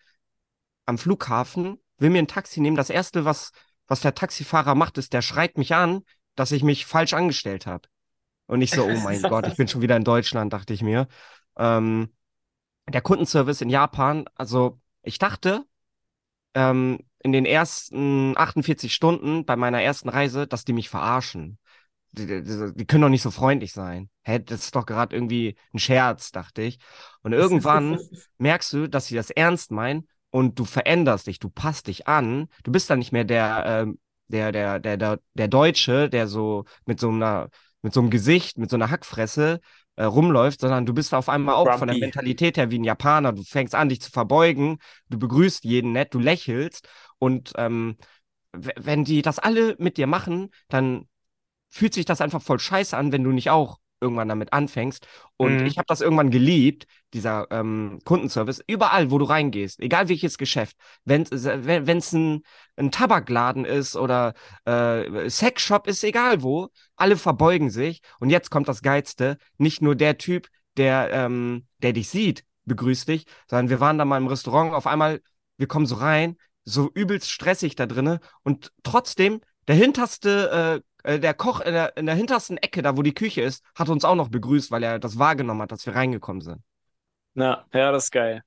am 0.84 0.98
Flughafen, 0.98 1.80
will 1.96 2.10
mir 2.10 2.18
ein 2.18 2.28
Taxi 2.28 2.60
nehmen. 2.60 2.76
Das 2.76 2.90
Erste, 2.90 3.24
was, 3.24 3.52
was 3.86 4.00
der 4.00 4.14
Taxifahrer 4.14 4.74
macht, 4.74 4.98
ist, 4.98 5.14
der 5.14 5.22
schreit 5.22 5.56
mich 5.56 5.74
an, 5.74 6.02
dass 6.34 6.52
ich 6.52 6.62
mich 6.62 6.84
falsch 6.84 7.14
angestellt 7.14 7.66
habe. 7.66 7.88
Und 8.46 8.60
ich 8.60 8.72
so, 8.72 8.84
oh 8.84 8.98
mein 8.98 9.22
Gott, 9.22 9.46
ich 9.46 9.56
bin 9.56 9.68
schon 9.68 9.80
wieder 9.80 9.96
in 9.96 10.04
Deutschland, 10.04 10.52
dachte 10.52 10.74
ich 10.74 10.82
mir. 10.82 11.08
Ähm, 11.56 12.12
der 12.86 13.00
Kundenservice 13.00 13.62
in 13.62 13.70
Japan, 13.70 14.26
also 14.34 14.80
ich 15.02 15.18
dachte, 15.18 15.64
ähm, 16.54 16.98
in 17.24 17.32
den 17.32 17.46
ersten 17.46 18.36
48 18.36 18.94
Stunden 18.94 19.44
bei 19.46 19.56
meiner 19.56 19.82
ersten 19.82 20.10
Reise, 20.10 20.46
dass 20.46 20.64
die 20.64 20.74
mich 20.74 20.90
verarschen. 20.90 21.58
Die, 22.12 22.26
die, 22.26 22.72
die 22.74 22.84
können 22.84 23.02
doch 23.02 23.08
nicht 23.08 23.22
so 23.22 23.30
freundlich 23.30 23.72
sein. 23.72 24.10
Hä, 24.22 24.38
das 24.38 24.66
ist 24.66 24.76
doch 24.76 24.86
gerade 24.86 25.16
irgendwie 25.16 25.56
ein 25.72 25.78
Scherz, 25.78 26.30
dachte 26.30 26.62
ich. 26.62 26.78
Und 27.22 27.32
irgendwann 27.32 27.98
merkst 28.38 28.72
du, 28.74 28.88
dass 28.88 29.06
sie 29.06 29.16
das 29.16 29.30
ernst 29.30 29.72
meinen 29.72 30.06
und 30.30 30.58
du 30.58 30.66
veränderst 30.66 31.26
dich, 31.26 31.38
du 31.38 31.48
passt 31.48 31.86
dich 31.86 32.06
an. 32.06 32.48
Du 32.62 32.70
bist 32.70 32.90
dann 32.90 32.98
nicht 32.98 33.12
mehr 33.12 33.24
der, 33.24 33.64
ähm, 33.66 33.98
der, 34.28 34.52
der, 34.52 34.78
der, 34.78 34.96
der, 34.98 35.18
der 35.32 35.48
Deutsche, 35.48 36.10
der 36.10 36.28
so 36.28 36.66
mit 36.84 37.00
so 37.00 37.08
einer, 37.08 37.48
mit 37.80 37.94
so 37.94 38.00
einem 38.00 38.10
Gesicht, 38.10 38.58
mit 38.58 38.68
so 38.68 38.76
einer 38.76 38.90
Hackfresse 38.90 39.60
äh, 39.96 40.04
rumläuft, 40.04 40.60
sondern 40.60 40.86
du 40.86 40.92
bist 40.92 41.14
auf 41.14 41.28
einmal 41.28 41.54
auch 41.54 41.64
Grumpy. 41.64 41.78
von 41.78 41.88
der 41.88 41.98
Mentalität 41.98 42.56
her 42.56 42.70
wie 42.70 42.78
ein 42.78 42.84
Japaner. 42.84 43.32
Du 43.32 43.42
fängst 43.42 43.74
an, 43.74 43.88
dich 43.88 44.00
zu 44.00 44.10
verbeugen, 44.10 44.78
du 45.08 45.18
begrüßt 45.18 45.64
jeden 45.64 45.92
nett, 45.92 46.12
du 46.14 46.18
lächelst 46.18 46.88
und 47.24 47.52
ähm, 47.56 47.96
wenn 48.52 49.04
die 49.04 49.22
das 49.22 49.38
alle 49.38 49.76
mit 49.78 49.96
dir 49.96 50.06
machen, 50.06 50.50
dann 50.68 51.08
fühlt 51.70 51.94
sich 51.94 52.04
das 52.04 52.20
einfach 52.20 52.42
voll 52.42 52.58
scheiße 52.58 52.94
an, 52.96 53.12
wenn 53.12 53.24
du 53.24 53.30
nicht 53.30 53.48
auch 53.50 53.78
irgendwann 53.98 54.28
damit 54.28 54.52
anfängst. 54.52 55.06
Und 55.38 55.60
Mhm. 55.60 55.66
ich 55.66 55.78
habe 55.78 55.86
das 55.86 56.02
irgendwann 56.02 56.30
geliebt, 56.30 56.86
dieser 57.14 57.46
ähm, 57.50 57.98
Kundenservice, 58.04 58.62
überall, 58.66 59.10
wo 59.10 59.16
du 59.18 59.24
reingehst, 59.24 59.80
egal 59.80 60.10
welches 60.10 60.36
Geschäft, 60.36 60.76
wenn 61.06 61.22
es 61.22 62.12
ein, 62.12 62.42
ein 62.76 62.90
Tabakladen 62.90 63.64
ist 63.64 63.96
oder 63.96 64.34
äh, 64.66 65.30
Sexshop 65.30 65.86
ist, 65.86 66.04
egal 66.04 66.42
wo, 66.42 66.68
alle 66.96 67.16
verbeugen 67.16 67.70
sich. 67.70 68.02
Und 68.20 68.28
jetzt 68.28 68.50
kommt 68.50 68.68
das 68.68 68.82
Geilste, 68.82 69.38
nicht 69.56 69.80
nur 69.80 69.94
der 69.94 70.18
Typ, 70.18 70.48
der, 70.76 71.10
ähm, 71.10 71.66
der 71.78 71.94
dich 71.94 72.10
sieht, 72.10 72.44
begrüßt 72.66 73.08
dich, 73.08 73.24
sondern 73.48 73.70
wir 73.70 73.80
waren 73.80 73.96
da 73.96 74.04
mal 74.04 74.18
im 74.18 74.26
Restaurant, 74.26 74.74
auf 74.74 74.86
einmal, 74.86 75.22
wir 75.56 75.66
kommen 75.66 75.86
so 75.86 75.94
rein, 75.96 76.36
so 76.64 76.90
übelst 76.94 77.30
stressig 77.30 77.76
da 77.76 77.86
drinne 77.86 78.20
und 78.42 78.72
trotzdem 78.82 79.40
der 79.68 79.76
hinterste, 79.76 80.82
äh, 81.04 81.14
äh, 81.16 81.20
der 81.20 81.34
Koch 81.34 81.60
in 81.60 81.72
der, 81.72 81.96
in 81.96 82.06
der 82.06 82.14
hintersten 82.14 82.56
Ecke, 82.58 82.82
da 82.82 82.96
wo 82.96 83.02
die 83.02 83.14
Küche 83.14 83.42
ist, 83.42 83.64
hat 83.74 83.88
uns 83.88 84.04
auch 84.04 84.14
noch 84.14 84.28
begrüßt, 84.28 84.70
weil 84.70 84.82
er 84.82 84.98
das 84.98 85.18
wahrgenommen 85.18 85.62
hat, 85.62 85.72
dass 85.72 85.86
wir 85.86 85.94
reingekommen 85.94 86.42
sind. 86.42 86.62
Na, 87.34 87.66
ja, 87.72 87.90
das 87.92 88.04
ist 88.04 88.10
geil. 88.12 88.42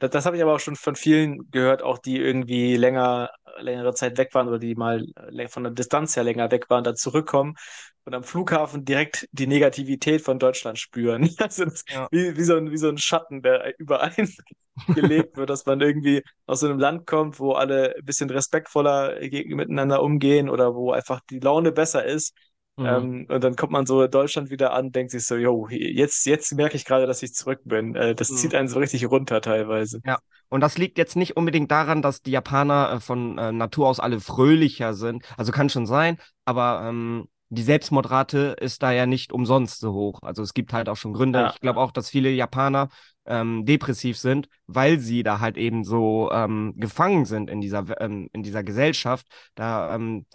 Das, 0.00 0.10
das 0.10 0.26
habe 0.26 0.36
ich 0.36 0.42
aber 0.42 0.54
auch 0.54 0.60
schon 0.60 0.76
von 0.76 0.96
vielen 0.96 1.50
gehört, 1.50 1.82
auch 1.82 1.98
die 1.98 2.18
irgendwie 2.18 2.76
länger, 2.76 3.30
längere 3.60 3.94
Zeit 3.94 4.18
weg 4.18 4.34
waren 4.34 4.48
oder 4.48 4.58
die 4.58 4.74
mal 4.76 5.02
lä- 5.30 5.48
von 5.48 5.64
der 5.64 5.72
Distanz 5.72 6.16
her 6.16 6.24
länger 6.24 6.50
weg 6.50 6.70
waren, 6.70 6.84
dann 6.84 6.96
zurückkommen 6.96 7.56
und 8.04 8.14
am 8.14 8.24
Flughafen 8.24 8.84
direkt 8.84 9.28
die 9.32 9.46
Negativität 9.46 10.22
von 10.22 10.38
Deutschland 10.38 10.78
spüren. 10.78 11.28
Also 11.38 11.64
das, 11.64 11.84
Ja. 11.88 12.08
wie, 12.10 12.36
wie 12.36 12.42
so 12.44 12.56
ein, 12.56 12.70
wie 12.70 12.76
so 12.76 12.88
ein 12.88 12.98
Schatten, 12.98 13.42
der 13.42 13.78
über 13.78 14.02
einen 14.02 14.32
gelegt 14.94 15.36
wird, 15.36 15.50
dass 15.50 15.66
man 15.66 15.80
irgendwie 15.80 16.22
aus 16.46 16.60
so 16.60 16.68
einem 16.68 16.78
Land 16.78 17.06
kommt, 17.06 17.40
wo 17.40 17.52
alle 17.52 17.94
ein 17.96 18.04
bisschen 18.04 18.30
respektvoller 18.30 19.18
miteinander 19.20 20.02
umgehen 20.02 20.48
oder 20.48 20.74
wo 20.74 20.92
einfach 20.92 21.20
die 21.30 21.40
Laune 21.40 21.72
besser 21.72 22.04
ist. 22.04 22.34
Mhm. 22.76 22.86
Ähm, 22.86 23.26
und 23.28 23.42
dann 23.42 23.56
kommt 23.56 23.72
man 23.72 23.86
so 23.86 24.02
in 24.02 24.10
Deutschland 24.10 24.50
wieder 24.50 24.72
an, 24.72 24.92
denkt 24.92 25.10
sich 25.12 25.26
so, 25.26 25.36
yo, 25.36 25.68
jetzt, 25.70 26.26
jetzt 26.26 26.52
merke 26.54 26.76
ich 26.76 26.84
gerade, 26.84 27.06
dass 27.06 27.22
ich 27.22 27.34
zurück 27.34 27.60
bin. 27.64 27.94
Äh, 27.96 28.14
das 28.14 28.28
Mhm. 28.28 28.36
zieht 28.36 28.54
einen 28.54 28.68
so 28.68 28.78
richtig 28.78 29.10
runter 29.10 29.40
teilweise. 29.40 30.00
Ja, 30.04 30.18
und 30.50 30.60
das 30.60 30.76
liegt 30.76 30.98
jetzt 30.98 31.16
nicht 31.16 31.36
unbedingt 31.36 31.70
daran, 31.70 32.02
dass 32.02 32.20
die 32.22 32.30
Japaner 32.32 32.92
äh, 32.92 33.00
von 33.00 33.38
äh, 33.38 33.52
Natur 33.52 33.88
aus 33.88 34.00
alle 34.00 34.20
fröhlicher 34.20 34.94
sind. 34.94 35.24
Also 35.38 35.50
kann 35.52 35.70
schon 35.70 35.86
sein, 35.86 36.18
aber 36.44 36.82
ähm, 36.88 37.28
die 37.50 37.62
Selbstmordrate 37.62 38.56
ist 38.60 38.82
da 38.82 38.92
ja 38.92 39.06
nicht 39.06 39.32
umsonst 39.32 39.80
so 39.80 39.92
hoch. 39.92 40.20
Also 40.22 40.42
es 40.42 40.54
gibt 40.54 40.72
halt 40.72 40.88
auch 40.88 40.96
schon 40.96 41.12
Gründe. 41.12 41.40
Ja. 41.40 41.50
Ich 41.54 41.60
glaube 41.60 41.80
auch, 41.80 41.92
dass 41.92 42.08
viele 42.10 42.30
Japaner 42.30 42.88
ähm, 43.26 43.64
depressiv 43.64 44.18
sind, 44.18 44.48
weil 44.66 44.98
sie 44.98 45.22
da 45.22 45.40
halt 45.40 45.56
eben 45.56 45.84
so 45.84 46.30
ähm, 46.32 46.74
gefangen 46.76 47.24
sind 47.26 47.50
in 47.50 47.60
dieser, 47.60 48.00
ähm, 48.00 48.28
in 48.32 48.42
dieser 48.42 48.62
Gesellschaft. 48.64 49.26
Da 49.54 49.94
ähm, 49.94 50.26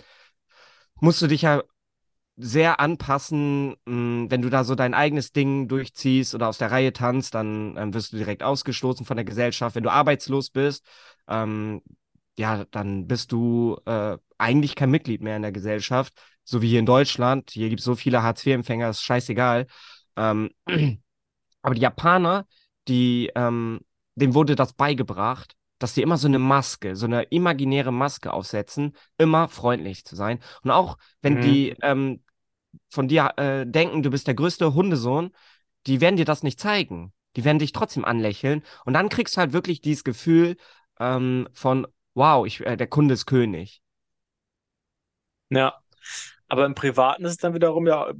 musst 0.99 1.21
du 1.21 1.27
dich 1.27 1.43
ja 1.43 1.63
sehr 2.37 2.79
anpassen. 2.79 3.75
mh, 3.85 4.31
Wenn 4.31 4.41
du 4.41 4.49
da 4.49 4.63
so 4.63 4.75
dein 4.75 4.93
eigenes 4.93 5.31
Ding 5.31 5.67
durchziehst 5.67 6.35
oder 6.35 6.47
aus 6.49 6.57
der 6.57 6.71
Reihe 6.71 6.93
tanzt, 6.93 7.35
dann 7.35 7.75
ähm, 7.77 7.93
wirst 7.93 8.13
du 8.13 8.17
direkt 8.17 8.43
ausgestoßen 8.43 9.05
von 9.05 9.17
der 9.17 9.25
Gesellschaft. 9.25 9.75
Wenn 9.75 9.83
du 9.83 9.91
arbeitslos 9.91 10.49
bist, 10.49 10.85
ähm, 11.27 11.81
ja, 12.37 12.65
dann 12.71 13.07
bist 13.07 13.31
du 13.31 13.77
äh, 13.85 14.17
eigentlich 14.37 14.75
kein 14.75 14.91
Mitglied 14.91 15.21
mehr 15.21 15.35
in 15.35 15.41
der 15.41 15.51
Gesellschaft. 15.51 16.13
So 16.49 16.61
wie 16.63 16.69
hier 16.69 16.79
in 16.79 16.85
Deutschland. 16.87 17.51
Hier 17.51 17.69
gibt 17.69 17.79
es 17.81 17.85
so 17.85 17.95
viele 17.95 18.23
Hartz-IV-Empfänger, 18.23 18.89
ist 18.89 19.03
scheißegal. 19.03 19.67
Ähm, 20.15 20.49
aber 21.61 21.75
die 21.75 21.81
Japaner, 21.81 22.47
die, 22.87 23.31
ähm, 23.35 23.81
denen 24.15 24.33
wurde 24.33 24.55
das 24.55 24.73
beigebracht, 24.73 25.55
dass 25.77 25.93
sie 25.93 26.01
immer 26.01 26.17
so 26.17 26.27
eine 26.27 26.39
Maske, 26.39 26.95
so 26.95 27.05
eine 27.05 27.23
imaginäre 27.23 27.91
Maske 27.93 28.33
aufsetzen, 28.33 28.95
immer 29.17 29.47
freundlich 29.47 30.05
zu 30.05 30.15
sein. 30.15 30.39
Und 30.63 30.71
auch 30.71 30.97
wenn 31.21 31.35
Mhm. 31.35 31.41
die 31.41 31.75
ähm, 31.81 32.23
von 32.89 33.07
dir 33.07 33.33
äh, 33.37 33.65
denken, 33.67 34.03
du 34.03 34.09
bist 34.09 34.27
der 34.27 34.35
größte 34.35 34.73
Hundesohn, 34.73 35.31
die 35.87 36.01
werden 36.01 36.17
dir 36.17 36.25
das 36.25 36.43
nicht 36.43 36.59
zeigen. 36.59 37.13
Die 37.35 37.45
werden 37.45 37.59
dich 37.59 37.73
trotzdem 37.73 38.05
anlächeln. 38.05 38.63
Und 38.85 38.93
dann 38.93 39.09
kriegst 39.09 39.37
du 39.37 39.41
halt 39.41 39.53
wirklich 39.53 39.81
dieses 39.81 40.03
Gefühl 40.03 40.57
ähm, 40.99 41.47
von, 41.53 41.87
wow, 42.15 42.45
ich, 42.47 42.61
äh, 42.65 42.77
der 42.77 42.87
Kunde 42.87 43.13
ist 43.13 43.27
König. 43.27 43.81
Ja. 45.49 45.81
Aber 46.49 46.65
im 46.65 46.75
Privaten 46.75 47.25
ist 47.25 47.31
es 47.33 47.37
dann 47.37 47.53
wiederum 47.53 47.87
ja 47.87 48.11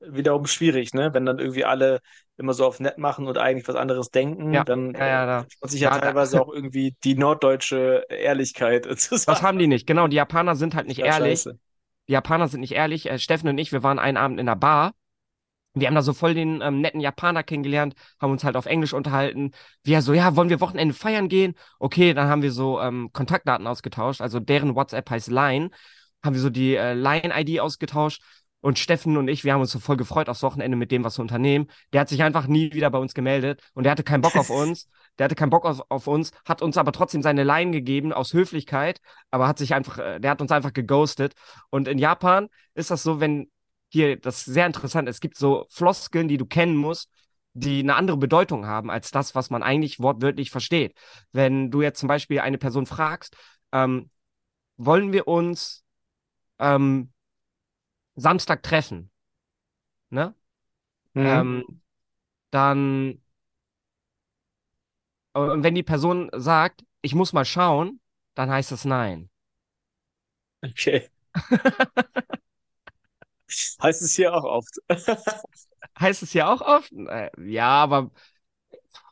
wiederum 0.00 0.46
schwierig, 0.46 0.94
ne? 0.94 1.12
Wenn 1.14 1.26
dann 1.26 1.38
irgendwie 1.40 1.64
alle 1.64 2.00
immer 2.36 2.54
so 2.54 2.66
auf 2.66 2.80
nett 2.80 2.98
machen 2.98 3.26
und 3.28 3.38
eigentlich 3.38 3.66
was 3.68 3.76
anderes 3.76 4.10
denken, 4.10 4.52
Ja, 4.54 4.64
dann 4.64 4.94
ja, 4.96 5.06
ja, 5.06 5.26
da. 5.26 5.40
äh, 5.40 5.44
wünscht 5.44 5.58
man 5.62 5.70
sich 5.70 5.80
ja, 5.80 5.90
Ja, 5.90 5.98
da- 6.00 6.12
teilweise 6.12 6.40
auch 6.40 6.52
irgendwie 6.52 6.96
die 7.04 7.16
norddeutsche 7.16 8.04
Ehrlichkeit 8.08 8.86
zu 9.00 9.16
Das 9.26 9.42
sagen. 9.42 9.42
haben 9.42 9.58
die 9.58 9.66
nicht. 9.66 9.86
Genau, 9.86 10.08
die 10.08 10.16
Japaner 10.16 10.56
sind 10.56 10.74
halt 10.74 10.86
nicht 10.86 11.00
ehrlich. 11.00 11.46
scheiße. 11.46 11.58
Die 12.08 12.12
Japaner 12.14 12.48
sind 12.48 12.60
nicht 12.60 12.72
ehrlich. 12.74 13.10
Äh, 13.10 13.18
Steffen 13.18 13.48
und 13.48 13.58
ich, 13.58 13.72
wir 13.72 13.82
waren 13.82 13.98
einen 13.98 14.16
Abend 14.16 14.40
in 14.40 14.46
der 14.46 14.56
Bar. 14.56 14.94
Wir 15.74 15.88
haben 15.88 15.94
da 15.96 16.02
so 16.02 16.14
voll 16.14 16.34
den 16.34 16.62
ähm, 16.62 16.80
netten 16.80 17.00
Japaner 17.00 17.44
kennengelernt, 17.44 17.94
haben 18.20 18.32
uns 18.32 18.44
halt 18.44 18.56
auf 18.56 18.66
Englisch 18.66 18.94
unterhalten. 18.94 19.52
Wir 19.84 20.02
so, 20.02 20.14
ja, 20.14 20.36
wollen 20.36 20.50
wir 20.50 20.60
Wochenende 20.60 20.94
feiern 20.94 21.28
gehen? 21.28 21.54
Okay, 21.80 22.14
dann 22.14 22.28
haben 22.28 22.42
wir 22.42 22.52
so 22.52 22.80
ähm, 22.80 23.10
Kontaktdaten 23.12 23.66
ausgetauscht. 23.66 24.20
Also 24.22 24.40
deren 24.40 24.74
WhatsApp 24.76 25.10
heißt 25.10 25.28
Line. 25.28 25.70
Haben 26.24 26.34
wir 26.34 26.40
so 26.40 26.50
die 26.50 26.74
äh, 26.76 26.94
Line-ID 26.94 27.60
ausgetauscht. 27.60 28.22
Und 28.60 28.78
Steffen 28.80 29.16
und 29.16 29.28
ich, 29.28 29.44
wir 29.44 29.52
haben 29.52 29.60
uns 29.60 29.70
so 29.70 29.78
voll 29.78 29.96
gefreut 29.96 30.28
aufs 30.28 30.42
Wochenende 30.42 30.76
mit 30.76 30.90
dem, 30.90 31.04
was 31.04 31.16
wir 31.16 31.22
unternehmen. 31.22 31.68
Der 31.92 32.00
hat 32.00 32.08
sich 32.08 32.24
einfach 32.24 32.48
nie 32.48 32.72
wieder 32.72 32.90
bei 32.90 32.98
uns 32.98 33.14
gemeldet 33.14 33.62
und 33.74 33.84
der 33.84 33.92
hatte 33.92 34.02
keinen 34.02 34.20
Bock 34.20 34.34
auf 34.34 34.50
uns. 34.50 34.88
Der 35.18 35.24
hatte 35.24 35.36
keinen 35.36 35.50
Bock 35.50 35.64
auf, 35.64 35.80
auf 35.88 36.08
uns, 36.08 36.32
hat 36.44 36.60
uns 36.60 36.76
aber 36.76 36.90
trotzdem 36.90 37.22
seine 37.22 37.44
Line 37.44 37.70
gegeben 37.70 38.12
aus 38.12 38.32
Höflichkeit, 38.32 39.00
aber 39.30 39.46
hat 39.46 39.58
sich 39.58 39.74
einfach, 39.74 39.98
äh, 39.98 40.18
der 40.18 40.32
hat 40.32 40.40
uns 40.40 40.50
einfach 40.50 40.72
geghostet. 40.72 41.34
Und 41.70 41.86
in 41.86 41.98
Japan 41.98 42.48
ist 42.74 42.90
das 42.90 43.04
so, 43.04 43.20
wenn 43.20 43.48
hier, 43.90 44.18
das 44.18 44.38
ist 44.38 44.54
sehr 44.54 44.66
interessant, 44.66 45.08
es 45.08 45.20
gibt 45.20 45.36
so 45.36 45.66
Floskeln, 45.70 46.28
die 46.28 46.36
du 46.36 46.44
kennen 46.44 46.76
musst, 46.76 47.10
die 47.54 47.80
eine 47.80 47.96
andere 47.96 48.16
Bedeutung 48.16 48.66
haben 48.66 48.90
als 48.90 49.10
das, 49.10 49.34
was 49.34 49.50
man 49.50 49.62
eigentlich 49.62 50.00
wortwörtlich 50.00 50.50
versteht. 50.50 50.94
Wenn 51.32 51.70
du 51.70 51.82
jetzt 51.82 52.00
zum 52.00 52.08
Beispiel 52.08 52.40
eine 52.40 52.58
Person 52.58 52.86
fragst, 52.86 53.36
ähm, 53.72 54.10
wollen 54.76 55.12
wir 55.12 55.26
uns 55.26 55.84
ähm, 56.58 57.12
Samstag 58.16 58.62
treffen, 58.62 59.10
ne? 60.10 60.34
Mhm. 61.14 61.26
Ähm, 61.26 61.64
dann, 62.50 63.22
und 65.32 65.62
wenn 65.62 65.74
die 65.74 65.82
Person 65.82 66.30
sagt, 66.34 66.84
ich 67.02 67.14
muss 67.14 67.32
mal 67.32 67.44
schauen, 67.44 68.00
dann 68.34 68.50
heißt 68.50 68.72
das 68.72 68.84
nein. 68.84 69.30
Okay. 70.64 71.08
Heißt 73.82 74.02
es 74.02 74.14
hier 74.14 74.34
auch 74.34 74.44
oft. 74.44 74.78
Heißt 75.98 76.22
es 76.22 76.32
ja 76.32 76.52
auch 76.52 76.60
oft? 76.60 76.92
Äh, 76.92 77.30
Ja, 77.44 77.66
aber 77.82 78.10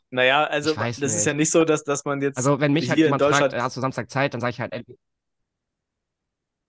Naja, 0.09 0.45
also 0.45 0.73
das 0.73 0.97
ist 0.97 1.13
nicht. 1.15 1.25
ja 1.25 1.33
nicht 1.33 1.51
so, 1.51 1.65
dass, 1.65 1.83
dass 1.83 2.05
man 2.05 2.21
jetzt 2.21 2.37
also 2.37 2.59
wenn 2.59 2.73
mich 2.73 2.89
halt 2.89 2.97
hier 2.97 3.05
jemand 3.05 3.21
fragt, 3.21 3.51
Deutschland 3.51 3.63
hast 3.63 3.77
du 3.77 3.81
Samstag 3.81 4.09
Zeit, 4.09 4.33
dann 4.33 4.41
sage 4.41 4.51
ich 4.51 4.59
halt, 4.61 4.73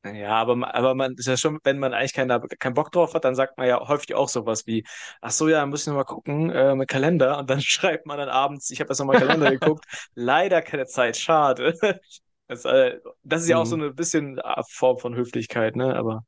Ja, 0.05 0.37
aber, 0.37 0.75
aber 0.75 0.95
man 0.95 1.15
ist 1.17 1.27
ja 1.27 1.37
schon, 1.37 1.59
wenn 1.65 1.79
man 1.79 1.93
eigentlich 1.93 2.15
keinen, 2.15 2.41
keinen 2.61 2.75
Bock 2.75 2.93
drauf 2.93 3.15
hat, 3.15 3.25
dann 3.25 3.35
sagt 3.35 3.59
man 3.59 3.67
ja 3.67 3.87
häufig 3.89 4.15
auch 4.15 4.29
sowas 4.29 4.65
wie, 4.67 4.85
ach 5.21 5.33
so, 5.33 5.49
ja, 5.49 5.67
muss 5.67 5.83
ich 5.83 5.87
nochmal 5.89 6.05
gucken, 6.05 6.51
äh, 6.51 6.75
mit 6.77 6.89
Kalender. 6.89 7.39
Und 7.39 7.51
dann 7.51 7.61
schreibt 7.63 8.07
man 8.07 8.17
dann 8.19 8.29
abends, 8.29 8.71
ich 8.71 8.81
habe 8.81 8.91
jetzt 8.91 9.01
nochmal 9.01 9.17
Kalender 9.17 9.51
geguckt, 9.51 9.85
leider 10.15 10.63
keine 10.63 10.87
Zeit, 10.87 11.17
schade. 11.17 11.75
Das, 12.51 12.65
äh, 12.65 12.99
das 13.25 13.43
ist 13.43 13.49
ja 13.51 13.59
auch 13.59 13.67
so 13.67 13.75
Mhm. 13.75 13.79
eine 13.79 13.93
bisschen 13.93 14.39
äh, 14.39 14.63
Form 14.71 14.97
von 14.99 15.15
Höflichkeit, 15.15 15.77
ne? 15.77 15.95
Aber 15.95 16.25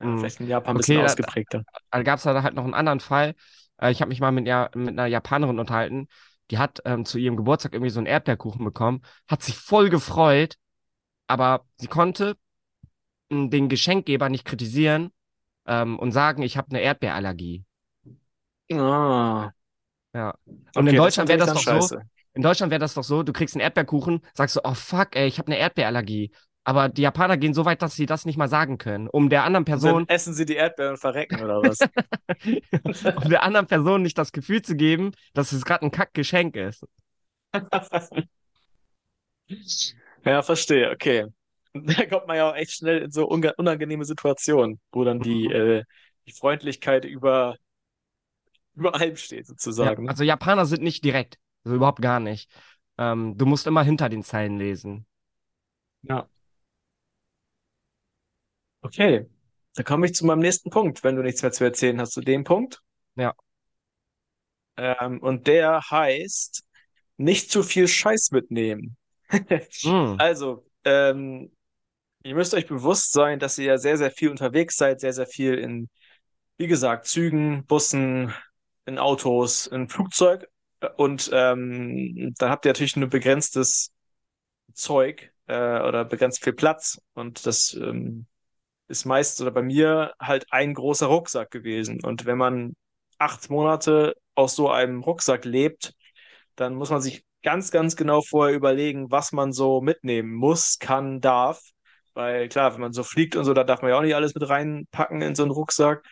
ja, 0.00 0.14
Mhm. 0.14 0.16
vielleicht 0.16 0.40
in 0.40 0.48
Japan 0.48 0.76
ein 0.76 0.78
Okay, 0.78 0.80
bisschen 0.80 1.02
da, 1.02 1.16
ausgeprägter. 1.16 1.64
da 1.90 2.02
gab 2.02 2.18
es 2.18 2.24
da 2.24 2.42
halt 2.42 2.54
noch 2.54 2.64
einen 2.64 2.74
anderen 2.74 3.00
Fall. 3.00 3.34
Äh, 3.78 3.92
ich 3.92 4.00
habe 4.00 4.08
mich 4.10 4.20
mal 4.20 4.32
mit, 4.32 4.46
ja, 4.46 4.70
mit 4.74 4.90
einer 4.90 5.06
Japanerin 5.06 5.58
unterhalten. 5.58 6.08
Die 6.50 6.58
hat 6.58 6.80
ähm, 6.84 7.04
zu 7.04 7.18
ihrem 7.18 7.36
Geburtstag 7.36 7.72
irgendwie 7.74 7.90
so 7.90 8.00
einen 8.00 8.06
Erdbeerkuchen 8.06 8.64
bekommen, 8.64 9.02
hat 9.28 9.42
sich 9.42 9.56
voll 9.58 9.90
gefreut, 9.90 10.56
aber 11.28 11.66
sie 11.78 11.88
konnte 11.88 12.36
den 13.30 13.68
Geschenkgeber 13.68 14.28
nicht 14.28 14.44
kritisieren 14.44 15.10
ähm, 15.66 15.98
und 15.98 16.12
sagen, 16.12 16.42
ich 16.42 16.56
habe 16.56 16.70
eine 16.70 16.80
Erdbeerallergie. 16.80 17.64
Ah, 18.72 19.52
Ja. 20.14 20.34
Und 20.74 20.86
in 20.88 20.94
okay, 20.94 20.96
ist 21.06 21.16
Deutschland 21.16 21.28
wäre 21.28 21.38
das 21.38 21.52
doch 21.52 21.62
so, 21.62 21.62
scheiße. 21.62 22.00
in 22.34 22.42
Deutschland 22.42 22.70
wäre 22.70 22.80
das 22.80 22.94
doch 22.94 23.04
so, 23.04 23.22
du 23.22 23.32
kriegst 23.32 23.54
einen 23.54 23.62
Erdbeerkuchen, 23.62 24.20
sagst 24.34 24.56
du, 24.56 24.60
oh 24.64 24.74
fuck, 24.74 25.16
ey, 25.16 25.26
ich 25.26 25.38
habe 25.38 25.48
eine 25.48 25.58
Erdbeerallergie. 25.58 26.32
Aber 26.64 26.88
die 26.88 27.02
Japaner 27.02 27.36
gehen 27.36 27.54
so 27.54 27.64
weit, 27.64 27.82
dass 27.82 27.94
sie 27.94 28.06
das 28.06 28.24
nicht 28.24 28.36
mal 28.36 28.48
sagen 28.48 28.78
können, 28.78 29.08
um 29.08 29.28
der 29.30 29.44
anderen 29.44 29.64
Und 29.70 29.84
dann 29.84 30.04
Person, 30.04 30.08
essen 30.08 30.34
sie 30.34 30.44
die 30.46 30.54
Erdbeeren 30.56 30.92
und 30.92 30.98
verrecken 30.98 31.40
oder 31.40 31.62
was? 31.62 31.88
um 33.24 33.30
der 33.30 33.42
anderen 33.42 33.66
Person 33.66 34.02
nicht 34.02 34.18
das 34.18 34.32
Gefühl 34.32 34.62
zu 34.62 34.76
geben, 34.76 35.12
dass 35.34 35.52
es 35.52 35.64
gerade 35.64 35.84
ein 35.86 35.90
Kackgeschenk 35.90 36.56
ist. 36.56 36.84
Ja, 40.24 40.42
verstehe, 40.42 40.90
okay. 40.90 41.26
Da 41.86 42.06
kommt 42.06 42.26
man 42.26 42.36
ja 42.36 42.50
auch 42.50 42.56
echt 42.56 42.72
schnell 42.72 42.98
in 43.02 43.10
so 43.10 43.26
unangenehme 43.28 44.04
Situationen, 44.04 44.80
wo 44.92 45.04
dann 45.04 45.20
die, 45.20 45.46
äh, 45.46 45.84
die 46.26 46.32
Freundlichkeit 46.32 47.04
über, 47.04 47.56
über 48.74 48.94
allem 48.94 49.16
steht, 49.16 49.46
Ja, 49.78 49.92
sozusagen, 49.92 50.04
ne? 50.04 50.10
also 50.10 50.24
Japaner 50.24 50.66
sind 50.66 50.82
nicht 50.82 51.04
direkt, 51.04 51.38
also 51.64 51.76
überhaupt 51.76 52.00
gar 52.02 52.20
nicht. 52.20 52.50
Ähm, 52.98 53.36
du 53.36 53.46
musst 53.46 53.66
immer 53.66 53.82
hinter 53.82 54.08
den 54.08 54.22
Zeilen 54.22 54.58
lesen. 54.58 55.06
Ja. 56.02 56.28
Okay. 58.82 59.26
Da 59.74 59.82
komme 59.82 60.06
ich 60.06 60.14
zu 60.14 60.24
meinem 60.24 60.38
nächsten 60.40 60.70
Punkt, 60.70 61.04
wenn 61.04 61.16
du 61.16 61.22
nichts 61.22 61.42
mehr 61.42 61.52
zu 61.52 61.64
erzählen 61.64 62.00
hast 62.00 62.12
zu 62.12 62.22
dem 62.22 62.44
Punkt. 62.44 62.80
Ja. 63.16 63.34
Ähm, 64.76 65.20
und 65.20 65.46
der 65.46 65.80
heißt, 65.90 66.64
nicht 67.18 67.50
zu 67.50 67.62
viel 67.62 67.88
Scheiß 67.88 68.30
mitnehmen. 68.32 68.96
Mm, 69.84 70.16
Also, 70.18 70.64
ähm, 70.84 71.52
ihr 72.26 72.34
müsst 72.34 72.54
euch 72.54 72.66
bewusst 72.66 73.12
sein, 73.12 73.38
dass 73.38 73.58
ihr 73.58 73.66
ja 73.66 73.78
sehr, 73.78 73.96
sehr 73.96 74.10
viel 74.10 74.30
unterwegs 74.30 74.76
seid, 74.76 75.00
sehr, 75.00 75.12
sehr 75.12 75.26
viel 75.26 75.54
in, 75.54 75.88
wie 76.58 76.66
gesagt, 76.66 77.06
Zügen, 77.06 77.64
Bussen, 77.66 78.34
in 78.84 78.98
Autos, 78.98 79.66
in 79.66 79.88
Flugzeug. 79.88 80.48
Und 80.96 81.30
ähm, 81.32 82.34
dann 82.38 82.50
habt 82.50 82.64
ihr 82.64 82.70
natürlich 82.70 82.96
nur 82.96 83.08
begrenztes 83.08 83.92
Zeug 84.74 85.32
äh, 85.46 85.54
oder 85.54 86.04
begrenzt 86.04 86.42
viel 86.42 86.52
Platz. 86.52 87.00
Und 87.14 87.46
das 87.46 87.74
ähm, 87.74 88.26
ist 88.88 89.04
meist 89.04 89.40
oder 89.40 89.50
bei 89.52 89.62
mir 89.62 90.12
halt 90.20 90.46
ein 90.50 90.74
großer 90.74 91.06
Rucksack 91.06 91.50
gewesen. 91.50 92.04
Und 92.04 92.26
wenn 92.26 92.38
man 92.38 92.74
acht 93.18 93.50
Monate 93.50 94.14
aus 94.34 94.56
so 94.56 94.70
einem 94.70 95.02
Rucksack 95.02 95.44
lebt, 95.44 95.94
dann 96.56 96.74
muss 96.74 96.90
man 96.90 97.00
sich 97.00 97.24
ganz, 97.42 97.70
ganz 97.70 97.96
genau 97.96 98.22
vorher 98.22 98.56
überlegen, 98.56 99.10
was 99.10 99.32
man 99.32 99.52
so 99.52 99.80
mitnehmen 99.80 100.34
muss, 100.34 100.78
kann, 100.78 101.20
darf. 101.20 101.60
Weil 102.16 102.48
klar, 102.48 102.74
wenn 102.74 102.80
man 102.80 102.92
so 102.94 103.04
fliegt 103.04 103.36
und 103.36 103.44
so, 103.44 103.54
da 103.54 103.64
darf 103.64 103.82
man 103.82 103.90
ja 103.90 103.98
auch 103.98 104.02
nicht 104.02 104.14
alles 104.16 104.34
mit 104.34 104.48
reinpacken 104.48 105.22
in 105.22 105.34
so 105.34 105.42
einen 105.44 105.52
Rucksack. 105.52 106.04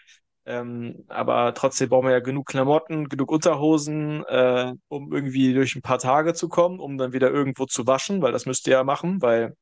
Ähm, 0.46 1.04
aber 1.08 1.54
trotzdem 1.54 1.88
braucht 1.88 2.04
man 2.04 2.12
ja 2.12 2.20
genug 2.20 2.46
Klamotten, 2.48 3.08
genug 3.08 3.30
Unterhosen, 3.32 4.24
äh, 4.26 4.74
um 4.88 5.12
irgendwie 5.12 5.54
durch 5.54 5.74
ein 5.76 5.82
paar 5.82 5.98
Tage 5.98 6.34
zu 6.34 6.48
kommen, 6.50 6.80
um 6.80 6.98
dann 6.98 7.14
wieder 7.14 7.30
irgendwo 7.30 7.64
zu 7.66 7.86
waschen, 7.86 8.20
weil 8.22 8.32
das 8.32 8.46
müsst 8.46 8.66
ihr 8.66 8.74
ja 8.74 8.84
machen, 8.84 9.22
weil 9.22 9.56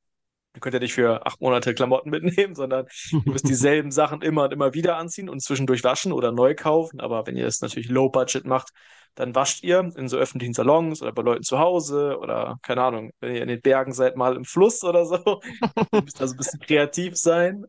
ihr 0.54 0.60
könnt 0.60 0.74
ja 0.74 0.80
nicht 0.80 0.94
für 0.94 1.26
acht 1.26 1.40
Monate 1.40 1.74
Klamotten 1.74 2.10
mitnehmen, 2.10 2.54
sondern 2.54 2.86
ihr 3.24 3.32
müsst 3.32 3.48
dieselben 3.48 3.90
Sachen 3.90 4.22
immer 4.22 4.44
und 4.44 4.52
immer 4.52 4.74
wieder 4.74 4.96
anziehen 4.96 5.28
und 5.28 5.42
zwischendurch 5.42 5.84
waschen 5.84 6.12
oder 6.12 6.32
neu 6.32 6.54
kaufen. 6.54 7.00
Aber 7.00 7.26
wenn 7.26 7.36
ihr 7.36 7.44
das 7.44 7.60
natürlich 7.60 7.88
low 7.88 8.08
budget 8.10 8.44
macht, 8.44 8.70
dann 9.14 9.34
wascht 9.34 9.62
ihr 9.62 9.80
in 9.96 10.08
so 10.08 10.16
öffentlichen 10.16 10.54
Salons 10.54 11.02
oder 11.02 11.12
bei 11.12 11.22
Leuten 11.22 11.42
zu 11.42 11.58
Hause 11.58 12.18
oder 12.18 12.58
keine 12.62 12.82
Ahnung, 12.82 13.10
wenn 13.20 13.34
ihr 13.34 13.42
in 13.42 13.48
den 13.48 13.60
Bergen 13.60 13.92
seid, 13.92 14.16
mal 14.16 14.36
im 14.36 14.44
Fluss 14.44 14.82
oder 14.84 15.04
so. 15.04 15.40
Ihr 15.92 16.02
müsst 16.02 16.20
also 16.20 16.34
ein 16.34 16.38
bisschen 16.38 16.60
kreativ 16.60 17.16
sein. 17.18 17.66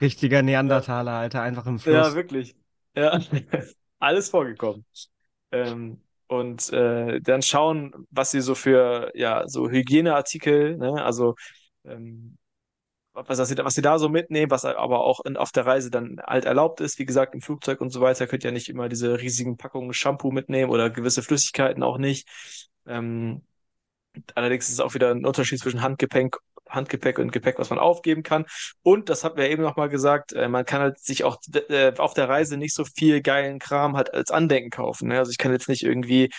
richtiger 0.00 0.42
Ja, 0.66 0.82
Neandertaler, 0.82 1.12
Alter, 1.12 1.42
einfach 1.42 1.66
im 1.66 1.78
ja, 1.84 1.84
Fluss. 2.04 2.14
wirklich. 2.14 2.56
Ja, 2.96 3.20
alles 3.98 4.28
vorgekommen. 4.30 4.84
Ähm, 5.52 6.02
und 6.26 6.72
äh, 6.72 7.20
dann 7.20 7.42
schauen, 7.42 7.92
was 8.10 8.30
sie 8.32 8.40
so 8.40 8.54
für, 8.54 9.10
ja, 9.14 9.44
so 9.48 9.70
Hygieneartikel, 9.70 10.76
ne, 10.76 11.02
also 11.04 11.34
ähm, 11.88 12.38
was, 13.14 13.38
was, 13.38 13.48
sie, 13.48 13.54
da- 13.56 13.64
was 13.64 13.74
sie 13.74 13.82
da 13.82 13.98
so 13.98 14.08
mitnehmen, 14.08 14.50
was 14.50 14.64
aber 14.64 15.00
auch 15.00 15.20
in, 15.24 15.36
auf 15.36 15.52
der 15.52 15.66
Reise 15.66 15.90
dann 15.90 16.20
halt 16.26 16.44
erlaubt 16.44 16.80
ist. 16.80 16.98
Wie 16.98 17.06
gesagt, 17.06 17.34
im 17.34 17.42
Flugzeug 17.42 17.80
und 17.80 17.90
so 17.90 18.00
weiter 18.00 18.26
könnt 18.26 18.44
ihr 18.44 18.52
nicht 18.52 18.68
immer 18.68 18.88
diese 18.88 19.20
riesigen 19.20 19.56
Packungen 19.56 19.92
Shampoo 19.94 20.30
mitnehmen 20.32 20.70
oder 20.70 20.90
gewisse 20.90 21.22
Flüssigkeiten 21.22 21.82
auch 21.82 21.98
nicht. 21.98 22.28
Ähm, 22.86 23.42
allerdings 24.34 24.66
ist 24.68 24.74
es 24.74 24.80
auch 24.80 24.94
wieder 24.94 25.10
ein 25.10 25.24
Unterschied 25.26 25.60
zwischen 25.60 25.82
Handgepäck, 25.82 26.36
Handgepäck 26.68 27.18
und 27.18 27.32
Gepäck, 27.32 27.58
was 27.58 27.70
man 27.70 27.78
aufgeben 27.78 28.22
kann. 28.22 28.46
Und 28.82 29.08
das 29.08 29.24
hatten 29.24 29.38
wir 29.38 29.48
eben 29.50 29.62
noch 29.62 29.76
mal 29.76 29.88
gesagt, 29.88 30.32
äh, 30.32 30.48
man 30.48 30.64
kann 30.64 30.80
halt 30.80 30.98
sich 30.98 31.24
auch 31.24 31.38
äh, 31.68 31.92
auf 31.98 32.14
der 32.14 32.28
Reise 32.28 32.56
nicht 32.56 32.74
so 32.74 32.84
viel 32.84 33.22
geilen 33.22 33.58
Kram 33.58 33.96
halt 33.96 34.12
als 34.14 34.30
Andenken 34.30 34.70
kaufen. 34.70 35.08
Ne? 35.08 35.18
Also 35.18 35.30
ich 35.30 35.38
kann 35.38 35.52
jetzt 35.52 35.68
nicht 35.68 35.82
irgendwie 35.82 36.30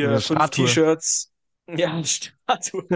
mir 0.00 0.20
fünf. 0.20 0.50
T-Shirts, 0.50 1.31
ja, 1.76 2.02
Statue. 2.04 2.86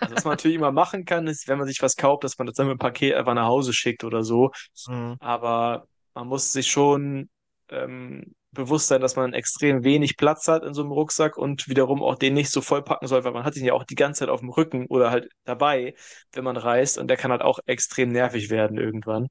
Also 0.00 0.14
was 0.14 0.24
man 0.24 0.32
natürlich 0.32 0.56
immer 0.56 0.72
machen 0.72 1.04
kann, 1.04 1.26
ist, 1.26 1.48
wenn 1.48 1.58
man 1.58 1.66
sich 1.66 1.82
was 1.82 1.96
kauft, 1.96 2.24
dass 2.24 2.38
man 2.38 2.46
das 2.46 2.56
dann 2.56 2.66
mit 2.66 2.76
dem 2.76 2.78
Paket 2.78 3.14
einfach 3.14 3.34
nach 3.34 3.46
Hause 3.46 3.72
schickt 3.72 4.04
oder 4.04 4.22
so. 4.22 4.50
Mhm. 4.88 5.16
Aber 5.20 5.86
man 6.14 6.26
muss 6.28 6.52
sich 6.52 6.68
schon 6.68 7.28
ähm, 7.68 8.34
bewusst 8.52 8.88
sein, 8.88 9.00
dass 9.00 9.16
man 9.16 9.34
extrem 9.34 9.84
wenig 9.84 10.16
Platz 10.16 10.48
hat 10.48 10.64
in 10.64 10.74
so 10.74 10.82
einem 10.82 10.92
Rucksack 10.92 11.36
und 11.36 11.68
wiederum 11.68 12.02
auch 12.02 12.16
den 12.16 12.34
nicht 12.34 12.50
so 12.50 12.60
voll 12.60 12.82
packen 12.82 13.06
soll, 13.06 13.22
weil 13.24 13.32
man 13.32 13.44
hat 13.44 13.56
ihn 13.56 13.64
ja 13.64 13.74
auch 13.74 13.84
die 13.84 13.94
ganze 13.94 14.20
Zeit 14.20 14.28
auf 14.28 14.40
dem 14.40 14.48
Rücken 14.48 14.86
oder 14.86 15.10
halt 15.10 15.28
dabei, 15.44 15.94
wenn 16.32 16.44
man 16.44 16.56
reist 16.56 16.98
und 16.98 17.08
der 17.08 17.16
kann 17.16 17.30
halt 17.30 17.42
auch 17.42 17.58
extrem 17.66 18.08
nervig 18.08 18.50
werden 18.50 18.78
irgendwann. 18.78 19.28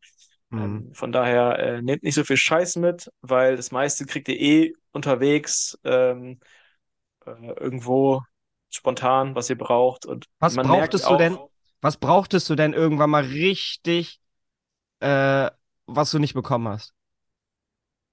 Mhm. 0.49 0.59
Ähm, 0.59 0.91
von 0.93 1.11
daher 1.11 1.59
äh, 1.59 1.81
nehmt 1.81 2.03
nicht 2.03 2.15
so 2.15 2.23
viel 2.23 2.37
Scheiß 2.37 2.77
mit, 2.77 3.09
weil 3.21 3.55
das 3.55 3.71
meiste 3.71 4.05
kriegt 4.05 4.29
ihr 4.29 4.39
eh 4.39 4.73
unterwegs 4.91 5.77
ähm, 5.83 6.39
äh, 7.25 7.31
irgendwo 7.59 8.21
spontan, 8.69 9.35
was 9.35 9.49
ihr 9.49 9.57
braucht 9.57 10.05
und 10.05 10.25
Was 10.39 10.55
man 10.55 10.67
merkt 10.67 10.91
brauchtest 10.93 11.09
du 11.09 11.15
denn, 11.17 11.37
was 11.81 11.97
brauchtest 11.97 12.49
du 12.49 12.55
denn 12.55 12.73
irgendwann 12.73 13.09
mal 13.09 13.23
richtig, 13.23 14.19
äh, 14.99 15.49
was 15.85 16.11
du 16.11 16.19
nicht 16.19 16.33
bekommen 16.33 16.67
hast? 16.67 16.93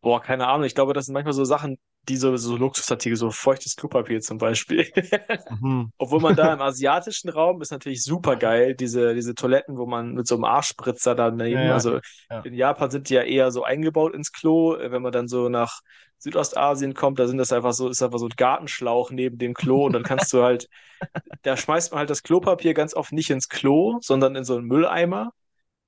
Boah, 0.00 0.20
keine 0.22 0.46
Ahnung. 0.46 0.64
Ich 0.64 0.74
glaube, 0.74 0.92
das 0.94 1.06
sind 1.06 1.14
manchmal 1.14 1.32
so 1.32 1.44
Sachen, 1.44 1.78
die 2.08 2.16
so, 2.16 2.36
so 2.36 2.56
Luxusartikel, 2.56 3.16
so 3.16 3.30
feuchtes 3.30 3.76
Klopapier 3.76 4.20
zum 4.20 4.38
Beispiel. 4.38 4.86
Mhm. 5.48 5.92
Obwohl 5.98 6.20
man 6.20 6.34
da 6.34 6.52
im 6.54 6.60
asiatischen 6.60 7.28
Raum 7.30 7.62
ist 7.62 7.70
natürlich 7.70 8.02
super 8.02 8.36
geil, 8.36 8.74
diese, 8.74 9.14
diese 9.14 9.34
Toiletten, 9.34 9.76
wo 9.76 9.86
man 9.86 10.12
mit 10.12 10.26
so 10.26 10.34
einem 10.34 10.44
Arschspritzer 10.44 11.14
daneben, 11.14 11.62
Ja, 11.62 11.64
ja, 11.66 11.72
also 11.74 12.00
ja. 12.30 12.40
in 12.40 12.54
Japan 12.54 12.90
sind 12.90 13.08
die 13.08 13.14
ja 13.14 13.22
eher 13.22 13.50
so 13.50 13.64
eingebaut 13.64 14.14
ins 14.14 14.32
Klo. 14.32 14.76
Wenn 14.78 15.02
man 15.02 15.12
dann 15.12 15.28
so 15.28 15.48
nach 15.48 15.80
Südostasien 16.18 16.94
kommt, 16.94 17.18
da 17.18 17.26
sind 17.26 17.38
das 17.38 17.52
einfach 17.52 17.72
so, 17.72 17.88
ist 17.88 18.02
einfach 18.02 18.18
so 18.18 18.26
ein 18.26 18.36
Gartenschlauch 18.36 19.10
neben 19.10 19.38
dem 19.38 19.54
Klo 19.54 19.86
und 19.86 19.92
dann 19.92 20.02
kannst 20.02 20.32
du 20.32 20.42
halt, 20.42 20.68
da 21.42 21.56
schmeißt 21.56 21.92
man 21.92 22.00
halt 22.00 22.10
das 22.10 22.22
Klopapier 22.22 22.74
ganz 22.74 22.94
oft 22.94 23.12
nicht 23.12 23.30
ins 23.30 23.48
Klo, 23.48 23.98
sondern 24.00 24.36
in 24.36 24.44
so 24.44 24.56
einen 24.56 24.66
Mülleimer. 24.66 25.32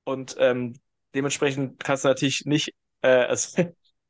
Und 0.05 0.37
ähm, 0.39 0.75
dementsprechend 1.15 1.83
kannst 1.83 2.05
du 2.05 2.09
natürlich 2.09 2.45
nicht, 2.45 2.75
äh, 3.03 3.09
also, 3.09 3.65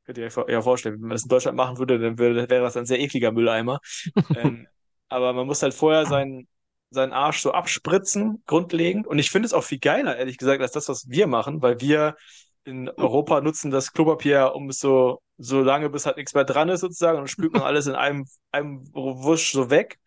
könnt 0.09 0.17
ihr 0.17 0.25
euch 0.25 0.49
ja 0.49 0.61
vorstellen, 0.63 0.95
wenn 0.95 1.01
man 1.01 1.11
das 1.11 1.21
in 1.21 1.29
Deutschland 1.29 1.55
machen 1.55 1.77
würde, 1.77 1.99
dann 1.99 2.17
wäre 2.17 2.47
das 2.47 2.75
ein 2.75 2.87
sehr 2.87 2.99
ekliger 2.99 3.31
Mülleimer. 3.31 3.79
Ähm, 4.35 4.67
aber 5.07 5.33
man 5.33 5.45
muss 5.47 5.61
halt 5.61 5.73
vorher 5.73 6.05
seinen, 6.05 6.47
seinen 6.91 7.13
Arsch 7.13 7.39
so 7.41 7.51
abspritzen, 7.51 8.43
grundlegend. 8.45 9.05
Und 9.07 9.19
ich 9.19 9.29
finde 9.31 9.47
es 9.47 9.53
auch 9.53 9.63
viel 9.63 9.79
geiler, 9.79 10.17
ehrlich 10.17 10.37
gesagt, 10.37 10.61
als 10.61 10.71
das, 10.71 10.87
was 10.87 11.09
wir 11.09 11.27
machen, 11.27 11.61
weil 11.61 11.79
wir 11.81 12.15
in 12.63 12.89
Europa 12.89 13.41
nutzen 13.41 13.71
das 13.71 13.91
Klopapier, 13.91 14.53
um 14.55 14.69
es 14.69 14.79
so, 14.79 15.21
so 15.37 15.61
lange, 15.61 15.89
bis 15.89 16.05
halt 16.05 16.17
nichts 16.17 16.33
mehr 16.33 16.43
dran 16.43 16.69
ist, 16.69 16.81
sozusagen, 16.81 17.19
und 17.19 17.29
spült 17.29 17.53
man 17.53 17.61
alles 17.63 17.87
in 17.87 17.95
einem, 17.95 18.25
einem 18.51 18.83
Wusch 18.93 19.51
so 19.51 19.69
weg. 19.69 19.99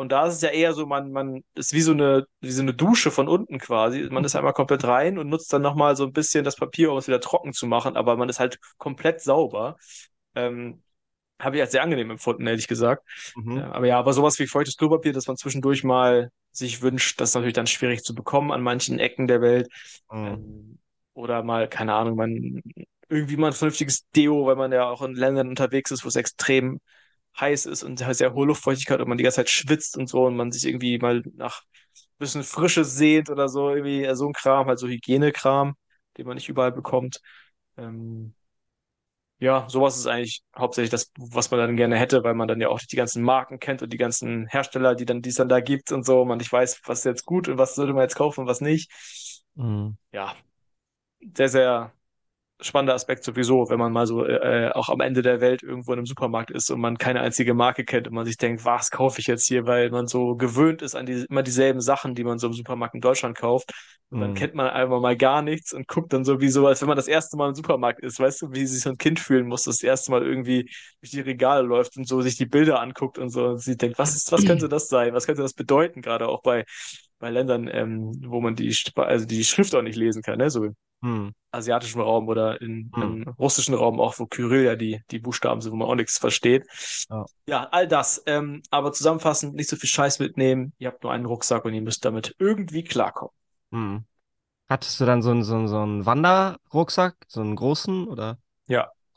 Und 0.00 0.12
da 0.12 0.26
ist 0.26 0.36
es 0.36 0.40
ja 0.40 0.48
eher 0.48 0.72
so, 0.72 0.86
man, 0.86 1.12
man 1.12 1.44
ist 1.54 1.74
wie 1.74 1.82
so 1.82 1.92
eine, 1.92 2.26
wie 2.40 2.50
so 2.50 2.62
eine 2.62 2.72
Dusche 2.72 3.10
von 3.10 3.28
unten 3.28 3.58
quasi. 3.58 4.08
Man 4.10 4.24
ist 4.24 4.34
einmal 4.34 4.54
komplett 4.54 4.84
rein 4.84 5.18
und 5.18 5.28
nutzt 5.28 5.52
dann 5.52 5.60
nochmal 5.60 5.94
so 5.94 6.04
ein 6.04 6.14
bisschen 6.14 6.42
das 6.42 6.56
Papier, 6.56 6.90
um 6.90 6.96
es 6.96 7.06
wieder 7.06 7.20
trocken 7.20 7.52
zu 7.52 7.66
machen, 7.66 7.98
aber 7.98 8.16
man 8.16 8.30
ist 8.30 8.40
halt 8.40 8.58
komplett 8.78 9.20
sauber. 9.20 9.76
Ähm, 10.34 10.82
habe 11.38 11.56
ich 11.56 11.62
als 11.62 11.72
sehr 11.72 11.82
angenehm 11.82 12.10
empfunden, 12.10 12.46
ehrlich 12.46 12.66
gesagt. 12.66 13.06
Mhm. 13.36 13.58
Ja, 13.58 13.72
aber 13.72 13.86
ja, 13.86 13.98
aber 13.98 14.14
sowas 14.14 14.38
wie 14.38 14.46
feuchtes 14.46 14.78
Klopapier, 14.78 15.12
das 15.12 15.26
man 15.26 15.36
zwischendurch 15.36 15.84
mal 15.84 16.30
sich 16.50 16.80
wünscht, 16.80 17.20
das 17.20 17.30
ist 17.30 17.34
natürlich 17.34 17.52
dann 17.52 17.66
schwierig 17.66 18.02
zu 18.02 18.14
bekommen 18.14 18.52
an 18.52 18.62
manchen 18.62 18.98
Ecken 18.98 19.26
der 19.26 19.42
Welt. 19.42 19.68
Mhm. 20.10 20.26
Ähm, 20.26 20.78
oder 21.12 21.42
mal, 21.42 21.68
keine 21.68 21.92
Ahnung, 21.92 22.16
man 22.16 22.62
irgendwie 23.10 23.36
mal 23.36 23.48
ein 23.48 23.52
vernünftiges 23.52 24.08
Deo, 24.16 24.46
weil 24.46 24.56
man 24.56 24.72
ja 24.72 24.88
auch 24.88 25.02
in 25.02 25.14
Ländern 25.14 25.48
unterwegs 25.48 25.90
ist, 25.90 26.04
wo 26.04 26.08
es 26.08 26.16
extrem 26.16 26.80
heiß 27.38 27.66
ist 27.66 27.82
und 27.82 27.98
sehr 27.98 28.34
hohe 28.34 28.46
Luftfeuchtigkeit 28.46 29.00
und 29.00 29.08
man 29.08 29.18
die 29.18 29.24
ganze 29.24 29.36
Zeit 29.36 29.50
schwitzt 29.50 29.96
und 29.96 30.08
so 30.08 30.24
und 30.26 30.36
man 30.36 30.52
sich 30.52 30.66
irgendwie 30.66 30.98
mal 30.98 31.22
nach 31.36 31.62
ein 31.96 32.18
bisschen 32.18 32.42
Frische 32.44 32.84
sehnt 32.84 33.30
oder 33.30 33.48
so, 33.48 33.70
irgendwie 33.70 34.08
so 34.14 34.26
ein 34.26 34.32
Kram, 34.32 34.66
halt 34.66 34.78
so 34.78 34.88
Hygienekram, 34.88 35.74
den 36.18 36.26
man 36.26 36.36
nicht 36.36 36.48
überall 36.48 36.72
bekommt. 36.72 37.20
Ähm, 37.76 38.34
ja, 39.38 39.66
sowas 39.68 39.96
ist 39.96 40.06
eigentlich 40.06 40.42
hauptsächlich 40.56 40.90
das, 40.90 41.10
was 41.16 41.50
man 41.50 41.60
dann 41.60 41.76
gerne 41.76 41.96
hätte, 41.96 42.22
weil 42.24 42.34
man 42.34 42.46
dann 42.46 42.60
ja 42.60 42.68
auch 42.68 42.78
die 42.80 42.96
ganzen 42.96 43.22
Marken 43.22 43.58
kennt 43.58 43.82
und 43.82 43.90
die 43.92 43.96
ganzen 43.96 44.46
Hersteller, 44.48 44.94
die 44.94 45.06
dann, 45.06 45.22
die 45.22 45.30
es 45.30 45.36
dann 45.36 45.48
da 45.48 45.60
gibt 45.60 45.92
und 45.92 46.04
so. 46.04 46.24
Man 46.26 46.38
nicht 46.38 46.52
weiß, 46.52 46.82
was 46.84 46.98
ist 47.00 47.04
jetzt 47.06 47.24
gut 47.24 47.48
und 47.48 47.56
was 47.56 47.74
sollte 47.74 47.94
man 47.94 48.02
jetzt 48.02 48.16
kaufen 48.16 48.40
und 48.40 48.46
was 48.46 48.60
nicht. 48.60 48.90
Mhm. 49.54 49.96
Ja, 50.12 50.34
sehr, 51.36 51.48
sehr 51.48 51.92
spannender 52.62 52.94
Aspekt 52.94 53.24
sowieso, 53.24 53.68
wenn 53.70 53.78
man 53.78 53.92
mal 53.92 54.06
so 54.06 54.24
äh, 54.26 54.70
auch 54.74 54.88
am 54.88 55.00
Ende 55.00 55.22
der 55.22 55.40
Welt 55.40 55.62
irgendwo 55.62 55.92
in 55.92 55.98
einem 55.98 56.06
Supermarkt 56.06 56.50
ist 56.50 56.70
und 56.70 56.80
man 56.80 56.98
keine 56.98 57.20
einzige 57.20 57.54
Marke 57.54 57.84
kennt 57.84 58.08
und 58.08 58.14
man 58.14 58.26
sich 58.26 58.36
denkt, 58.36 58.64
was 58.64 58.90
kaufe 58.90 59.20
ich 59.20 59.26
jetzt 59.26 59.46
hier, 59.48 59.66
weil 59.66 59.90
man 59.90 60.06
so 60.06 60.36
gewöhnt 60.36 60.82
ist 60.82 60.94
an 60.94 61.06
die, 61.06 61.24
immer 61.28 61.42
dieselben 61.42 61.80
Sachen, 61.80 62.14
die 62.14 62.24
man 62.24 62.38
so 62.38 62.46
im 62.48 62.52
Supermarkt 62.52 62.94
in 62.94 63.00
Deutschland 63.00 63.36
kauft. 63.36 63.72
Und 64.12 64.20
dann 64.20 64.34
Mhm. 64.34 64.34
kennt 64.34 64.54
man 64.54 64.66
einfach 64.68 65.00
mal 65.00 65.16
gar 65.16 65.40
nichts 65.40 65.72
und 65.72 65.86
guckt 65.86 66.12
dann 66.12 66.24
so 66.24 66.40
wie 66.40 66.48
so, 66.48 66.66
als 66.66 66.80
wenn 66.80 66.88
man 66.88 66.96
das 66.96 67.06
erste 67.06 67.36
Mal 67.36 67.48
im 67.50 67.54
Supermarkt 67.54 68.00
ist, 68.02 68.18
weißt 68.18 68.42
du, 68.42 68.52
wie 68.52 68.66
sich 68.66 68.82
so 68.82 68.90
ein 68.90 68.98
Kind 68.98 69.20
fühlen 69.20 69.46
muss, 69.46 69.62
das 69.62 69.82
erste 69.84 70.10
Mal 70.10 70.22
irgendwie 70.26 70.68
durch 71.00 71.12
die 71.12 71.20
Regale 71.20 71.62
läuft 71.62 71.96
und 71.96 72.08
so 72.08 72.20
sich 72.20 72.36
die 72.36 72.46
Bilder 72.46 72.80
anguckt 72.80 73.18
und 73.18 73.30
so 73.30 73.46
und 73.50 73.58
sie 73.60 73.76
denkt, 73.76 73.98
was 73.98 74.16
ist, 74.16 74.32
was 74.32 74.44
könnte 74.44 74.68
das 74.68 74.88
sein? 74.88 75.14
Was 75.14 75.26
könnte 75.26 75.42
das 75.42 75.54
bedeuten? 75.54 76.02
Gerade 76.02 76.26
auch 76.28 76.42
bei, 76.42 76.64
bei 77.20 77.30
Ländern, 77.30 77.68
ähm, 77.72 78.12
wo 78.26 78.40
man 78.40 78.56
die, 78.56 78.74
also 78.96 79.26
die 79.26 79.44
Schrift 79.44 79.74
auch 79.74 79.82
nicht 79.82 79.96
lesen 79.96 80.22
kann, 80.22 80.38
ne? 80.38 80.50
So 80.50 80.70
Mhm. 81.02 81.32
asiatischen 81.50 82.00
Raum 82.00 82.28
oder 82.28 82.60
in, 82.60 82.90
Hm. 82.94 83.22
im 83.22 83.28
russischen 83.38 83.74
Raum 83.74 84.00
auch, 84.00 84.18
wo 84.18 84.26
Kyrill 84.26 84.64
ja 84.64 84.76
die, 84.76 85.00
die 85.10 85.18
Buchstaben 85.18 85.60
sind, 85.60 85.72
wo 85.72 85.76
man 85.76 85.88
auch 85.88 85.94
nichts 85.94 86.18
versteht. 86.18 86.66
Ja. 87.08 87.24
Ja, 87.46 87.68
all 87.70 87.88
das. 87.88 88.22
Ähm, 88.26 88.62
aber 88.70 88.92
zusammenfassend, 88.92 89.54
nicht 89.54 89.68
so 89.68 89.76
viel 89.76 89.88
Scheiß 89.88 90.18
mitnehmen. 90.18 90.72
Ihr 90.78 90.88
habt 90.88 91.02
nur 91.02 91.12
einen 91.12 91.26
Rucksack 91.26 91.64
und 91.64 91.74
ihr 91.74 91.80
müsst 91.82 92.04
damit 92.04 92.34
irgendwie 92.38 92.84
klarkommen. 92.84 93.34
Mhm. 93.70 94.04
Hattest 94.68 95.00
du 95.00 95.04
dann 95.04 95.22
so 95.22 95.30
einen, 95.30 95.42
so 95.42 95.54
einen, 95.54 95.68
so 95.68 95.78
einen 95.78 96.06
Wanderrucksack, 96.06 97.16
so 97.28 97.40
einen 97.40 97.56
großen 97.56 98.06
oder? 98.06 98.38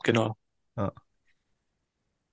Genau. 0.02 0.36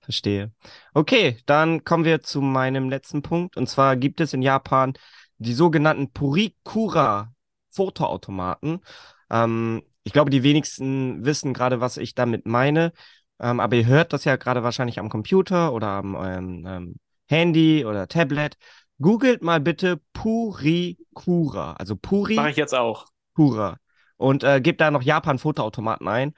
Verstehe. 0.00 0.50
Okay, 0.94 1.38
dann 1.46 1.84
kommen 1.84 2.04
wir 2.04 2.22
zu 2.22 2.40
meinem 2.40 2.90
letzten 2.90 3.22
Punkt. 3.22 3.56
Und 3.56 3.68
zwar 3.68 3.96
gibt 3.96 4.20
es 4.20 4.32
in 4.32 4.42
Japan 4.42 4.94
die 5.42 5.54
sogenannten 5.54 6.10
Purikura 6.12 7.32
Fotoautomaten. 7.70 8.80
Ähm, 9.30 9.82
ich 10.04 10.12
glaube, 10.12 10.30
die 10.30 10.42
wenigsten 10.42 11.24
wissen 11.24 11.54
gerade, 11.54 11.80
was 11.80 11.96
ich 11.96 12.14
damit 12.14 12.46
meine. 12.46 12.92
Ähm, 13.40 13.60
aber 13.60 13.76
ihr 13.76 13.86
hört 13.86 14.12
das 14.12 14.24
ja 14.24 14.36
gerade 14.36 14.62
wahrscheinlich 14.62 14.98
am 14.98 15.08
Computer 15.08 15.72
oder 15.72 15.88
am 15.88 16.16
ähm, 16.16 16.66
ähm, 16.66 16.96
Handy 17.28 17.84
oder 17.84 18.08
Tablet. 18.08 18.56
Googelt 19.00 19.42
mal 19.42 19.60
bitte 19.60 20.00
Purikura. 20.12 21.74
Also 21.74 21.96
Puri. 21.96 22.36
Mache 22.36 22.50
ich 22.50 22.56
jetzt 22.56 22.74
auch. 22.74 23.06
Pura. 23.34 23.78
Und 24.16 24.44
äh, 24.44 24.60
gebt 24.60 24.80
da 24.80 24.90
noch 24.90 25.02
Japan-Fotoautomaten 25.02 26.06
ein. 26.06 26.34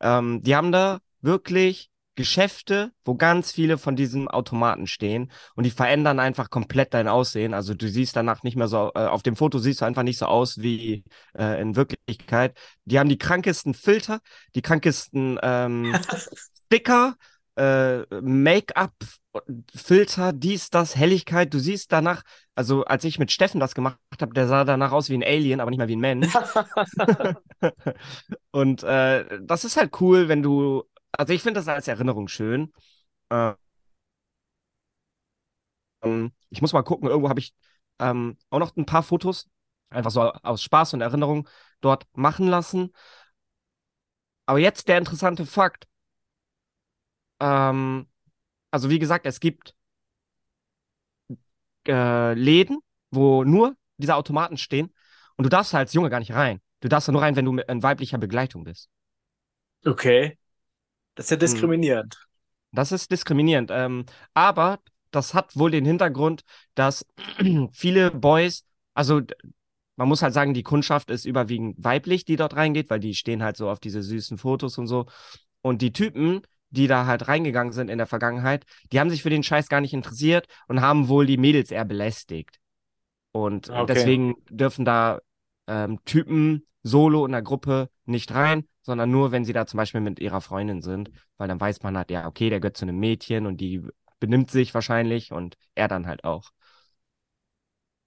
Ähm, 0.00 0.42
die 0.42 0.56
haben 0.56 0.72
da 0.72 0.98
wirklich 1.20 1.90
Geschäfte, 2.18 2.92
wo 3.04 3.14
ganz 3.14 3.52
viele 3.52 3.78
von 3.78 3.94
diesen 3.94 4.26
Automaten 4.26 4.88
stehen 4.88 5.30
und 5.54 5.64
die 5.64 5.70
verändern 5.70 6.18
einfach 6.18 6.50
komplett 6.50 6.92
dein 6.92 7.06
Aussehen. 7.06 7.54
Also 7.54 7.74
du 7.74 7.88
siehst 7.88 8.16
danach 8.16 8.42
nicht 8.42 8.56
mehr 8.56 8.66
so, 8.66 8.90
äh, 8.96 9.06
auf 9.06 9.22
dem 9.22 9.36
Foto 9.36 9.60
siehst 9.60 9.82
du 9.82 9.84
einfach 9.84 10.02
nicht 10.02 10.18
so 10.18 10.26
aus 10.26 10.58
wie 10.58 11.04
äh, 11.38 11.62
in 11.62 11.76
Wirklichkeit. 11.76 12.58
Die 12.86 12.98
haben 12.98 13.08
die 13.08 13.18
krankesten 13.18 13.72
Filter, 13.72 14.18
die 14.56 14.62
krankesten 14.62 15.38
ähm, 15.42 15.96
Sticker, 16.66 17.14
äh, 17.54 17.98
Make-up-Filter, 18.20 20.32
dies, 20.32 20.70
das, 20.70 20.96
Helligkeit. 20.96 21.54
Du 21.54 21.60
siehst 21.60 21.92
danach, 21.92 22.24
also 22.56 22.84
als 22.84 23.04
ich 23.04 23.20
mit 23.20 23.30
Steffen 23.30 23.60
das 23.60 23.76
gemacht 23.76 23.96
habe, 24.20 24.34
der 24.34 24.48
sah 24.48 24.64
danach 24.64 24.90
aus 24.90 25.08
wie 25.08 25.14
ein 25.14 25.22
Alien, 25.22 25.60
aber 25.60 25.70
nicht 25.70 25.78
mal 25.78 25.86
wie 25.86 25.94
ein 25.94 26.00
Mensch. 26.00 26.34
Und 28.50 28.82
äh, 28.82 29.38
das 29.40 29.64
ist 29.64 29.76
halt 29.76 30.00
cool, 30.00 30.26
wenn 30.26 30.42
du, 30.42 30.82
also 31.12 31.32
ich 31.32 31.42
finde 31.42 31.60
das 31.60 31.68
als 31.68 31.88
Erinnerung 31.88 32.28
schön. 32.28 32.72
Äh, 33.30 33.54
ähm, 36.02 36.32
ich 36.50 36.60
muss 36.60 36.72
mal 36.72 36.82
gucken, 36.82 37.08
irgendwo 37.08 37.28
habe 37.28 37.40
ich 37.40 37.54
ähm, 37.98 38.36
auch 38.50 38.58
noch 38.58 38.76
ein 38.76 38.86
paar 38.86 39.02
Fotos, 39.02 39.48
einfach 39.90 40.10
so 40.10 40.22
aus 40.22 40.62
Spaß 40.62 40.94
und 40.94 41.00
Erinnerung 41.00 41.48
dort 41.80 42.06
machen 42.14 42.46
lassen. 42.48 42.92
Aber 44.46 44.58
jetzt 44.58 44.88
der 44.88 44.98
interessante 44.98 45.46
Fakt. 45.46 45.86
Ähm, 47.40 48.06
also 48.70 48.90
wie 48.90 48.98
gesagt, 48.98 49.26
es 49.26 49.40
gibt 49.40 49.74
äh, 51.86 52.34
Läden, 52.34 52.78
wo 53.10 53.44
nur 53.44 53.76
diese 53.96 54.14
Automaten 54.14 54.56
stehen 54.56 54.92
und 55.36 55.44
du 55.44 55.48
darfst 55.48 55.72
da 55.74 55.78
als 55.78 55.92
Junge 55.92 56.10
gar 56.10 56.20
nicht 56.20 56.32
rein. 56.32 56.60
Du 56.80 56.88
darfst 56.88 57.08
da 57.08 57.12
nur 57.12 57.22
rein, 57.22 57.36
wenn 57.36 57.44
du 57.44 57.56
in 57.56 57.82
weiblicher 57.82 58.18
Begleitung 58.18 58.64
bist. 58.64 58.90
Okay. 59.86 60.36
Das 61.18 61.26
ist 61.26 61.30
ja 61.32 61.36
Hm. 61.42 61.42
diskriminierend. 61.44 62.16
Das 62.72 62.92
ist 62.92 63.10
diskriminierend. 63.10 63.70
Ähm, 63.72 64.04
aber 64.34 64.80
das 65.10 65.34
hat 65.34 65.56
wohl 65.56 65.70
den 65.70 65.84
Hintergrund, 65.84 66.42
dass 66.74 67.06
viele 67.72 68.10
Boys, 68.10 68.64
also 68.94 69.22
man 69.96 70.08
muss 70.08 70.22
halt 70.22 70.34
sagen, 70.34 70.54
die 70.54 70.62
Kundschaft 70.62 71.10
ist 71.10 71.24
überwiegend 71.24 71.76
weiblich, 71.82 72.24
die 72.24 72.36
dort 72.36 72.56
reingeht, 72.56 72.90
weil 72.90 73.00
die 73.00 73.14
stehen 73.14 73.42
halt 73.42 73.56
so 73.56 73.70
auf 73.70 73.80
diese 73.80 74.02
süßen 74.02 74.38
Fotos 74.38 74.78
und 74.78 74.86
so. 74.86 75.06
Und 75.62 75.82
die 75.82 75.92
Typen, 75.92 76.42
die 76.70 76.86
da 76.86 77.06
halt 77.06 77.28
reingegangen 77.28 77.72
sind 77.72 77.90
in 77.90 77.98
der 77.98 78.06
Vergangenheit, 78.06 78.64
die 78.92 79.00
haben 79.00 79.10
sich 79.10 79.22
für 79.22 79.30
den 79.30 79.42
Scheiß 79.42 79.68
gar 79.68 79.80
nicht 79.80 79.94
interessiert 79.94 80.46
und 80.68 80.80
haben 80.80 81.08
wohl 81.08 81.26
die 81.26 81.38
Mädels 81.38 81.70
eher 81.70 81.84
belästigt. 81.84 82.60
Und 83.32 83.68
Okay. 83.70 83.88
deswegen 83.88 84.34
dürfen 84.50 84.84
da 84.84 85.20
ähm, 85.66 86.00
Typen 86.04 86.66
solo 86.82 87.26
in 87.26 87.32
der 87.32 87.42
Gruppe 87.42 87.90
nicht 88.04 88.32
rein, 88.34 88.66
sondern 88.88 89.10
nur, 89.10 89.30
wenn 89.30 89.44
sie 89.44 89.52
da 89.52 89.66
zum 89.66 89.76
Beispiel 89.76 90.00
mit 90.00 90.18
ihrer 90.18 90.40
Freundin 90.40 90.82
sind, 90.82 91.10
weil 91.36 91.46
dann 91.46 91.60
weiß 91.60 91.82
man 91.82 91.96
halt, 91.96 92.10
ja, 92.10 92.26
okay, 92.26 92.50
der 92.50 92.58
gehört 92.58 92.76
zu 92.76 92.86
einem 92.86 92.98
Mädchen 92.98 93.46
und 93.46 93.58
die 93.60 93.86
benimmt 94.18 94.50
sich 94.50 94.74
wahrscheinlich 94.74 95.30
und 95.30 95.56
er 95.74 95.88
dann 95.88 96.06
halt 96.06 96.24
auch. 96.24 96.50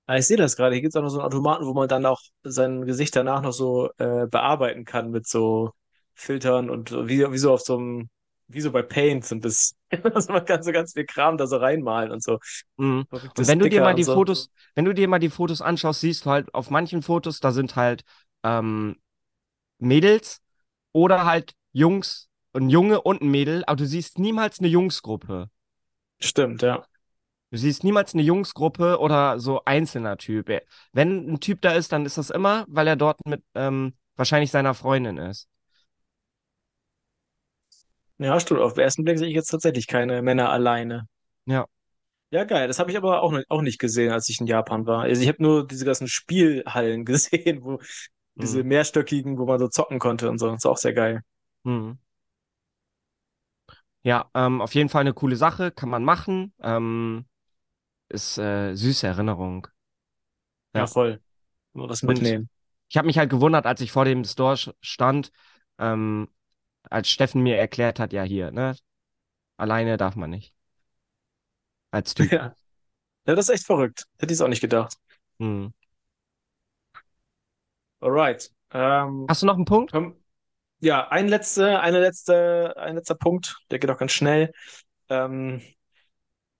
Ah, 0.07 0.17
ich 0.17 0.27
sehe 0.27 0.37
das 0.37 0.57
gerade. 0.57 0.75
Hier 0.75 0.81
gibt 0.81 0.93
es 0.93 0.97
auch 0.97 1.03
noch 1.03 1.09
so 1.09 1.19
einen 1.19 1.27
Automaten, 1.27 1.65
wo 1.65 1.73
man 1.73 1.87
dann 1.87 2.05
auch 2.05 2.19
sein 2.43 2.85
Gesicht 2.85 3.15
danach 3.15 3.41
noch 3.41 3.53
so 3.53 3.89
äh, 3.97 4.27
bearbeiten 4.27 4.83
kann 4.83 5.11
mit 5.11 5.27
so 5.27 5.71
Filtern 6.15 6.69
und 6.69 6.91
wie, 6.91 7.31
wie 7.31 7.37
so 7.37 7.53
auf 7.53 7.61
so 7.61 7.77
einem, 7.77 8.09
wie 8.47 8.59
so 8.59 8.71
bei 8.71 8.81
Paint 8.81 9.23
so 9.25 9.35
ein 9.35 9.39
bisschen. 9.39 9.77
Also 10.13 10.33
man 10.33 10.43
kann 10.45 10.63
so 10.63 10.71
ganz 10.71 10.93
viel 10.93 11.05
Kram 11.05 11.37
da 11.37 11.47
so 11.47 11.57
reinmalen 11.57 12.11
und 12.11 12.23
so. 12.23 12.39
Mhm. 12.77 13.05
Und 13.11 13.47
wenn 13.47 13.59
du 13.59 13.69
dir 13.69 13.81
mal 13.81 13.91
und 13.91 13.97
die 13.97 14.03
so. 14.03 14.13
Fotos, 14.13 14.49
wenn 14.75 14.85
du 14.85 14.93
dir 14.93 15.07
mal 15.07 15.19
die 15.19 15.29
Fotos 15.29 15.61
anschaust, 15.61 16.01
siehst 16.01 16.25
du 16.25 16.29
halt 16.31 16.53
auf 16.53 16.69
manchen 16.69 17.01
Fotos, 17.03 17.39
da 17.39 17.51
sind 17.51 17.75
halt 17.75 18.03
ähm, 18.43 18.97
Mädels 19.79 20.41
oder 20.93 21.25
halt 21.25 21.53
Jungs, 21.71 22.29
ein 22.53 22.69
Junge 22.69 23.01
und 23.01 23.21
ein 23.21 23.29
Mädel, 23.31 23.63
aber 23.65 23.77
du 23.77 23.85
siehst 23.85 24.19
niemals 24.19 24.59
eine 24.59 24.67
Jungsgruppe. 24.67 25.49
Stimmt, 26.19 26.61
ja. 26.61 26.85
Du 27.51 27.57
siehst 27.57 27.83
niemals 27.83 28.13
eine 28.13 28.23
Jungsgruppe 28.23 28.99
oder 28.99 29.39
so 29.39 29.61
einzelner 29.65 30.17
Typ. 30.17 30.49
Wenn 30.93 31.33
ein 31.33 31.39
Typ 31.41 31.61
da 31.61 31.73
ist, 31.73 31.91
dann 31.91 32.05
ist 32.05 32.17
das 32.17 32.29
immer, 32.29 32.65
weil 32.69 32.87
er 32.87 32.95
dort 32.95 33.25
mit 33.25 33.43
ähm, 33.55 33.93
wahrscheinlich 34.15 34.51
seiner 34.51 34.73
Freundin 34.73 35.17
ist. 35.17 35.49
Ja, 38.19 38.39
stimmt. 38.39 38.61
Auf 38.61 38.73
den 38.75 38.83
ersten 38.83 39.03
Blick 39.03 39.17
sehe 39.17 39.27
ich 39.27 39.35
jetzt 39.35 39.49
tatsächlich 39.49 39.87
keine 39.87 40.21
Männer 40.21 40.49
alleine. 40.49 41.07
Ja. 41.45 41.67
Ja, 42.31 42.45
geil. 42.45 42.67
Das 42.67 42.79
habe 42.79 42.91
ich 42.91 42.97
aber 42.97 43.21
auch, 43.23 43.33
auch 43.49 43.61
nicht 43.61 43.77
gesehen, 43.79 44.11
als 44.11 44.29
ich 44.29 44.39
in 44.39 44.47
Japan 44.47 44.85
war. 44.85 45.01
Also 45.03 45.21
ich 45.21 45.27
habe 45.27 45.43
nur 45.43 45.67
diese 45.67 45.83
ganzen 45.85 46.07
Spielhallen 46.07 47.03
gesehen, 47.05 47.63
wo 47.63 47.79
diese 48.35 48.63
Mhm. 48.63 48.65
mehrstöckigen, 48.65 49.37
wo 49.37 49.45
man 49.45 49.59
so 49.59 49.67
zocken 49.69 49.99
konnte 49.99 50.29
und 50.29 50.39
so. 50.39 50.47
Das 50.47 50.57
ist 50.57 50.65
auch 50.65 50.77
sehr 50.77 50.93
geil. 50.93 51.23
Mhm. 51.65 51.97
Ja, 54.03 54.29
ähm, 54.33 54.61
auf 54.61 54.73
jeden 54.73 54.89
Fall 54.89 55.01
eine 55.01 55.13
coole 55.13 55.35
Sache, 55.35 55.71
kann 55.71 55.89
man 55.89 56.03
machen. 56.03 56.53
Ähm, 56.61 57.25
ist 58.09 58.37
äh, 58.39 58.75
süße 58.75 59.07
Erinnerung. 59.07 59.67
Ja, 60.75 60.85
Ja. 60.85 60.87
voll. 60.87 61.21
Nur 61.73 61.87
das 61.87 62.03
Und 62.05 62.21
mitnehmen. 62.21 62.49
ich 62.89 62.97
habe 62.97 63.07
mich 63.07 63.17
halt 63.17 63.29
gewundert, 63.29 63.65
als 63.65 63.81
ich 63.81 63.91
vor 63.91 64.05
dem 64.05 64.23
Store 64.25 64.57
stand, 64.81 65.31
ähm, 65.79 66.29
als 66.83 67.09
Steffen 67.09 67.43
mir 67.43 67.57
erklärt 67.57 67.99
hat, 67.99 68.13
ja 68.13 68.23
hier, 68.23 68.51
ne, 68.51 68.75
alleine 69.57 69.97
darf 69.97 70.15
man 70.15 70.29
nicht. 70.31 70.53
Als 71.91 72.13
Typ. 72.13 72.31
Ja. 72.31 72.55
Ja, 73.27 73.35
das 73.35 73.49
ist 73.49 73.55
echt 73.55 73.65
verrückt. 73.65 74.05
Hätte 74.19 74.33
ich 74.33 74.37
es 74.39 74.41
auch 74.41 74.47
nicht 74.49 74.61
gedacht. 74.61 74.97
Mhm. 75.39 75.71
Alright. 78.01 78.49
Ähm, 78.71 79.29
Hast 79.29 79.41
du 79.41 79.45
noch 79.47 79.55
einen 79.55 79.65
Punkt? 79.65 79.91
komm, 79.91 80.15
ja, 80.81 81.09
ein 81.09 81.27
letzte, 81.29 81.81
eine 81.81 81.99
letzte, 82.01 82.75
ein 82.77 82.95
letzter 82.95 83.15
Punkt, 83.15 83.57
der 83.71 83.79
geht 83.79 83.89
auch 83.91 83.97
ganz 83.99 84.13
schnell. 84.13 84.53
Ähm, 85.09 85.61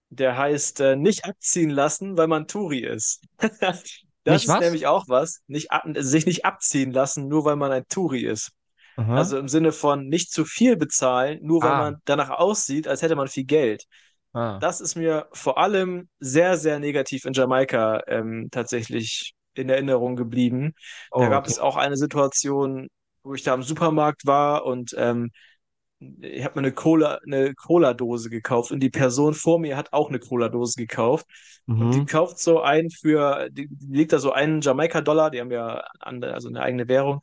der 0.10 0.38
heißt 0.38 0.80
äh, 0.82 0.96
nicht 0.96 1.26
abziehen 1.26 1.70
lassen, 1.70 2.18
weil 2.18 2.28
man 2.28 2.48
Touri 2.48 2.80
ist. 2.80 3.22
Das 4.24 4.44
Nicht 4.44 4.48
ist 4.48 4.60
was? 4.60 4.60
nämlich 4.60 4.86
auch 4.88 5.06
was. 5.08 5.42
Nicht 5.48 5.72
ab, 5.72 5.84
sich 5.98 6.26
nicht 6.28 6.46
abziehen 6.46 6.92
lassen, 6.92 7.28
nur 7.28 7.46
weil 7.46 7.56
man 7.56 7.72
ein 7.72 7.88
Touri 7.88 8.22
ist. 8.24 8.52
Aha. 8.98 9.16
Also 9.16 9.38
im 9.40 9.48
Sinne 9.50 9.72
von 9.74 10.08
nicht 10.10 10.32
zu 10.32 10.46
viel 10.46 10.78
bezahlen, 10.78 11.40
nur 11.44 11.64
weil 11.64 11.76
Ah, 11.76 11.76
man 11.76 11.98
danach 12.06 12.30
aussieht, 12.32 12.88
als 12.88 13.02
hätte 13.02 13.16
man 13.16 13.28
viel 13.30 13.46
Geld. 13.46 13.86
ah. 14.34 14.62
Das 14.62 14.82
ist 14.82 14.96
mir 14.96 15.28
vor 15.34 15.58
allem 15.60 16.10
sehr, 16.20 16.58
sehr 16.58 16.80
negativ 16.80 17.26
in 17.26 17.34
Jamaika 17.34 18.04
ähm, 18.08 18.50
tatsächlich 18.52 19.34
in 19.56 19.70
Erinnerung 19.70 20.16
geblieben. 20.16 20.74
Da 21.18 21.28
Oh, 21.28 21.30
gab 21.30 21.46
okay. 21.46 21.48
es 21.48 21.60
auch 21.60 21.78
eine 21.78 21.98
Situation, 21.98 22.88
wo 23.24 23.34
ich 23.36 23.44
da 23.44 23.54
im 23.54 23.64
Supermarkt 23.64 24.26
war 24.26 24.66
und 24.66 24.94
ähm, 24.98 25.32
ich 26.22 26.44
habe 26.44 26.60
mir 26.60 26.68
eine 26.68 26.74
Cola, 26.74 27.20
eine 27.26 27.54
Cola-Dose 27.56 28.30
gekauft 28.30 28.72
und 28.72 28.80
die 28.80 28.90
Person 28.90 29.34
vor 29.34 29.60
mir 29.60 29.78
hat 29.78 29.94
auch 29.94 30.10
eine 30.10 30.20
Cola-Dose 30.20 30.76
gekauft. 30.78 31.26
Und 31.78 31.94
die 31.94 32.04
Mhm. 32.04 32.06
kauft 32.06 32.40
so 32.40 32.62
einen 32.62 32.90
für, 32.92 33.50
die, 33.52 33.68
die 33.70 33.88
legt 33.98 34.14
da 34.14 34.20
so 34.20 34.32
einen 34.32 34.62
Jamaika-Dollar, 34.62 35.32
die 35.32 35.40
haben 35.42 35.52
ja 35.52 35.84
andere, 36.00 36.34
also 36.34 36.50
eine 36.50 36.62
eigene 36.62 36.88
Währung, 36.88 37.22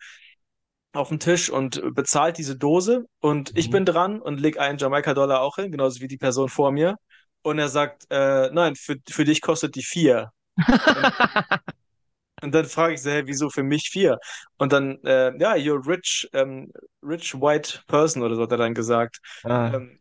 auf 0.92 1.08
den 1.10 1.20
Tisch 1.20 1.50
und 1.50 1.82
bezahlt 1.94 2.38
diese 2.38 2.56
Dose. 2.56 3.06
Und 3.20 3.52
ich 3.56 3.70
Mhm. 3.70 3.70
bin 3.70 3.84
dran 3.84 4.20
und 4.20 4.40
leg 4.40 4.58
einen 4.58 4.78
Jamaika-Dollar 4.78 5.40
auch 5.42 5.56
hin, 5.56 5.70
genauso 5.72 6.00
wie 6.00 6.08
die 6.08 6.18
Person 6.18 6.48
vor 6.48 6.72
mir. 6.72 6.96
Und 7.42 7.58
er 7.58 7.68
sagt, 7.68 8.06
äh, 8.10 8.50
nein, 8.52 8.74
für, 8.76 8.96
für 9.08 9.24
dich 9.24 9.40
kostet 9.42 9.74
die 9.76 9.84
vier. 9.84 10.30
Und, 12.42 12.54
dann 12.54 12.66
frage 12.66 12.94
ich 12.94 13.02
so, 13.02 13.10
hey, 13.10 13.26
wieso 13.26 13.50
für 13.50 13.62
mich 13.62 13.90
vier? 13.90 14.18
Und 14.58 14.72
dann, 14.72 14.98
äh, 15.04 15.32
ja, 15.40 15.54
you're 15.54 15.86
rich, 15.86 16.28
ähm, 16.32 16.72
rich 17.02 17.34
white 17.34 17.80
person 17.86 18.22
oder 18.22 18.36
so 18.36 18.42
hat 18.42 18.52
er 18.52 18.58
dann 18.58 18.74
gesagt. 18.74 19.18
Ah. 19.44 19.72
Ähm, 19.74 19.98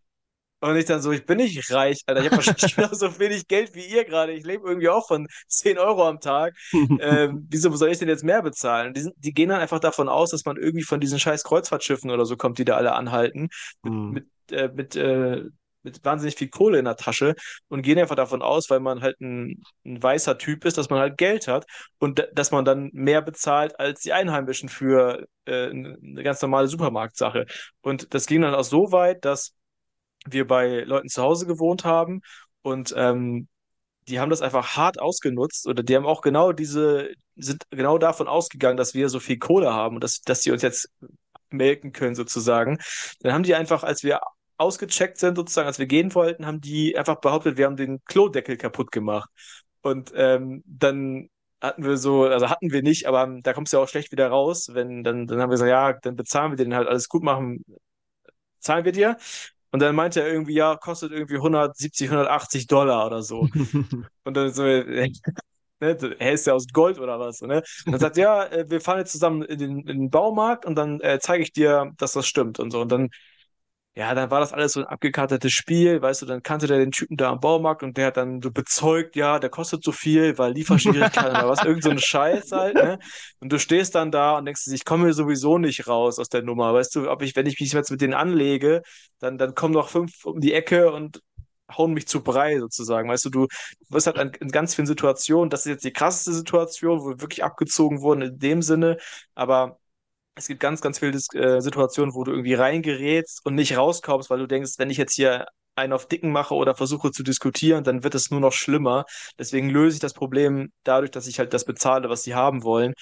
und 0.59 0.75
ich 0.75 0.85
dann 0.85 1.01
so, 1.01 1.11
ich 1.11 1.25
bin 1.25 1.38
nicht 1.38 1.71
reich, 1.71 2.01
Alter. 2.07 2.21
Ich 2.21 2.27
habe 2.27 2.38
wahrscheinlich 2.38 2.75
genauso 2.75 3.19
wenig 3.19 3.47
Geld 3.47 3.75
wie 3.75 3.85
ihr 3.85 4.05
gerade. 4.05 4.33
Ich 4.33 4.43
lebe 4.43 4.67
irgendwie 4.67 4.89
auch 4.89 5.07
von 5.07 5.27
10 5.47 5.77
Euro 5.77 6.07
am 6.07 6.19
Tag. 6.19 6.55
Ähm, 6.99 7.47
wieso 7.49 7.75
soll 7.75 7.91
ich 7.91 7.99
denn 7.99 8.09
jetzt 8.09 8.23
mehr 8.23 8.41
bezahlen? 8.41 8.93
Die, 8.93 9.01
sind, 9.01 9.13
die 9.17 9.33
gehen 9.33 9.49
dann 9.49 9.59
einfach 9.59 9.79
davon 9.79 10.09
aus, 10.09 10.31
dass 10.31 10.45
man 10.45 10.57
irgendwie 10.57 10.83
von 10.83 10.99
diesen 10.99 11.19
scheiß 11.19 11.43
Kreuzfahrtschiffen 11.43 12.09
oder 12.09 12.25
so 12.25 12.38
kommt, 12.38 12.57
die 12.57 12.65
da 12.65 12.75
alle 12.75 12.93
anhalten, 12.93 13.49
mit, 13.83 13.93
Hm. 13.93 14.11
mit, 14.11 14.25
äh, 14.51 14.69
mit, 14.73 14.95
äh, 14.95 15.43
mit 15.88 16.03
wahnsinnig 16.05 16.35
viel 16.35 16.49
Kohle 16.49 16.79
in 16.79 16.85
der 16.85 16.97
Tasche 16.97 17.35
und 17.69 17.81
gehen 17.81 17.97
einfach 17.99 18.15
davon 18.15 18.41
aus, 18.41 18.69
weil 18.69 18.79
man 18.79 19.01
halt 19.01 19.19
ein, 19.21 19.63
ein 19.85 20.01
weißer 20.03 20.38
Typ 20.38 20.65
ist, 20.65 20.77
dass 20.77 20.89
man 20.89 20.99
halt 20.99 21.17
Geld 21.17 21.47
hat 21.47 21.65
und 21.99 22.27
dass 22.33 22.51
man 22.51 22.65
dann 22.65 22.89
mehr 22.93 23.21
bezahlt 23.21 23.79
als 23.79 24.01
die 24.01 24.13
Einheimischen 24.13 24.69
für 24.69 25.25
äh, 25.45 25.69
eine 25.69 26.23
ganz 26.23 26.41
normale 26.41 26.67
Supermarktsache. 26.67 27.45
Und 27.81 28.13
das 28.13 28.27
ging 28.27 28.41
dann 28.41 28.53
auch 28.55 28.63
so 28.63 28.91
weit, 28.91 29.23
dass 29.25 29.53
wir 30.25 30.45
bei 30.45 30.83
Leuten 30.83 31.09
zu 31.09 31.23
Hause 31.23 31.45
gewohnt 31.45 31.85
haben 31.85 32.21
und 32.61 32.93
ähm, 32.97 33.47
die 34.07 34.19
haben 34.19 34.29
das 34.29 34.41
einfach 34.41 34.77
hart 34.77 34.99
ausgenutzt 34.99 35.67
oder 35.67 35.83
die 35.83 35.95
haben 35.95 36.05
auch 36.05 36.21
genau 36.21 36.53
diese, 36.53 37.11
sind 37.35 37.63
genau 37.71 37.97
davon 37.97 38.27
ausgegangen, 38.27 38.77
dass 38.77 38.93
wir 38.93 39.09
so 39.09 39.19
viel 39.19 39.38
Kohle 39.38 39.73
haben 39.73 39.95
und 39.95 40.03
dass, 40.03 40.21
dass 40.21 40.41
sie 40.43 40.51
uns 40.51 40.61
jetzt 40.61 40.89
melken 41.49 41.91
können 41.91 42.15
sozusagen. 42.15 42.77
Dann 43.21 43.33
haben 43.33 43.43
die 43.43 43.55
einfach, 43.55 43.83
als 43.83 44.03
wir 44.03 44.19
ausgecheckt 44.58 45.18
sind 45.18 45.36
sozusagen, 45.38 45.68
als 45.68 45.80
wir 45.80 45.86
gehen 45.88 46.14
wollten, 46.16 46.45
haben 46.45 46.62
die 46.62 46.97
einfach 46.97 47.18
behauptet, 47.22 47.58
wir 47.58 47.66
haben 47.66 47.76
den 47.78 48.03
Klodeckel 48.05 48.58
kaputt 48.58 48.91
gemacht. 48.91 49.30
Und 49.82 50.12
ähm, 50.16 50.64
dann 50.66 51.30
hatten 51.62 51.84
wir 51.84 51.97
so, 51.97 52.26
also 52.26 52.49
hatten 52.49 52.72
wir 52.72 52.84
nicht, 52.84 53.08
aber 53.08 53.39
da 53.41 53.53
kommst 53.53 53.74
du 53.74 53.78
ja 53.78 53.84
auch 53.84 53.89
schlecht 53.89 54.12
wieder 54.12 54.30
raus, 54.30 54.70
wenn 54.74 55.03
dann, 55.03 55.28
dann 55.28 55.39
haben 55.41 55.49
wir 55.49 55.53
gesagt, 55.53 55.70
ja, 55.70 55.93
dann 55.93 56.16
bezahlen 56.16 56.51
wir 56.51 56.58
den 56.58 56.76
halt 56.76 56.88
alles 56.88 57.10
gut 57.10 57.24
machen, 57.24 57.64
zahlen 58.60 58.86
wir 58.86 58.91
dir. 58.91 59.18
Und 59.72 59.82
dann 59.82 59.95
meinte 59.95 60.22
er 60.22 60.32
irgendwie, 60.32 60.53
ja, 60.53 60.76
kostet 60.78 61.12
irgendwie 61.12 61.38
170, 61.38 62.10
180 62.10 62.68
Dollar 62.68 63.05
oder 63.05 63.22
so. 63.22 63.41
Und 64.24 64.38
dann 64.38 64.53
so, 64.53 64.64
ne, 64.64 65.12
er 65.80 66.32
ist 66.34 66.47
ja 66.47 66.53
aus 66.53 66.68
Gold 66.72 66.99
oder 66.99 67.20
was, 67.20 67.41
ne? 67.41 67.64
Und 67.86 67.91
dann 67.91 67.99
sagt 67.99 68.18
er, 68.18 68.24
ja, 68.24 68.45
äh, 68.45 68.70
wir 68.70 68.82
fahren 68.82 68.99
jetzt 68.99 69.12
zusammen 69.12 69.43
in 69.43 69.60
den, 69.60 69.80
in 69.82 69.99
den 69.99 70.10
Baumarkt 70.10 70.66
und 70.66 70.76
dann 70.76 70.99
äh, 71.01 71.20
zeige 71.22 71.43
ich 71.43 71.51
dir, 71.53 71.91
dass 71.97 72.14
das 72.14 72.28
stimmt 72.28 72.60
und 72.60 72.72
so. 72.72 72.82
Und 72.82 72.91
dann, 72.91 73.10
ja, 73.97 74.13
dann 74.13 74.29
war 74.29 74.41
das 74.41 74.53
alles 74.53 74.73
so 74.73 74.81
ein 74.81 74.85
abgekartetes 74.85 75.51
Spiel, 75.51 75.99
weißt 76.03 76.21
du, 76.21 76.27
dann 76.27 76.43
kannte 76.43 76.67
der 76.67 76.77
den 76.77 76.91
Typen 76.91 77.17
da 77.17 77.31
am 77.31 77.39
Baumarkt 77.39 77.81
und 77.81 77.97
der 77.97 78.07
hat 78.07 78.17
dann 78.17 78.43
so 78.43 78.51
bezeugt, 78.51 79.15
ja, 79.15 79.39
der 79.39 79.49
kostet 79.49 79.83
so 79.83 79.91
viel, 79.91 80.37
weil 80.37 80.51
Lieferschwierigkeiten 80.53 81.31
oder 81.31 81.49
was, 81.49 81.63
irgend 81.63 81.83
so 81.83 81.89
ein 81.89 81.97
Scheiß 81.97 82.51
halt, 82.51 82.75
ne? 82.75 82.99
Und 83.39 83.51
du 83.51 83.57
stehst 83.57 83.95
dann 83.95 84.11
da 84.11 84.37
und 84.37 84.45
denkst 84.45 84.67
ich 84.67 84.85
komme 84.85 85.05
hier 85.05 85.15
sowieso 85.15 85.57
nicht 85.57 85.87
raus 85.87 86.19
aus 86.19 86.29
der 86.29 86.43
Nummer, 86.43 86.75
weißt 86.75 86.95
du, 86.95 87.09
ob 87.09 87.23
ich, 87.23 87.35
wenn 87.35 87.47
ich 87.47 87.59
mich 87.59 87.73
jetzt 87.73 87.89
mit 87.89 87.99
denen 88.01 88.13
anlege, 88.13 88.83
dann, 89.17 89.39
dann 89.39 89.55
kommen 89.55 89.73
noch 89.73 89.89
fünf 89.89 90.25
um 90.25 90.39
die 90.41 90.53
Ecke 90.53 90.91
und 90.91 91.23
hauen 91.75 91.93
mich 91.93 92.07
zu 92.07 92.21
Brei 92.23 92.59
sozusagen. 92.59 93.09
Weißt 93.09 93.25
du, 93.25 93.31
du 93.31 93.47
wirst 93.89 94.05
halt 94.05 94.37
in 94.37 94.49
ganz 94.49 94.75
vielen 94.75 94.85
Situationen, 94.85 95.49
das 95.49 95.61
ist 95.61 95.71
jetzt 95.71 95.85
die 95.85 95.91
krasseste 95.91 96.33
Situation, 96.33 96.99
wo 96.99 97.09
wir 97.09 97.21
wirklich 97.21 97.43
abgezogen 97.43 98.01
wurden 98.01 98.21
in 98.21 98.37
dem 98.37 98.61
Sinne, 98.61 98.97
aber 99.33 99.79
es 100.38 100.47
gibt 100.47 100.59
ganz, 100.59 100.81
ganz 100.81 100.99
viele 100.99 101.17
äh, 101.33 101.61
Situationen, 101.61 102.13
wo 102.15 102.23
du 102.23 102.31
irgendwie 102.31 102.53
reingerätst 102.53 103.45
und 103.45 103.55
nicht 103.55 103.77
rauskommst, 103.77 104.29
weil 104.29 104.39
du 104.39 104.47
denkst, 104.47 104.73
wenn 104.77 104.89
ich 104.89 104.97
jetzt 104.97 105.13
hier 105.15 105.45
einen 105.75 105.93
auf 105.93 106.07
Dicken 106.07 106.31
mache 106.31 106.55
oder 106.55 106.75
versuche 106.75 107.11
zu 107.11 107.23
diskutieren, 107.23 107.83
dann 107.83 108.03
wird 108.03 108.15
es 108.15 108.31
nur 108.31 108.39
noch 108.39 108.53
schlimmer. 108.53 109.05
Deswegen 109.39 109.69
löse 109.69 109.95
ich 109.95 109.99
das 110.01 110.13
Problem 110.13 110.71
dadurch, 110.83 111.11
dass 111.11 111.27
ich 111.27 111.39
halt 111.39 111.53
das 111.53 111.65
bezahle, 111.65 112.09
was 112.09 112.23
sie 112.23 112.35
haben 112.35 112.63
wollen. 112.63 112.93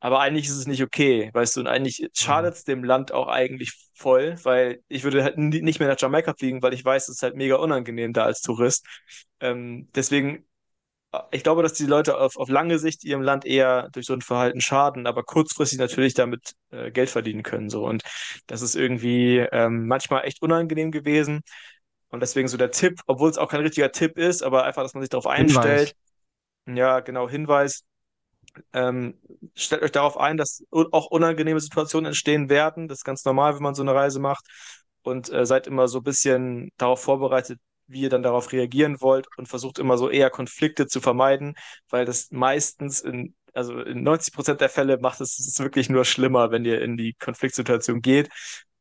Aber 0.00 0.20
eigentlich 0.20 0.46
ist 0.46 0.56
es 0.56 0.66
nicht 0.66 0.82
okay, 0.82 1.30
weißt 1.32 1.56
du, 1.56 1.60
und 1.60 1.66
eigentlich 1.68 1.98
Hm. 1.98 2.08
schadet 2.14 2.54
es 2.54 2.64
dem 2.64 2.84
Land 2.84 3.12
auch 3.12 3.28
eigentlich 3.28 3.72
voll, 3.94 4.36
weil 4.42 4.80
ich 4.88 5.02
würde 5.04 5.22
halt 5.24 5.38
nicht 5.38 5.78
mehr 5.78 5.88
nach 5.88 5.98
Jamaika 6.00 6.34
fliegen, 6.34 6.62
weil 6.62 6.74
ich 6.74 6.84
weiß, 6.84 7.08
es 7.08 7.16
ist 7.16 7.22
halt 7.22 7.36
mega 7.36 7.56
unangenehm 7.56 8.12
da 8.12 8.24
als 8.24 8.40
Tourist. 8.42 8.84
Ähm, 9.40 9.88
deswegen 9.94 10.44
ich 11.30 11.42
glaube, 11.42 11.62
dass 11.62 11.74
die 11.74 11.86
Leute 11.86 12.18
auf, 12.18 12.36
auf 12.36 12.48
lange 12.48 12.78
Sicht 12.78 13.04
ihrem 13.04 13.22
Land 13.22 13.44
eher 13.44 13.88
durch 13.92 14.06
so 14.06 14.14
ein 14.14 14.22
Verhalten 14.22 14.60
schaden, 14.60 15.06
aber 15.06 15.22
kurzfristig 15.22 15.78
natürlich 15.78 16.14
damit 16.14 16.54
äh, 16.70 16.90
Geld 16.90 17.10
verdienen 17.10 17.42
können. 17.42 17.68
So. 17.68 17.84
Und 17.84 18.02
das 18.46 18.62
ist 18.62 18.74
irgendwie 18.74 19.38
ähm, 19.38 19.86
manchmal 19.86 20.24
echt 20.24 20.42
unangenehm 20.42 20.90
gewesen. 20.90 21.42
Und 22.08 22.20
deswegen 22.20 22.48
so 22.48 22.56
der 22.56 22.70
Tipp, 22.70 23.00
obwohl 23.06 23.30
es 23.30 23.38
auch 23.38 23.48
kein 23.48 23.60
richtiger 23.60 23.90
Tipp 23.90 24.18
ist, 24.18 24.42
aber 24.42 24.64
einfach, 24.64 24.82
dass 24.82 24.94
man 24.94 25.02
sich 25.02 25.10
darauf 25.10 25.32
Hinweis. 25.32 25.56
einstellt. 25.56 25.94
Ja, 26.66 27.00
genau, 27.00 27.28
Hinweis. 27.28 27.82
Ähm, 28.72 29.18
stellt 29.56 29.82
euch 29.82 29.92
darauf 29.92 30.16
ein, 30.16 30.36
dass 30.36 30.62
auch 30.70 31.06
unangenehme 31.06 31.60
Situationen 31.60 32.06
entstehen 32.06 32.48
werden. 32.48 32.88
Das 32.88 32.98
ist 32.98 33.04
ganz 33.04 33.24
normal, 33.24 33.56
wenn 33.56 33.62
man 33.62 33.74
so 33.74 33.82
eine 33.82 33.94
Reise 33.94 34.20
macht. 34.20 34.46
Und 35.02 35.30
äh, 35.30 35.44
seid 35.44 35.66
immer 35.66 35.88
so 35.88 35.98
ein 35.98 36.04
bisschen 36.04 36.70
darauf 36.78 37.02
vorbereitet, 37.02 37.58
wie 37.86 38.02
ihr 38.02 38.08
dann 38.10 38.22
darauf 38.22 38.52
reagieren 38.52 39.00
wollt 39.00 39.26
und 39.36 39.48
versucht 39.48 39.78
immer 39.78 39.98
so 39.98 40.10
eher 40.10 40.30
Konflikte 40.30 40.86
zu 40.86 41.00
vermeiden, 41.00 41.54
weil 41.90 42.04
das 42.04 42.30
meistens 42.30 43.00
in, 43.00 43.34
also 43.52 43.80
in 43.80 44.02
90 44.02 44.34
Prozent 44.34 44.60
der 44.60 44.68
Fälle 44.70 44.98
macht 44.98 45.20
es 45.20 45.38
es 45.38 45.58
wirklich 45.60 45.88
nur 45.90 46.04
schlimmer, 46.04 46.50
wenn 46.50 46.64
ihr 46.64 46.80
in 46.82 46.96
die 46.96 47.14
Konfliktsituation 47.14 48.00
geht 48.02 48.30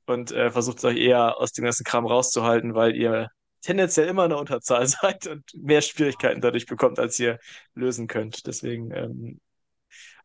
und 0.05 0.31
äh, 0.31 0.51
versucht 0.51 0.83
euch 0.85 0.97
eher 0.97 1.37
aus 1.37 1.51
dem 1.53 1.63
ganzen 1.65 1.83
Kram 1.83 2.05
rauszuhalten, 2.05 2.75
weil 2.75 2.95
ihr 2.95 3.29
tendenziell 3.61 4.07
immer 4.07 4.25
in 4.25 4.29
der 4.31 4.39
Unterzahl 4.39 4.85
seid 4.87 5.27
und 5.27 5.43
mehr 5.55 5.81
Schwierigkeiten 5.81 6.41
dadurch 6.41 6.65
bekommt, 6.65 6.99
als 6.99 7.19
ihr 7.19 7.39
lösen 7.75 8.07
könnt. 8.07 8.45
Deswegen 8.47 8.91
ähm, 8.91 9.39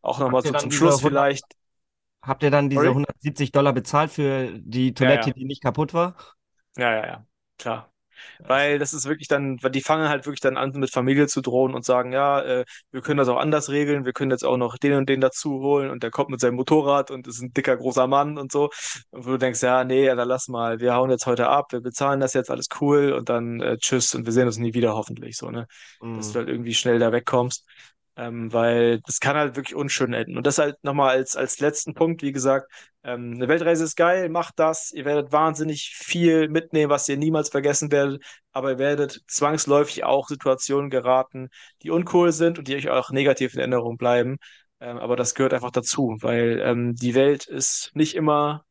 auch 0.02 0.20
nochmal 0.20 0.44
so 0.44 0.54
zum 0.54 0.70
Schluss 0.72 1.00
100, 1.02 1.02
vielleicht. 1.02 1.44
habt 2.22 2.42
ihr 2.42 2.50
dann 2.50 2.70
diese 2.70 2.92
Sorry? 2.92 2.94
170 2.94 3.52
Dollar 3.52 3.72
bezahlt 3.72 4.12
für 4.12 4.52
die 4.60 4.94
Ja, 4.98 5.10
Toilette, 5.10 5.32
ja, 5.32 5.34
die 5.34 5.44
nicht 5.46 5.62
kaputt 5.62 5.94
war? 5.94 6.16
ja, 6.76 6.90
ja, 6.96 7.06
ja, 7.06 7.26
klar. 7.58 7.92
Weil 8.46 8.78
das 8.78 8.92
ist 8.92 9.06
wirklich 9.06 9.28
dann, 9.28 9.58
weil 9.62 9.70
die 9.70 9.80
fangen 9.82 10.08
halt 10.08 10.26
wirklich 10.26 10.40
dann 10.40 10.56
an, 10.56 10.70
mit 10.72 10.90
Familie 10.90 11.26
zu 11.28 11.40
drohen 11.40 11.74
und 11.74 11.84
sagen, 11.84 12.12
ja, 12.12 12.40
äh, 12.42 12.64
wir 12.90 13.00
können 13.02 13.18
das 13.18 13.28
auch 13.28 13.38
anders 13.38 13.70
regeln, 13.70 14.04
wir 14.04 14.12
können 14.12 14.30
jetzt 14.30 14.44
auch 14.44 14.56
noch 14.56 14.76
den 14.78 14.94
und 14.94 15.08
den 15.08 15.20
dazu 15.20 15.60
holen 15.60 15.90
und 15.90 16.02
der 16.02 16.10
kommt 16.10 16.30
mit 16.30 16.40
seinem 16.40 16.54
Motorrad 16.56 17.10
und 17.10 17.26
ist 17.26 17.40
ein 17.40 17.52
dicker, 17.52 17.76
großer 17.76 18.06
Mann 18.06 18.38
und 18.38 18.52
so. 18.52 18.70
Und 19.10 19.26
wo 19.26 19.30
du 19.32 19.38
denkst, 19.38 19.62
ja, 19.62 19.84
nee, 19.84 20.04
ja, 20.06 20.14
dann 20.14 20.28
lass 20.28 20.48
mal, 20.48 20.80
wir 20.80 20.94
hauen 20.94 21.10
jetzt 21.10 21.26
heute 21.26 21.48
ab, 21.48 21.72
wir 21.72 21.80
bezahlen 21.80 22.20
das 22.20 22.34
jetzt, 22.34 22.50
alles 22.50 22.66
cool 22.80 23.12
und 23.12 23.28
dann 23.28 23.60
äh, 23.60 23.78
tschüss 23.78 24.14
und 24.14 24.24
wir 24.26 24.32
sehen 24.32 24.46
uns 24.46 24.58
nie 24.58 24.74
wieder 24.74 24.94
hoffentlich 24.94 25.36
so, 25.36 25.50
ne? 25.50 25.66
Dass 26.14 26.30
du 26.30 26.38
Mhm. 26.38 26.38
halt 26.38 26.48
irgendwie 26.48 26.74
schnell 26.74 26.98
da 26.98 27.12
wegkommst. 27.12 27.64
Ähm, 28.18 28.52
weil 28.52 29.00
das 29.02 29.20
kann 29.20 29.36
halt 29.36 29.54
wirklich 29.56 29.76
unschön 29.76 30.12
enden. 30.12 30.36
Und 30.36 30.46
das 30.46 30.58
halt 30.58 30.76
nochmal 30.82 31.10
als, 31.10 31.36
als 31.36 31.60
letzten 31.60 31.94
Punkt, 31.94 32.22
wie 32.22 32.32
gesagt, 32.32 32.68
ähm, 33.04 33.34
eine 33.34 33.46
Weltreise 33.48 33.84
ist 33.84 33.96
geil, 33.96 34.28
macht 34.28 34.58
das, 34.58 34.90
ihr 34.92 35.04
werdet 35.04 35.30
wahnsinnig 35.30 35.94
viel 35.96 36.48
mitnehmen, 36.48 36.90
was 36.90 37.08
ihr 37.08 37.16
niemals 37.16 37.48
vergessen 37.50 37.92
werdet, 37.92 38.22
aber 38.52 38.72
ihr 38.72 38.78
werdet 38.78 39.20
zwangsläufig 39.28 40.02
auch 40.04 40.26
Situationen 40.28 40.90
geraten, 40.90 41.48
die 41.82 41.90
uncool 41.90 42.32
sind 42.32 42.58
und 42.58 42.66
die 42.66 42.74
euch 42.76 42.90
auch 42.90 43.10
negativ 43.10 43.54
in 43.54 43.60
Erinnerung 43.60 43.96
bleiben. 43.98 44.38
Ähm, 44.80 44.98
aber 44.98 45.16
das 45.16 45.34
gehört 45.34 45.54
einfach 45.54 45.70
dazu, 45.70 46.16
weil 46.20 46.60
ähm, 46.60 46.94
die 46.96 47.14
Welt 47.14 47.46
ist 47.46 47.90
nicht 47.94 48.14
immer 48.16 48.64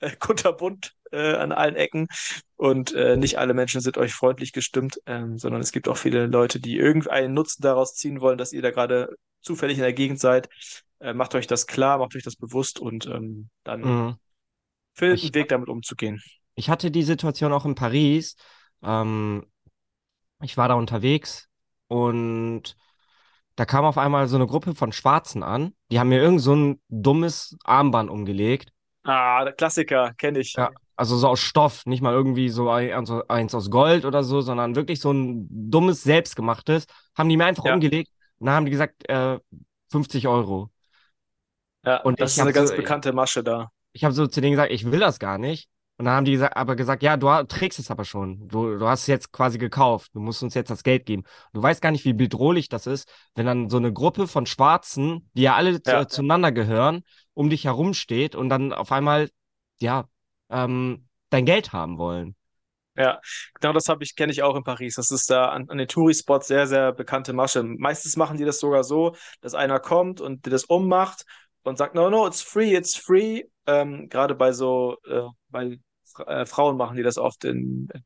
äh, 0.00 0.10
kunterbunt 0.18 0.94
äh, 1.12 1.34
an 1.34 1.52
allen 1.52 1.76
Ecken 1.76 2.08
und 2.56 2.92
äh, 2.94 3.16
nicht 3.16 3.38
alle 3.38 3.54
Menschen 3.54 3.80
sind 3.80 3.98
euch 3.98 4.14
freundlich 4.14 4.52
gestimmt, 4.52 5.00
ähm, 5.06 5.38
sondern 5.38 5.60
es 5.60 5.72
gibt 5.72 5.88
auch 5.88 5.96
viele 5.96 6.26
Leute, 6.26 6.60
die 6.60 6.76
irgendeinen 6.76 7.34
Nutzen 7.34 7.62
daraus 7.62 7.94
ziehen 7.94 8.20
wollen, 8.20 8.38
dass 8.38 8.52
ihr 8.52 8.62
da 8.62 8.70
gerade 8.70 9.14
zufällig 9.40 9.78
in 9.78 9.82
der 9.84 9.92
Gegend 9.92 10.20
seid. 10.20 10.48
Äh, 11.00 11.14
macht 11.14 11.34
euch 11.34 11.46
das 11.46 11.66
klar, 11.66 11.98
macht 11.98 12.16
euch 12.16 12.22
das 12.22 12.36
bewusst 12.36 12.78
und 12.80 13.06
ähm, 13.06 13.50
dann 13.64 13.96
Mhm. 13.96 14.18
findet 14.94 15.22
einen 15.22 15.34
Weg, 15.34 15.48
damit 15.48 15.68
umzugehen. 15.68 16.22
ich 16.54 16.70
hatte 16.70 16.90
die 16.90 17.02
Situation 17.02 17.52
auch 17.52 17.64
in 17.64 17.74
Paris. 17.74 18.36
Ähm, 18.82 19.46
ich 20.42 20.56
war 20.56 20.68
da 20.68 20.74
unterwegs 20.74 21.48
und 21.88 22.76
da 23.56 23.66
kam 23.66 23.84
auf 23.84 23.98
einmal 23.98 24.28
so 24.28 24.36
eine 24.36 24.46
Gruppe 24.46 24.74
von 24.74 24.92
Schwarzen 24.92 25.42
an. 25.42 25.74
Die 25.92 26.00
haben 26.00 26.08
mir 26.10 26.22
irgend 26.22 26.40
so 26.42 26.54
ein 26.56 26.82
dummes 26.88 27.56
Armband 27.64 28.10
umgelegt. 28.10 28.72
Ah, 29.04 29.44
der 29.44 29.52
Klassiker, 29.54 30.12
kenne 30.14 30.40
ich. 30.40 30.56
Ja, 30.56 30.72
also 30.96 31.16
so 31.16 31.28
aus 31.28 31.40
Stoff, 31.40 31.86
nicht 31.86 32.02
mal 32.02 32.12
irgendwie 32.12 32.48
so 32.48 32.68
ein- 32.70 32.92
eins 33.28 33.54
aus 33.54 33.70
Gold 33.70 34.04
oder 34.04 34.22
so, 34.24 34.40
sondern 34.40 34.74
wirklich 34.76 35.00
so 35.00 35.12
ein 35.12 35.46
dummes, 35.50 36.02
selbstgemachtes. 36.02 36.86
Haben 37.16 37.28
die 37.28 37.36
mir 37.36 37.46
einfach 37.46 37.64
Ja. 37.64 37.74
umgelegt. 37.74 38.10
Und 38.38 38.46
dann 38.46 38.54
haben 38.56 38.64
die 38.66 38.70
gesagt, 38.72 39.08
äh, 39.08 39.38
50 39.90 40.26
Euro. 40.28 40.70
Ja, 41.84 41.96
Und 42.02 42.20
das 42.20 42.32
ist 42.32 42.40
eine 42.40 42.52
ganz 42.52 42.70
so- 42.70 42.76
bekannte 42.76 43.12
Masche 43.12 43.42
da. 43.42 43.70
Ich 43.92 44.04
habe 44.04 44.14
so 44.14 44.26
zu 44.26 44.40
denen 44.40 44.52
gesagt, 44.52 44.72
ich 44.72 44.90
will 44.90 45.00
das 45.00 45.18
gar 45.18 45.38
nicht. 45.38 45.68
Und 45.98 46.06
dann 46.06 46.14
haben 46.14 46.24
die 46.24 46.32
gesagt, 46.32 46.56
aber 46.56 46.74
gesagt, 46.74 47.02
ja, 47.02 47.16
du 47.16 47.28
trägst 47.46 47.78
es 47.78 47.90
aber 47.90 48.04
schon. 48.04 48.48
Du, 48.48 48.76
du 48.78 48.86
hast 48.88 49.02
es 49.02 49.06
jetzt 49.08 49.30
quasi 49.32 49.58
gekauft. 49.58 50.10
Du 50.14 50.20
musst 50.20 50.42
uns 50.42 50.54
jetzt 50.54 50.70
das 50.70 50.82
Geld 50.82 51.06
geben. 51.06 51.24
Du 51.52 51.62
weißt 51.62 51.82
gar 51.82 51.90
nicht, 51.90 52.04
wie 52.04 52.12
bedrohlich 52.14 52.68
das 52.68 52.86
ist, 52.86 53.08
wenn 53.34 53.46
dann 53.46 53.68
so 53.68 53.76
eine 53.76 53.92
Gruppe 53.92 54.26
von 54.26 54.46
Schwarzen, 54.46 55.30
die 55.34 55.42
ja 55.42 55.54
alle 55.54 55.80
Ja. 55.86 56.02
zu, 56.08 56.16
zueinander 56.16 56.50
gehören, 56.50 57.02
um 57.34 57.50
dich 57.50 57.64
herumsteht 57.64 58.34
und 58.34 58.48
dann 58.48 58.72
auf 58.72 58.90
einmal, 58.90 59.28
ja, 59.80 60.06
ähm, 60.52 61.08
dein 61.30 61.46
Geld 61.46 61.72
haben 61.72 61.98
wollen. 61.98 62.36
Ja, 62.94 63.20
genau 63.58 63.72
das 63.72 63.88
habe 63.88 64.04
ich, 64.04 64.14
kenne 64.16 64.32
ich 64.32 64.42
auch 64.42 64.54
in 64.54 64.64
Paris. 64.64 64.96
Das 64.96 65.10
ist 65.10 65.30
da 65.30 65.48
an, 65.48 65.68
an 65.70 65.78
den 65.78 65.88
Touri-Spots 65.88 66.46
sehr, 66.46 66.66
sehr 66.66 66.92
bekannte 66.92 67.32
Masche. 67.32 67.62
Meistens 67.62 68.16
machen 68.16 68.36
die 68.36 68.44
das 68.44 68.60
sogar 68.60 68.84
so, 68.84 69.16
dass 69.40 69.54
einer 69.54 69.80
kommt 69.80 70.20
und 70.20 70.44
dir 70.44 70.50
das 70.50 70.64
ummacht 70.64 71.24
und 71.62 71.78
sagt, 71.78 71.94
no, 71.94 72.10
no, 72.10 72.26
it's 72.26 72.42
free, 72.42 72.74
it's 72.76 72.94
free. 72.94 73.44
Ähm, 73.66 74.08
gerade 74.10 74.34
bei 74.34 74.52
so, 74.52 74.98
äh, 75.08 75.22
bei 75.48 75.78
äh, 76.26 76.44
Frauen 76.44 76.76
machen 76.76 76.96
die 76.96 77.02
das 77.02 77.16
oft 77.16 77.44
in, 77.44 77.88
äh, 77.94 78.00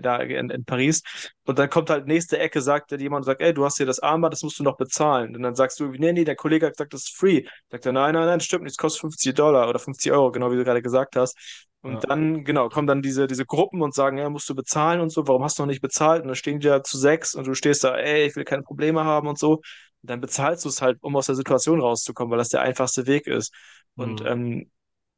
da 0.00 0.18
in, 0.18 0.50
in 0.50 0.64
Paris. 0.64 1.02
Und 1.44 1.58
dann 1.58 1.70
kommt 1.70 1.90
halt 1.90 2.06
nächste 2.06 2.38
Ecke, 2.38 2.60
sagt 2.62 2.90
jemand 2.92 3.22
und 3.22 3.26
sagt, 3.26 3.40
ey, 3.40 3.52
du 3.54 3.64
hast 3.64 3.76
hier 3.76 3.86
das 3.86 4.00
Armband, 4.00 4.32
das 4.34 4.42
musst 4.42 4.58
du 4.58 4.62
noch 4.64 4.76
bezahlen. 4.76 5.34
Und 5.36 5.42
dann 5.42 5.54
sagst 5.54 5.80
du, 5.80 5.86
nee, 5.88 6.12
nee, 6.12 6.24
der 6.24 6.36
Kollege 6.36 6.66
hat 6.66 6.74
gesagt, 6.74 6.92
das 6.94 7.02
ist 7.04 7.16
free. 7.16 7.44
Sagt 7.70 7.86
er, 7.86 7.92
nein, 7.92 8.14
nein, 8.14 8.26
nein, 8.26 8.40
stimmt 8.40 8.64
nicht, 8.64 8.72
es 8.72 8.76
kostet 8.78 9.00
50 9.00 9.34
Dollar 9.34 9.68
oder 9.68 9.78
50 9.78 10.12
Euro, 10.12 10.30
genau 10.32 10.50
wie 10.52 10.56
du 10.56 10.64
gerade 10.64 10.82
gesagt 10.82 11.16
hast. 11.16 11.36
Und 11.80 12.04
Ja. 12.04 12.10
dann, 12.10 12.44
genau, 12.44 12.68
kommen 12.68 12.86
dann 12.86 13.02
diese, 13.02 13.26
diese 13.26 13.44
Gruppen 13.44 13.82
und 13.82 13.92
sagen, 13.94 14.16
ja, 14.18 14.30
musst 14.30 14.48
du 14.48 14.54
bezahlen 14.54 15.00
und 15.00 15.10
so, 15.10 15.26
warum 15.26 15.42
hast 15.42 15.58
du 15.58 15.62
noch 15.62 15.68
nicht 15.68 15.80
bezahlt? 15.82 16.22
Und 16.22 16.28
dann 16.28 16.36
stehen 16.36 16.60
die 16.60 16.68
ja 16.68 16.82
zu 16.82 16.96
sechs 16.96 17.34
und 17.34 17.46
du 17.46 17.54
stehst 17.54 17.82
da, 17.82 17.96
ey, 17.96 18.26
ich 18.26 18.36
will 18.36 18.44
keine 18.44 18.62
Probleme 18.62 19.04
haben 19.04 19.26
und 19.26 19.38
so. 19.38 19.54
Und 19.54 19.62
dann 20.10 20.20
bezahlst 20.20 20.64
du 20.64 20.68
es 20.68 20.80
halt, 20.80 20.98
um 21.02 21.16
aus 21.16 21.26
der 21.26 21.34
Situation 21.34 21.80
rauszukommen, 21.80 22.30
weil 22.30 22.38
das 22.38 22.50
der 22.50 22.60
einfachste 22.62 23.06
Weg 23.06 23.26
ist. 23.26 23.52
Und 23.96 24.20
Mhm. 24.20 24.26
ähm, 24.26 24.70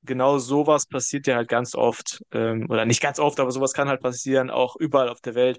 genau 0.05 0.39
sowas 0.39 0.87
passiert 0.87 1.27
ja 1.27 1.37
halt 1.37 1.49
ganz 1.49 1.75
oft, 1.75 2.23
ähm, 2.33 2.67
oder 2.71 2.85
nicht 2.85 3.01
ganz 3.01 3.19
oft, 3.19 3.41
aber 3.41 3.51
sowas 3.51 3.73
kann 3.73 3.89
halt 3.89 4.01
passieren, 4.03 4.51
auch 4.51 4.77
überall 4.77 5.09
auf 5.09 5.21
der 5.21 5.35
Welt, 5.35 5.59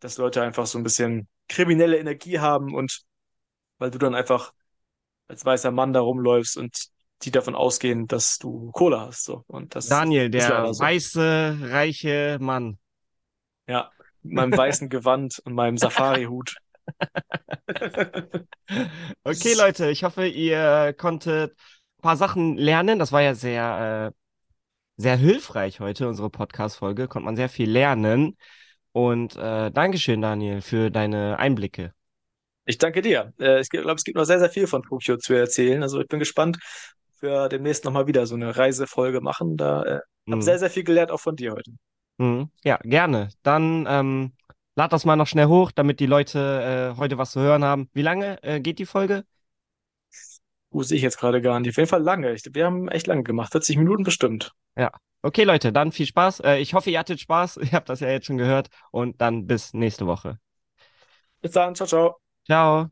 dass 0.00 0.18
Leute 0.18 0.42
einfach 0.42 0.66
so 0.66 0.78
ein 0.78 0.84
bisschen 0.84 1.28
kriminelle 1.48 1.98
Energie 1.98 2.38
haben 2.38 2.74
und 2.74 3.02
weil 3.78 3.90
du 3.90 3.98
dann 3.98 4.14
einfach 4.14 4.52
als 5.28 5.44
weißer 5.44 5.70
Mann 5.70 5.92
da 5.92 6.00
rumläufst 6.00 6.56
und 6.56 6.88
die 7.22 7.30
davon 7.30 7.54
ausgehen, 7.54 8.06
dass 8.06 8.38
du 8.38 8.70
Kohle 8.72 9.00
hast. 9.00 9.24
So. 9.24 9.44
Und 9.46 9.74
das 9.74 9.88
Daniel, 9.88 10.28
der 10.30 10.72
so. 10.72 10.82
weiße, 10.82 11.58
reiche 11.62 12.38
Mann. 12.40 12.78
Ja, 13.66 13.90
mit 14.22 14.34
meinem 14.34 14.56
weißen 14.56 14.88
Gewand 14.90 15.40
und 15.44 15.54
meinem 15.54 15.78
Safari-Hut. 15.78 16.56
Okay, 19.24 19.54
Leute, 19.54 19.90
ich 19.90 20.04
hoffe, 20.04 20.26
ihr 20.26 20.94
konntet 20.96 21.56
paar 22.06 22.16
Sachen 22.16 22.56
lernen. 22.56 23.00
Das 23.00 23.10
war 23.10 23.20
ja 23.20 23.34
sehr, 23.34 24.12
äh, 24.14 24.16
sehr 24.96 25.16
hilfreich 25.16 25.80
heute, 25.80 26.06
unsere 26.06 26.30
Podcast-Folge. 26.30 27.08
Konnte 27.08 27.24
man 27.24 27.34
sehr 27.34 27.48
viel 27.48 27.68
lernen. 27.68 28.36
Und 28.92 29.34
äh, 29.36 29.72
Dankeschön, 29.72 30.22
Daniel, 30.22 30.60
für 30.60 30.90
deine 30.90 31.38
Einblicke. 31.40 31.92
Ich 32.64 32.78
danke 32.78 33.02
dir. 33.02 33.32
Äh, 33.40 33.60
ich 33.60 33.70
glaube, 33.70 33.92
es 33.94 34.04
gibt 34.04 34.16
noch 34.16 34.24
sehr, 34.24 34.38
sehr 34.38 34.50
viel 34.50 34.68
von 34.68 34.84
Tokio 34.84 35.16
zu 35.16 35.34
erzählen. 35.34 35.82
Also 35.82 36.00
ich 36.00 36.06
bin 36.06 36.20
gespannt, 36.20 36.58
wir 37.20 37.48
demnächst 37.48 37.84
nochmal 37.84 38.06
wieder 38.06 38.24
so 38.26 38.36
eine 38.36 38.56
Reisefolge 38.56 39.20
machen. 39.20 39.56
Da 39.56 39.82
äh, 39.82 40.00
habe 40.30 40.36
Mhm. 40.36 40.42
sehr, 40.42 40.58
sehr 40.60 40.70
viel 40.70 40.84
gelernt, 40.84 41.10
auch 41.10 41.20
von 41.20 41.34
dir 41.34 41.52
heute. 41.52 41.72
Mhm. 42.18 42.50
Ja, 42.64 42.78
gerne. 42.82 43.30
Dann 43.42 43.84
ähm, 43.88 44.32
lad 44.76 44.92
das 44.92 45.04
mal 45.04 45.16
noch 45.16 45.26
schnell 45.26 45.46
hoch, 45.46 45.72
damit 45.72 45.98
die 45.98 46.06
Leute 46.06 46.94
äh, 46.94 46.98
heute 46.98 47.18
was 47.18 47.32
zu 47.32 47.40
hören 47.40 47.64
haben. 47.64 47.90
Wie 47.94 48.02
lange 48.02 48.42
äh, 48.42 48.60
geht 48.60 48.78
die 48.78 48.86
Folge? 48.86 49.24
Uh, 50.76 50.82
sehe 50.82 50.96
ich 50.96 51.02
jetzt 51.02 51.16
gerade 51.16 51.40
gar 51.40 51.58
nicht. 51.58 51.70
Auf 51.70 51.76
jeden 51.78 51.88
Fall 51.88 52.02
lange. 52.02 52.34
Ich, 52.34 52.42
wir 52.52 52.66
haben 52.66 52.88
echt 52.88 53.06
lange 53.06 53.22
gemacht. 53.22 53.52
40 53.52 53.78
Minuten 53.78 54.04
bestimmt. 54.04 54.52
Ja. 54.76 54.90
Okay, 55.22 55.44
Leute, 55.44 55.72
dann 55.72 55.90
viel 55.90 56.04
Spaß. 56.04 56.40
Äh, 56.40 56.58
ich 56.58 56.74
hoffe, 56.74 56.90
ihr 56.90 56.98
hattet 56.98 57.18
Spaß. 57.18 57.56
Ihr 57.62 57.72
habt 57.72 57.88
das 57.88 58.00
ja 58.00 58.10
jetzt 58.10 58.26
schon 58.26 58.36
gehört. 58.36 58.68
Und 58.90 59.22
dann 59.22 59.46
bis 59.46 59.72
nächste 59.72 60.06
Woche. 60.06 60.38
Bis 61.40 61.52
dann. 61.52 61.74
Ciao, 61.74 61.86
ciao. 61.86 62.16
Ciao. 62.44 62.84